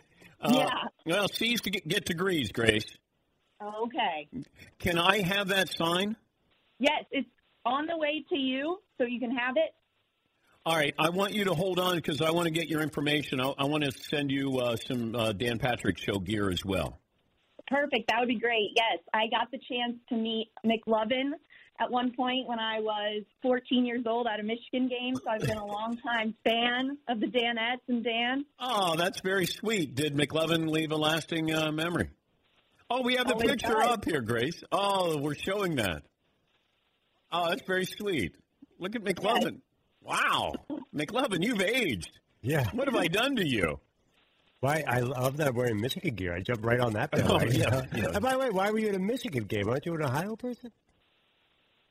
Uh, 0.42 0.52
yeah. 0.54 0.70
Well, 1.06 1.28
C's 1.28 1.62
to 1.62 1.70
get, 1.70 1.88
get 1.88 2.06
degrees, 2.06 2.52
Grace. 2.52 2.86
Okay. 3.62 4.28
Can 4.80 4.98
I 4.98 5.22
have 5.22 5.48
that 5.48 5.70
sign? 5.70 6.16
Yes, 6.80 7.06
it's 7.12 7.28
on 7.66 7.88
the 7.88 7.98
way 7.98 8.24
to 8.30 8.38
you, 8.38 8.78
so 8.98 9.04
you 9.06 9.20
can 9.20 9.32
have 9.32 9.56
it. 9.58 9.72
All 10.66 10.76
right, 10.76 10.94
I 11.00 11.10
want 11.10 11.34
you 11.34 11.46
to 11.46 11.54
hold 11.54 11.80
on 11.80 11.96
because 11.96 12.22
I 12.22 12.30
want 12.30 12.46
to 12.46 12.52
get 12.52 12.68
your 12.68 12.82
information. 12.82 13.40
I, 13.40 13.54
I 13.58 13.64
want 13.64 13.84
to 13.86 13.92
send 13.92 14.30
you 14.30 14.60
uh, 14.60 14.76
some 14.76 15.16
uh, 15.16 15.32
Dan 15.32 15.60
Patrick 15.60 15.98
Show 15.98 16.20
gear 16.20 16.50
as 16.52 16.64
well. 16.66 17.00
Perfect. 17.68 18.10
That 18.10 18.20
would 18.20 18.28
be 18.28 18.40
great. 18.40 18.72
Yes, 18.76 19.00
I 19.14 19.28
got 19.28 19.50
the 19.52 19.60
chance 19.60 19.98
to 20.10 20.16
meet 20.16 20.52
McLovin 20.66 21.32
at 21.80 21.92
one 21.92 22.12
point 22.16 22.48
when 22.48 22.60
I 22.60 22.80
was 22.80 23.24
14 23.42 23.86
years 23.86 24.04
old 24.08 24.28
at 24.28 24.40
a 24.40 24.44
Michigan 24.44 24.88
game. 24.88 25.16
So 25.16 25.30
I've 25.30 25.42
been 25.42 25.58
a 25.58 25.66
long 25.66 25.98
time 25.98 26.34
fan 26.44 26.98
of 27.08 27.20
the 27.20 27.28
Danettes 27.28 27.82
and 27.88 28.04
Dan. 28.04 28.46
Oh, 28.60 28.96
that's 28.96 29.22
very 29.22 29.46
sweet. 29.46 29.96
Did 29.96 30.16
McLovin 30.16 30.70
leave 30.70 30.92
a 30.92 30.96
lasting 30.96 31.54
uh, 31.54 31.72
memory? 31.72 32.10
Oh, 32.90 33.02
we 33.02 33.16
have 33.16 33.28
the 33.28 33.36
Oh, 33.36 33.40
picture 33.40 33.74
does. 33.74 33.90
up 33.90 34.06
here, 34.06 34.22
Grace. 34.22 34.64
Oh, 34.72 35.18
we're 35.18 35.36
showing 35.36 35.76
that. 35.76 36.04
Oh, 37.32 37.50
that's 37.50 37.62
very 37.68 37.86
sweet. 37.86 38.36
Look 38.80 38.96
at 38.96 39.04
McLovin. 39.04 39.60
Wow. 40.02 40.54
McLovin, 40.96 41.44
you've 41.44 41.62
aged. 41.62 42.12
Yeah. 42.42 42.70
What 42.72 42.88
have 42.88 42.96
I 42.96 43.08
done 43.08 43.36
to 43.36 43.46
you? 43.46 43.80
Why? 44.62 44.84
I 44.88 45.02
love 45.02 45.38
that 45.38 45.54
wearing 45.54 45.82
Michigan 45.82 46.16
gear. 46.16 46.34
I 46.34 46.40
jumped 46.40 46.64
right 46.64 46.80
on 46.80 46.94
that. 46.94 47.10
Oh, 47.14 47.38
bandwagon. 47.38 47.60
yeah, 47.60 47.82
yeah. 47.96 48.06
And 48.14 48.22
by 48.22 48.32
the 48.32 48.40
way, 48.40 48.50
why 48.50 48.72
were 48.72 48.80
you 48.80 48.88
at 48.90 48.96
a 48.96 49.00
Michigan 49.00 49.44
game? 49.44 49.68
Aren't 49.70 49.86
you 49.86 49.94
an 49.96 50.04
Ohio 50.04 50.36
person? 50.36 50.72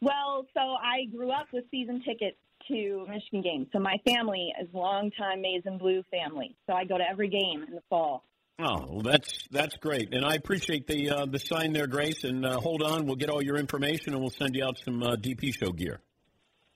Well, 0.01 0.47
so 0.55 0.61
I 0.61 1.07
grew 1.15 1.31
up 1.31 1.47
with 1.53 1.65
season 1.71 2.03
tickets 2.07 2.37
to 2.69 3.07
Michigan 3.09 3.43
games. 3.43 3.67
So 3.73 3.79
my 3.79 3.97
family 4.07 4.53
is 4.61 4.69
longtime 4.73 5.41
Maize 5.41 5.63
and 5.65 5.79
Blue 5.79 6.03
family. 6.11 6.57
So 6.67 6.75
I 6.75 6.85
go 6.85 6.99
to 6.99 7.05
every 7.09 7.29
game 7.29 7.65
in 7.67 7.75
the 7.75 7.83
fall. 7.89 8.25
Oh, 8.59 9.03
that's 9.03 9.47
that's 9.51 9.77
great, 9.77 10.15
and 10.15 10.25
I 10.25 10.35
appreciate 10.35 10.87
the 10.87 11.11
uh, 11.11 11.27
the 11.27 11.39
sign 11.39 11.75
there, 11.75 11.87
Grace. 11.87 12.25
And 12.25 12.47
uh, 12.47 12.59
hold 12.59 12.83
on, 12.83 13.05
we'll 13.05 13.17
get 13.17 13.29
all 13.29 13.43
your 13.43 13.57
information, 13.57 14.15
and 14.15 14.23
we'll 14.23 14.31
send 14.31 14.55
you 14.55 14.65
out 14.65 14.79
some 14.83 15.03
uh, 15.03 15.17
DP 15.17 15.53
show 15.55 15.73
gear. 15.73 16.01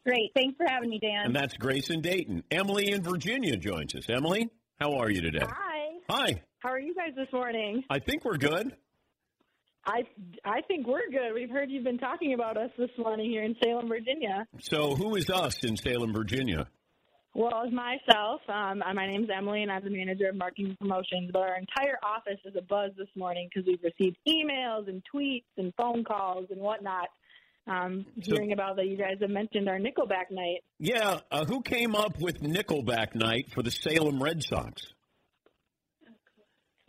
Great. 0.04 0.30
Thanks 0.34 0.56
for 0.58 0.66
having 0.68 0.90
me, 0.90 0.98
Dan. 0.98 1.26
And 1.26 1.34
that's 1.36 1.56
Grace 1.56 1.88
in 1.88 2.02
Dayton. 2.02 2.44
Emily 2.50 2.90
in 2.90 3.02
Virginia 3.02 3.56
joins 3.56 3.94
us. 3.94 4.04
Emily, 4.10 4.50
how 4.78 4.98
are 4.98 5.10
you 5.10 5.22
today? 5.22 5.42
Hi. 5.42 5.88
Hi. 6.10 6.42
How 6.58 6.70
are 6.70 6.80
you 6.80 6.94
guys 6.94 7.14
this 7.16 7.32
morning? 7.32 7.82
I 7.88 7.98
think 7.98 8.24
we're 8.26 8.36
good. 8.36 8.76
I 9.90 10.02
I 10.44 10.60
think 10.62 10.86
we're 10.86 11.08
good. 11.10 11.34
We've 11.34 11.50
heard 11.50 11.70
you've 11.70 11.84
been 11.84 11.98
talking 11.98 12.34
about 12.34 12.56
us 12.56 12.70
this 12.78 12.90
morning 12.96 13.28
here 13.28 13.42
in 13.42 13.56
Salem, 13.62 13.88
Virginia. 13.88 14.46
So, 14.60 14.94
who 14.94 15.16
is 15.16 15.28
us 15.28 15.64
in 15.64 15.76
Salem, 15.76 16.12
Virginia? 16.12 16.68
Well, 17.34 17.62
it's 17.64 17.72
myself, 17.72 18.40
um, 18.48 18.82
uh, 18.82 18.92
my 18.92 19.06
name's 19.06 19.28
Emily, 19.34 19.62
and 19.62 19.70
I'm 19.70 19.84
the 19.84 19.90
manager 19.90 20.28
of 20.28 20.36
marketing 20.36 20.76
promotions. 20.80 21.30
But 21.32 21.42
our 21.42 21.56
entire 21.56 21.96
office 22.02 22.40
is 22.44 22.54
a 22.56 22.62
buzz 22.62 22.90
this 22.96 23.08
morning 23.16 23.48
because 23.52 23.66
we've 23.66 23.82
received 23.82 24.16
emails 24.28 24.88
and 24.88 25.02
tweets 25.12 25.44
and 25.56 25.72
phone 25.76 26.02
calls 26.04 26.46
and 26.50 26.60
whatnot, 26.60 27.08
um, 27.68 28.04
So- 28.22 28.34
hearing 28.34 28.52
about 28.52 28.76
that 28.76 28.86
you 28.86 28.96
guys 28.96 29.18
have 29.20 29.30
mentioned 29.30 29.68
our 29.68 29.78
Nickelback 29.78 30.30
night. 30.30 30.62
Yeah, 30.78 31.20
uh, 31.30 31.44
who 31.44 31.62
came 31.62 31.94
up 31.94 32.18
with 32.20 32.40
Nickelback 32.42 33.14
Night 33.14 33.50
for 33.52 33.62
the 33.62 33.70
Salem 33.70 34.20
Red 34.22 34.42
Sox? 34.42 34.92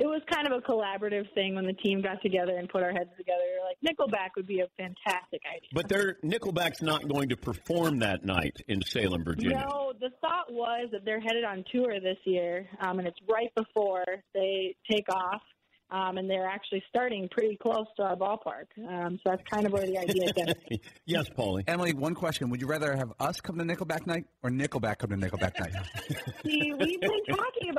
It 0.02 0.08
was 0.08 0.24
kind 0.34 0.48
of 0.48 0.54
a 0.54 0.62
collaborative 0.62 1.32
thing 1.36 1.54
when 1.54 1.68
the 1.68 1.74
team 1.74 2.02
got 2.02 2.24
together 2.24 2.58
and 2.58 2.68
put 2.68 2.82
our 2.82 2.92
heads 2.92 3.12
together. 3.16 3.44
We're 3.60 3.68
Like 3.68 3.78
Nickelback 3.86 4.30
would 4.36 4.48
be 4.48 4.62
a 4.62 4.68
fantastic 4.76 5.42
idea. 5.48 5.70
But 5.74 5.90
they're 5.90 6.18
Nickelback's 6.26 6.82
not 6.82 7.08
going 7.08 7.30
to 7.30 7.38
perform 7.38 8.00
that 8.00 8.26
night 8.26 8.58
in 8.68 8.82
Salem, 8.82 9.24
Virginia. 9.24 9.64
No, 9.70 9.94
the 10.00 10.10
thought 10.20 10.52
was 10.52 10.90
that 10.92 11.06
they're 11.06 11.20
headed 11.20 11.44
on 11.44 11.64
tour 11.72 12.00
this 12.00 12.18
year, 12.26 12.68
um, 12.80 12.98
and 12.98 13.08
it's 13.08 13.20
right 13.30 13.54
before 13.56 14.04
they 14.34 14.76
take 14.90 15.06
off, 15.14 15.44
um, 15.92 16.18
and 16.18 16.30
they're 16.30 16.48
actually 16.48 16.82
starting 16.90 17.28
pretty 17.30 17.58
close 17.58 17.86
to 17.98 18.04
our 18.04 18.16
ballpark. 18.16 18.66
Um, 18.88 19.20
so 19.24 19.30
that's 19.30 19.44
kind 19.52 19.66
of 19.66 19.74
where 19.74 19.86
the 19.86 19.98
idea 20.00 20.34
came. 20.34 20.80
yes, 21.06 21.30
Paulie. 21.38 21.64
Emily, 21.68 21.94
one 21.94 22.16
question: 22.16 22.50
Would 22.50 22.62
you 22.62 22.68
rather 22.68 22.96
have 22.96 23.14
us 23.20 23.40
come 23.42 23.58
to 23.58 23.64
Nickelback 23.64 24.08
night 24.08 24.26
or 24.42 24.50
Nickelback 24.50 25.00
come 25.00 25.12
to 25.12 25.18
Nickelback 25.18 25.60
night? 25.60 25.74
See, 26.44 26.74
we've 26.80 27.00
been 27.02 27.10
talking 27.10 27.11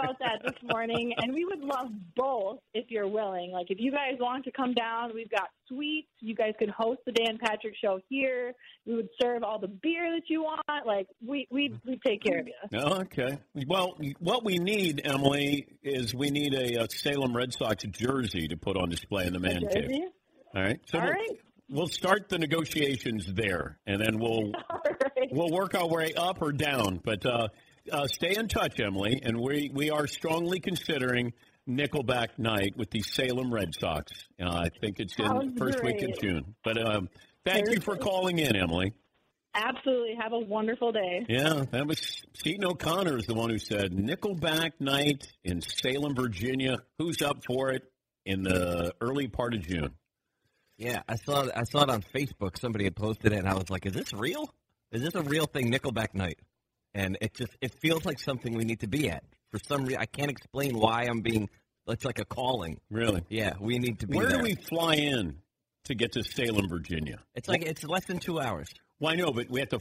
about 0.02 0.18
that 0.18 0.42
this 0.44 0.70
morning, 0.70 1.14
and 1.18 1.32
we 1.32 1.44
would 1.44 1.60
love 1.60 1.90
both 2.16 2.58
if 2.74 2.90
you're 2.90 3.08
willing. 3.08 3.52
Like, 3.52 3.70
if 3.70 3.78
you 3.80 3.90
guys 3.90 4.18
want 4.18 4.44
to 4.44 4.52
come 4.52 4.74
down, 4.74 5.12
we've 5.14 5.30
got 5.30 5.48
suites. 5.68 6.08
You 6.20 6.34
guys 6.34 6.54
could 6.58 6.70
host 6.70 7.00
the 7.06 7.12
Dan 7.12 7.38
Patrick 7.38 7.74
Show 7.82 8.00
here. 8.08 8.52
We 8.86 8.96
would 8.96 9.08
serve 9.20 9.42
all 9.42 9.58
the 9.58 9.68
beer 9.68 10.10
that 10.14 10.28
you 10.28 10.42
want. 10.42 10.86
Like, 10.86 11.06
we 11.26 11.46
we 11.50 11.74
we 11.86 11.98
take 12.04 12.22
care 12.22 12.40
of 12.40 12.46
you. 12.46 12.54
Oh, 12.78 13.00
okay. 13.00 13.38
Well, 13.66 13.98
what 14.18 14.44
we 14.44 14.58
need, 14.58 15.02
Emily, 15.04 15.66
is 15.82 16.14
we 16.14 16.30
need 16.30 16.54
a, 16.54 16.82
uh 16.82 16.86
Salem 16.90 17.36
Red 17.36 17.52
Sox 17.52 17.84
jersey 17.84 18.48
to 18.48 18.56
put 18.56 18.76
on 18.76 18.88
display 18.88 19.26
in 19.26 19.32
the 19.32 19.40
man 19.40 19.62
cave. 19.68 19.90
All 20.54 20.62
right. 20.62 20.80
So 20.86 20.98
All 20.98 21.04
we'll, 21.04 21.12
right. 21.12 21.38
we'll 21.70 21.86
start 21.88 22.28
the 22.28 22.38
negotiations 22.38 23.32
there, 23.32 23.78
and 23.86 24.00
then 24.00 24.18
we'll 24.18 24.52
we'll 25.30 25.50
work 25.50 25.74
our 25.74 25.88
way 25.88 26.12
up 26.14 26.42
or 26.42 26.52
down. 26.52 27.00
But 27.02 27.24
uh, 27.24 27.48
uh, 27.90 28.06
stay 28.06 28.36
in 28.36 28.48
touch, 28.48 28.80
Emily, 28.80 29.20
and 29.22 29.38
we 29.38 29.70
we 29.72 29.90
are 29.90 30.06
strongly 30.06 30.60
considering 30.60 31.32
Nickelback 31.68 32.38
night 32.38 32.76
with 32.76 32.90
the 32.90 33.02
Salem 33.02 33.52
Red 33.52 33.74
Sox. 33.74 34.12
Uh, 34.40 34.48
I 34.48 34.68
think 34.80 35.00
it's 35.00 35.16
in 35.18 35.26
Sounds 35.26 35.54
the 35.54 35.58
first 35.58 35.82
week 35.82 36.02
of. 36.02 36.18
June. 36.20 36.54
But 36.64 36.84
um, 36.84 37.08
thank 37.44 37.70
you 37.70 37.80
for 37.80 37.96
calling 37.96 38.38
in, 38.38 38.56
Emily. 38.56 38.92
Absolutely. 39.54 40.14
Have 40.20 40.32
a 40.32 40.38
wonderful 40.38 40.92
day. 40.92 41.26
Yeah, 41.28 41.64
that 41.72 41.86
was 41.86 42.22
Seton 42.34 42.64
O'Connor 42.64 43.18
is 43.18 43.26
the 43.26 43.34
one 43.34 43.50
who 43.50 43.58
said 43.58 43.92
Nickelback 43.92 44.72
night 44.80 45.26
in 45.44 45.60
Salem, 45.60 46.14
Virginia. 46.14 46.78
Who's 46.98 47.20
up 47.20 47.44
for 47.44 47.70
it 47.70 47.82
in 48.24 48.42
the 48.42 48.94
early 49.00 49.28
part 49.28 49.54
of 49.54 49.60
June? 49.60 49.90
Yeah, 50.78 51.02
I 51.06 51.16
saw 51.16 51.46
I 51.54 51.64
saw 51.64 51.82
it 51.82 51.90
on 51.90 52.02
Facebook. 52.14 52.58
Somebody 52.58 52.84
had 52.84 52.96
posted 52.96 53.32
it, 53.32 53.38
and 53.38 53.48
I 53.48 53.54
was 53.54 53.68
like, 53.68 53.84
"Is 53.84 53.92
this 53.92 54.12
real? 54.14 54.52
Is 54.90 55.02
this 55.02 55.14
a 55.14 55.22
real 55.22 55.46
thing?" 55.46 55.70
Nickelback 55.70 56.14
night, 56.14 56.38
and 56.94 57.16
it 57.20 57.34
just 57.34 57.52
it 57.60 57.74
feels 57.80 58.04
like 58.04 58.18
something 58.18 58.54
we 58.54 58.64
need 58.64 58.80
to 58.80 58.88
be 58.88 59.08
at 59.10 59.24
for 59.50 59.58
some 59.66 59.84
reason. 59.84 60.00
I 60.00 60.06
can't 60.06 60.30
explain 60.30 60.78
why 60.78 61.04
I'm 61.08 61.20
being. 61.20 61.48
It's 61.88 62.04
like 62.04 62.18
a 62.20 62.24
calling. 62.24 62.80
Really? 62.90 63.22
Yeah, 63.28 63.54
we 63.60 63.78
need 63.78 64.00
to 64.00 64.06
be 64.06 64.16
Where 64.16 64.28
there. 64.28 64.38
do 64.38 64.42
we 64.44 64.54
fly 64.54 64.94
in 64.94 65.38
to 65.86 65.94
get 65.94 66.12
to 66.12 66.22
Salem, 66.22 66.68
Virginia? 66.68 67.18
It's 67.34 67.48
like 67.48 67.62
it's 67.62 67.82
less 67.84 68.04
than 68.04 68.18
two 68.18 68.38
hours. 68.40 68.68
Well, 69.00 69.12
I 69.12 69.16
know, 69.16 69.32
but 69.32 69.50
we 69.50 69.60
have 69.60 69.68
to. 69.70 69.80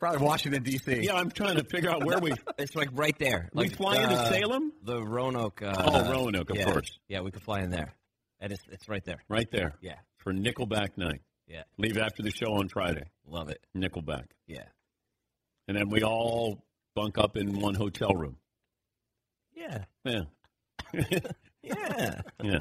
Probably 0.00 0.26
Washington 0.26 0.64
D.C. 0.64 1.00
Yeah, 1.02 1.14
I'm 1.14 1.30
trying 1.30 1.56
to 1.58 1.64
figure 1.64 1.88
out 1.90 2.04
where 2.04 2.18
we. 2.18 2.32
It's 2.58 2.74
like 2.74 2.88
right 2.92 3.16
there. 3.20 3.48
We 3.54 3.64
Like, 3.68 3.76
fly 3.76 3.96
into 4.02 4.16
uh, 4.16 4.30
Salem? 4.30 4.72
The 4.82 5.00
Roanoke. 5.00 5.62
Uh, 5.62 5.74
Oh, 5.78 6.10
Roanoke, 6.10 6.50
of 6.50 6.56
yeah. 6.56 6.64
course. 6.64 6.90
Yeah, 7.06 7.20
we 7.20 7.30
could 7.30 7.42
fly 7.44 7.60
in 7.60 7.70
there, 7.70 7.94
and 8.40 8.50
it's 8.52 8.62
it's 8.72 8.88
right 8.88 9.04
there. 9.04 9.18
Right 9.28 9.48
there. 9.52 9.74
Yeah. 9.80 9.96
For 10.16 10.32
Nickelback 10.32 10.96
night. 10.96 11.20
Yeah. 11.46 11.62
Leave 11.78 11.98
after 11.98 12.22
the 12.22 12.30
show 12.30 12.54
on 12.54 12.68
Friday. 12.68 13.04
Love 13.26 13.48
it. 13.50 13.60
Nickelback. 13.76 14.24
Yeah. 14.48 14.64
And 15.72 15.80
then 15.80 15.88
we 15.88 16.02
all 16.02 16.62
bunk 16.94 17.16
up 17.16 17.38
in 17.38 17.58
one 17.58 17.74
hotel 17.74 18.12
room. 18.14 18.36
Yeah. 19.56 19.84
Yeah. 20.04 20.22
Yeah. 21.64 22.20
yeah. 22.42 22.58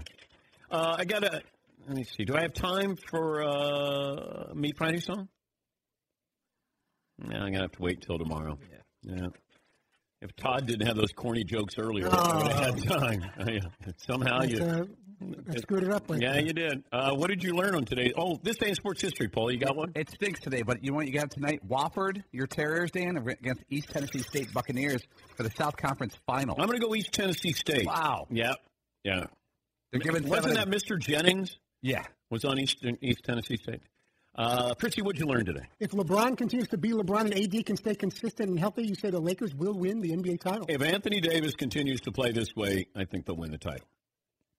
Uh, 0.70 0.96
I 1.00 1.06
got 1.06 1.24
to, 1.24 1.42
let 1.88 1.98
me 1.98 2.04
see. 2.04 2.24
Do 2.24 2.36
I 2.36 2.42
have 2.44 2.54
time 2.54 2.96
for 2.96 3.42
uh, 3.42 4.54
Meat 4.54 4.78
Friday 4.78 5.00
song? 5.00 5.28
No, 7.18 7.36
I'm 7.36 7.42
going 7.42 7.54
to 7.54 7.60
have 7.62 7.72
to 7.72 7.82
wait 7.82 8.02
till 8.02 8.20
tomorrow. 8.20 8.60
Yeah. 9.02 9.16
yeah. 9.16 9.28
If 10.22 10.36
Todd 10.36 10.68
didn't 10.68 10.86
have 10.86 10.96
those 10.96 11.12
corny 11.14 11.44
jokes 11.44 11.80
earlier, 11.80 12.08
I 12.12 12.38
would 12.38 12.48
have 12.48 12.76
had 12.76 12.84
time. 12.88 13.24
Somehow 13.98 14.44
you. 14.44 14.88
I 15.50 15.56
screwed 15.58 15.84
it 15.84 15.92
up. 15.92 16.10
Like 16.10 16.22
yeah, 16.22 16.38
you 16.38 16.54
did. 16.54 16.84
Uh, 16.92 17.14
what 17.16 17.28
did 17.30 17.44
you 17.44 17.54
learn 17.54 17.76
on 17.76 17.86
today? 17.86 18.14
Oh, 18.18 18.40
this 18.42 18.58
day 18.58 18.70
in 18.70 18.76
sports 18.76 19.02
history, 19.02 19.28
Paul. 19.28 19.52
You 19.52 19.60
got 19.60 19.76
one? 19.76 19.92
It 19.96 20.10
stinks 20.10 20.40
today, 20.40 20.62
but 20.64 20.84
you 20.84 20.92
know 20.92 20.98
what 20.98 21.08
you 21.08 21.14
got 21.14 21.32
tonight? 21.32 21.62
Wofford, 21.68 22.24
your 22.32 22.48
Terriers, 22.48 22.92
Dan, 22.92 23.18
against 23.18 23.64
East 23.70 23.90
Tennessee 23.90 24.20
State 24.20 24.54
Buccaneers 24.54 25.02
for 25.36 25.44
the 25.44 25.52
South 25.52 25.78
Conference 25.78 26.16
Final. 26.26 26.56
I'm 26.60 26.68
going 26.68 26.80
to 26.80 26.86
go 26.86 26.96
East 26.96 27.12
Tennessee 27.12 27.54
State. 27.54 27.86
Wow. 27.86 28.28
Yeah. 28.30 28.54
Yeah. 29.04 29.26
They're 29.92 30.00
giving 30.02 30.28
Wasn't 30.28 30.56
seven- 30.56 30.72
that 30.72 30.78
Mr. 30.78 31.00
Jennings? 31.00 31.58
Yeah. 31.82 32.04
Was 32.30 32.46
on 32.46 32.60
East, 32.60 32.86
East 33.02 33.24
Tennessee 33.24 33.58
State. 33.58 33.82
Uh, 34.34 34.74
Fritzy, 34.80 35.02
what'd 35.02 35.20
you 35.20 35.26
learn 35.26 35.44
today? 35.46 35.66
If 35.82 35.92
LeBron 35.92 36.38
continues 36.38 36.70
to 36.70 36.78
be 36.78 36.92
LeBron 36.92 37.26
and 37.26 37.34
AD 37.34 37.66
can 37.66 37.76
stay 37.76 37.96
consistent 37.96 38.50
and 38.50 38.58
healthy, 38.58 38.88
you 38.88 38.96
say 38.96 39.10
the 39.10 39.20
Lakers 39.20 39.54
will 39.54 39.74
win 39.74 40.00
the 40.00 40.12
NBA 40.12 40.40
title. 40.40 40.66
If 40.70 40.82
Anthony 40.82 41.20
Davis 41.20 41.54
continues 41.56 42.00
to 42.02 42.12
play 42.14 42.32
this 42.32 42.56
way, 42.56 42.88
I 42.96 43.04
think 43.04 43.26
they'll 43.26 43.36
win 43.36 43.52
the 43.52 43.58
title. 43.58 43.86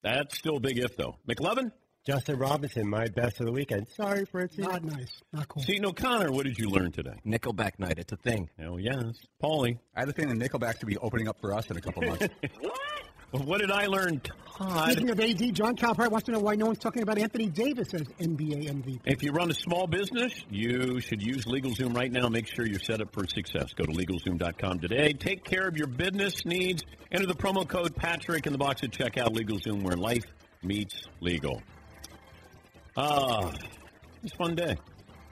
That's 0.02 0.36
still 0.36 0.56
a 0.56 0.60
big 0.60 0.78
if, 0.78 0.96
though. 0.96 1.16
McLovin? 1.28 1.72
Justin 2.04 2.36
Robinson, 2.36 2.88
my 2.88 3.06
best 3.06 3.38
of 3.38 3.46
the 3.46 3.52
weekend. 3.52 3.86
Sorry, 3.96 4.24
Fritzy. 4.24 4.62
Not 4.62 4.82
nice. 4.82 5.22
Not 5.32 5.46
cool. 5.46 5.62
Seton 5.62 5.86
O'Connor, 5.86 6.32
what 6.32 6.46
did 6.46 6.58
you 6.58 6.68
learn 6.68 6.90
today? 6.90 7.14
Nickelback 7.24 7.78
night. 7.78 7.96
It's 7.98 8.12
a 8.12 8.16
thing. 8.16 8.50
Oh, 8.60 8.76
yes. 8.76 9.20
Paulie? 9.40 9.78
I 9.94 10.00
had 10.00 10.08
a 10.08 10.12
feeling 10.12 10.36
the 10.36 10.48
Nickelback 10.48 10.80
to 10.80 10.86
be 10.86 10.96
opening 10.98 11.28
up 11.28 11.40
for 11.40 11.54
us 11.54 11.70
in 11.70 11.76
a 11.76 11.80
couple 11.80 12.02
months. 12.02 12.26
Well, 13.32 13.44
what 13.44 13.60
did 13.62 13.70
I 13.70 13.86
learn, 13.86 14.20
Todd? 14.20 14.92
Speaking 14.92 15.08
of 15.08 15.18
AD, 15.18 15.54
John 15.54 15.74
Calipari 15.74 16.10
wants 16.10 16.26
to 16.26 16.32
know 16.32 16.38
why 16.38 16.54
no 16.54 16.66
one's 16.66 16.78
talking 16.78 17.02
about 17.02 17.18
Anthony 17.18 17.48
Davis 17.48 17.94
as 17.94 18.02
NBA 18.20 18.68
MVP. 18.68 19.00
If 19.06 19.22
you 19.22 19.32
run 19.32 19.50
a 19.50 19.54
small 19.54 19.86
business, 19.86 20.34
you 20.50 21.00
should 21.00 21.22
use 21.22 21.46
LegalZoom 21.46 21.96
right 21.96 22.12
now. 22.12 22.28
Make 22.28 22.46
sure 22.46 22.66
you're 22.66 22.78
set 22.78 23.00
up 23.00 23.10
for 23.14 23.26
success. 23.26 23.72
Go 23.72 23.86
to 23.86 23.92
LegalZoom.com 23.92 24.80
today. 24.80 25.14
Take 25.14 25.44
care 25.44 25.66
of 25.66 25.78
your 25.78 25.86
business 25.86 26.44
needs. 26.44 26.84
Enter 27.10 27.26
the 27.26 27.34
promo 27.34 27.66
code 27.66 27.96
Patrick 27.96 28.46
in 28.46 28.52
the 28.52 28.58
box 28.58 28.82
at 28.82 28.90
checkout. 28.90 29.34
LegalZoom, 29.34 29.82
where 29.82 29.96
life 29.96 30.24
meets 30.62 31.02
legal. 31.20 31.62
Ah, 32.98 33.50
it's 34.22 34.34
a 34.34 34.36
fun 34.36 34.54
day. 34.54 34.76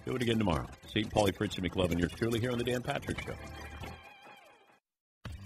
Do 0.06 0.16
it 0.16 0.22
again 0.22 0.38
tomorrow. 0.38 0.66
See 0.94 1.02
Paulie 1.02 1.36
Fritz 1.36 1.58
and 1.58 1.70
McLovin. 1.70 1.98
Yours 2.00 2.12
truly 2.16 2.40
here 2.40 2.50
on 2.50 2.56
the 2.56 2.64
Dan 2.64 2.80
Patrick 2.80 3.20
Show. 3.20 3.34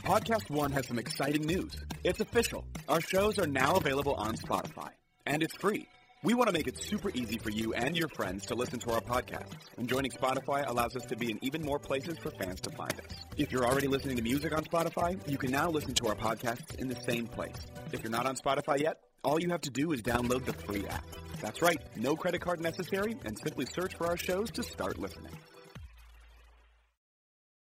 Podcast 0.05 0.51
One 0.51 0.71
has 0.73 0.87
some 0.87 0.99
exciting 0.99 1.47
news. 1.47 1.75
It's 2.05 2.21
official. 2.21 2.67
Our 2.91 3.01
shows 3.01 3.39
are 3.39 3.47
now 3.47 3.77
available 3.77 4.13
on 4.13 4.37
Spotify, 4.37 4.91
and 5.25 5.43
it's 5.43 5.57
free. 5.57 5.89
We 6.23 6.35
want 6.35 6.49
to 6.49 6.53
make 6.53 6.67
it 6.67 6.79
super 6.79 7.11
easy 7.15 7.39
for 7.39 7.49
you 7.49 7.73
and 7.73 7.97
your 7.97 8.09
friends 8.09 8.45
to 8.47 8.55
listen 8.55 8.79
to 8.81 8.93
our 8.93 9.01
podcast, 9.01 9.55
and 9.79 9.89
joining 9.89 10.11
Spotify 10.11 10.69
allows 10.69 10.95
us 10.95 11.07
to 11.07 11.17
be 11.17 11.31
in 11.31 11.39
even 11.43 11.63
more 11.63 11.79
places 11.79 12.19
for 12.19 12.31
fans 12.33 12.61
to 12.61 12.71
find 12.73 12.93
us. 12.93 13.17
If 13.39 13.51
you're 13.51 13.65
already 13.65 13.87
listening 13.89 14.19
to 14.19 14.23
music 14.23 14.55
on 14.55 14.63
Spotify, 14.65 15.19
you 15.27 15.39
can 15.39 15.51
now 15.51 15.71
listen 15.71 15.95
to 15.95 16.09
our 16.09 16.15
podcasts 16.15 16.75
in 16.75 16.89
the 16.89 17.01
same 17.01 17.27
place. 17.27 17.57
If 17.93 18.03
you're 18.03 18.13
not 18.13 18.27
on 18.27 18.37
Spotify 18.37 18.81
yet, 18.81 18.99
all 19.25 19.41
you 19.41 19.49
have 19.49 19.63
to 19.63 19.71
do 19.71 19.93
is 19.93 20.03
download 20.03 20.45
the 20.45 20.53
free 20.53 20.87
app. 20.87 21.07
That's 21.41 21.63
right, 21.63 21.81
no 21.97 22.15
credit 22.15 22.43
card 22.43 22.61
necessary, 22.61 23.17
and 23.25 23.39
simply 23.39 23.65
search 23.65 23.95
for 23.95 24.07
our 24.07 24.19
shows 24.19 24.51
to 24.51 24.63
start 24.63 24.99
listening. 24.99 25.33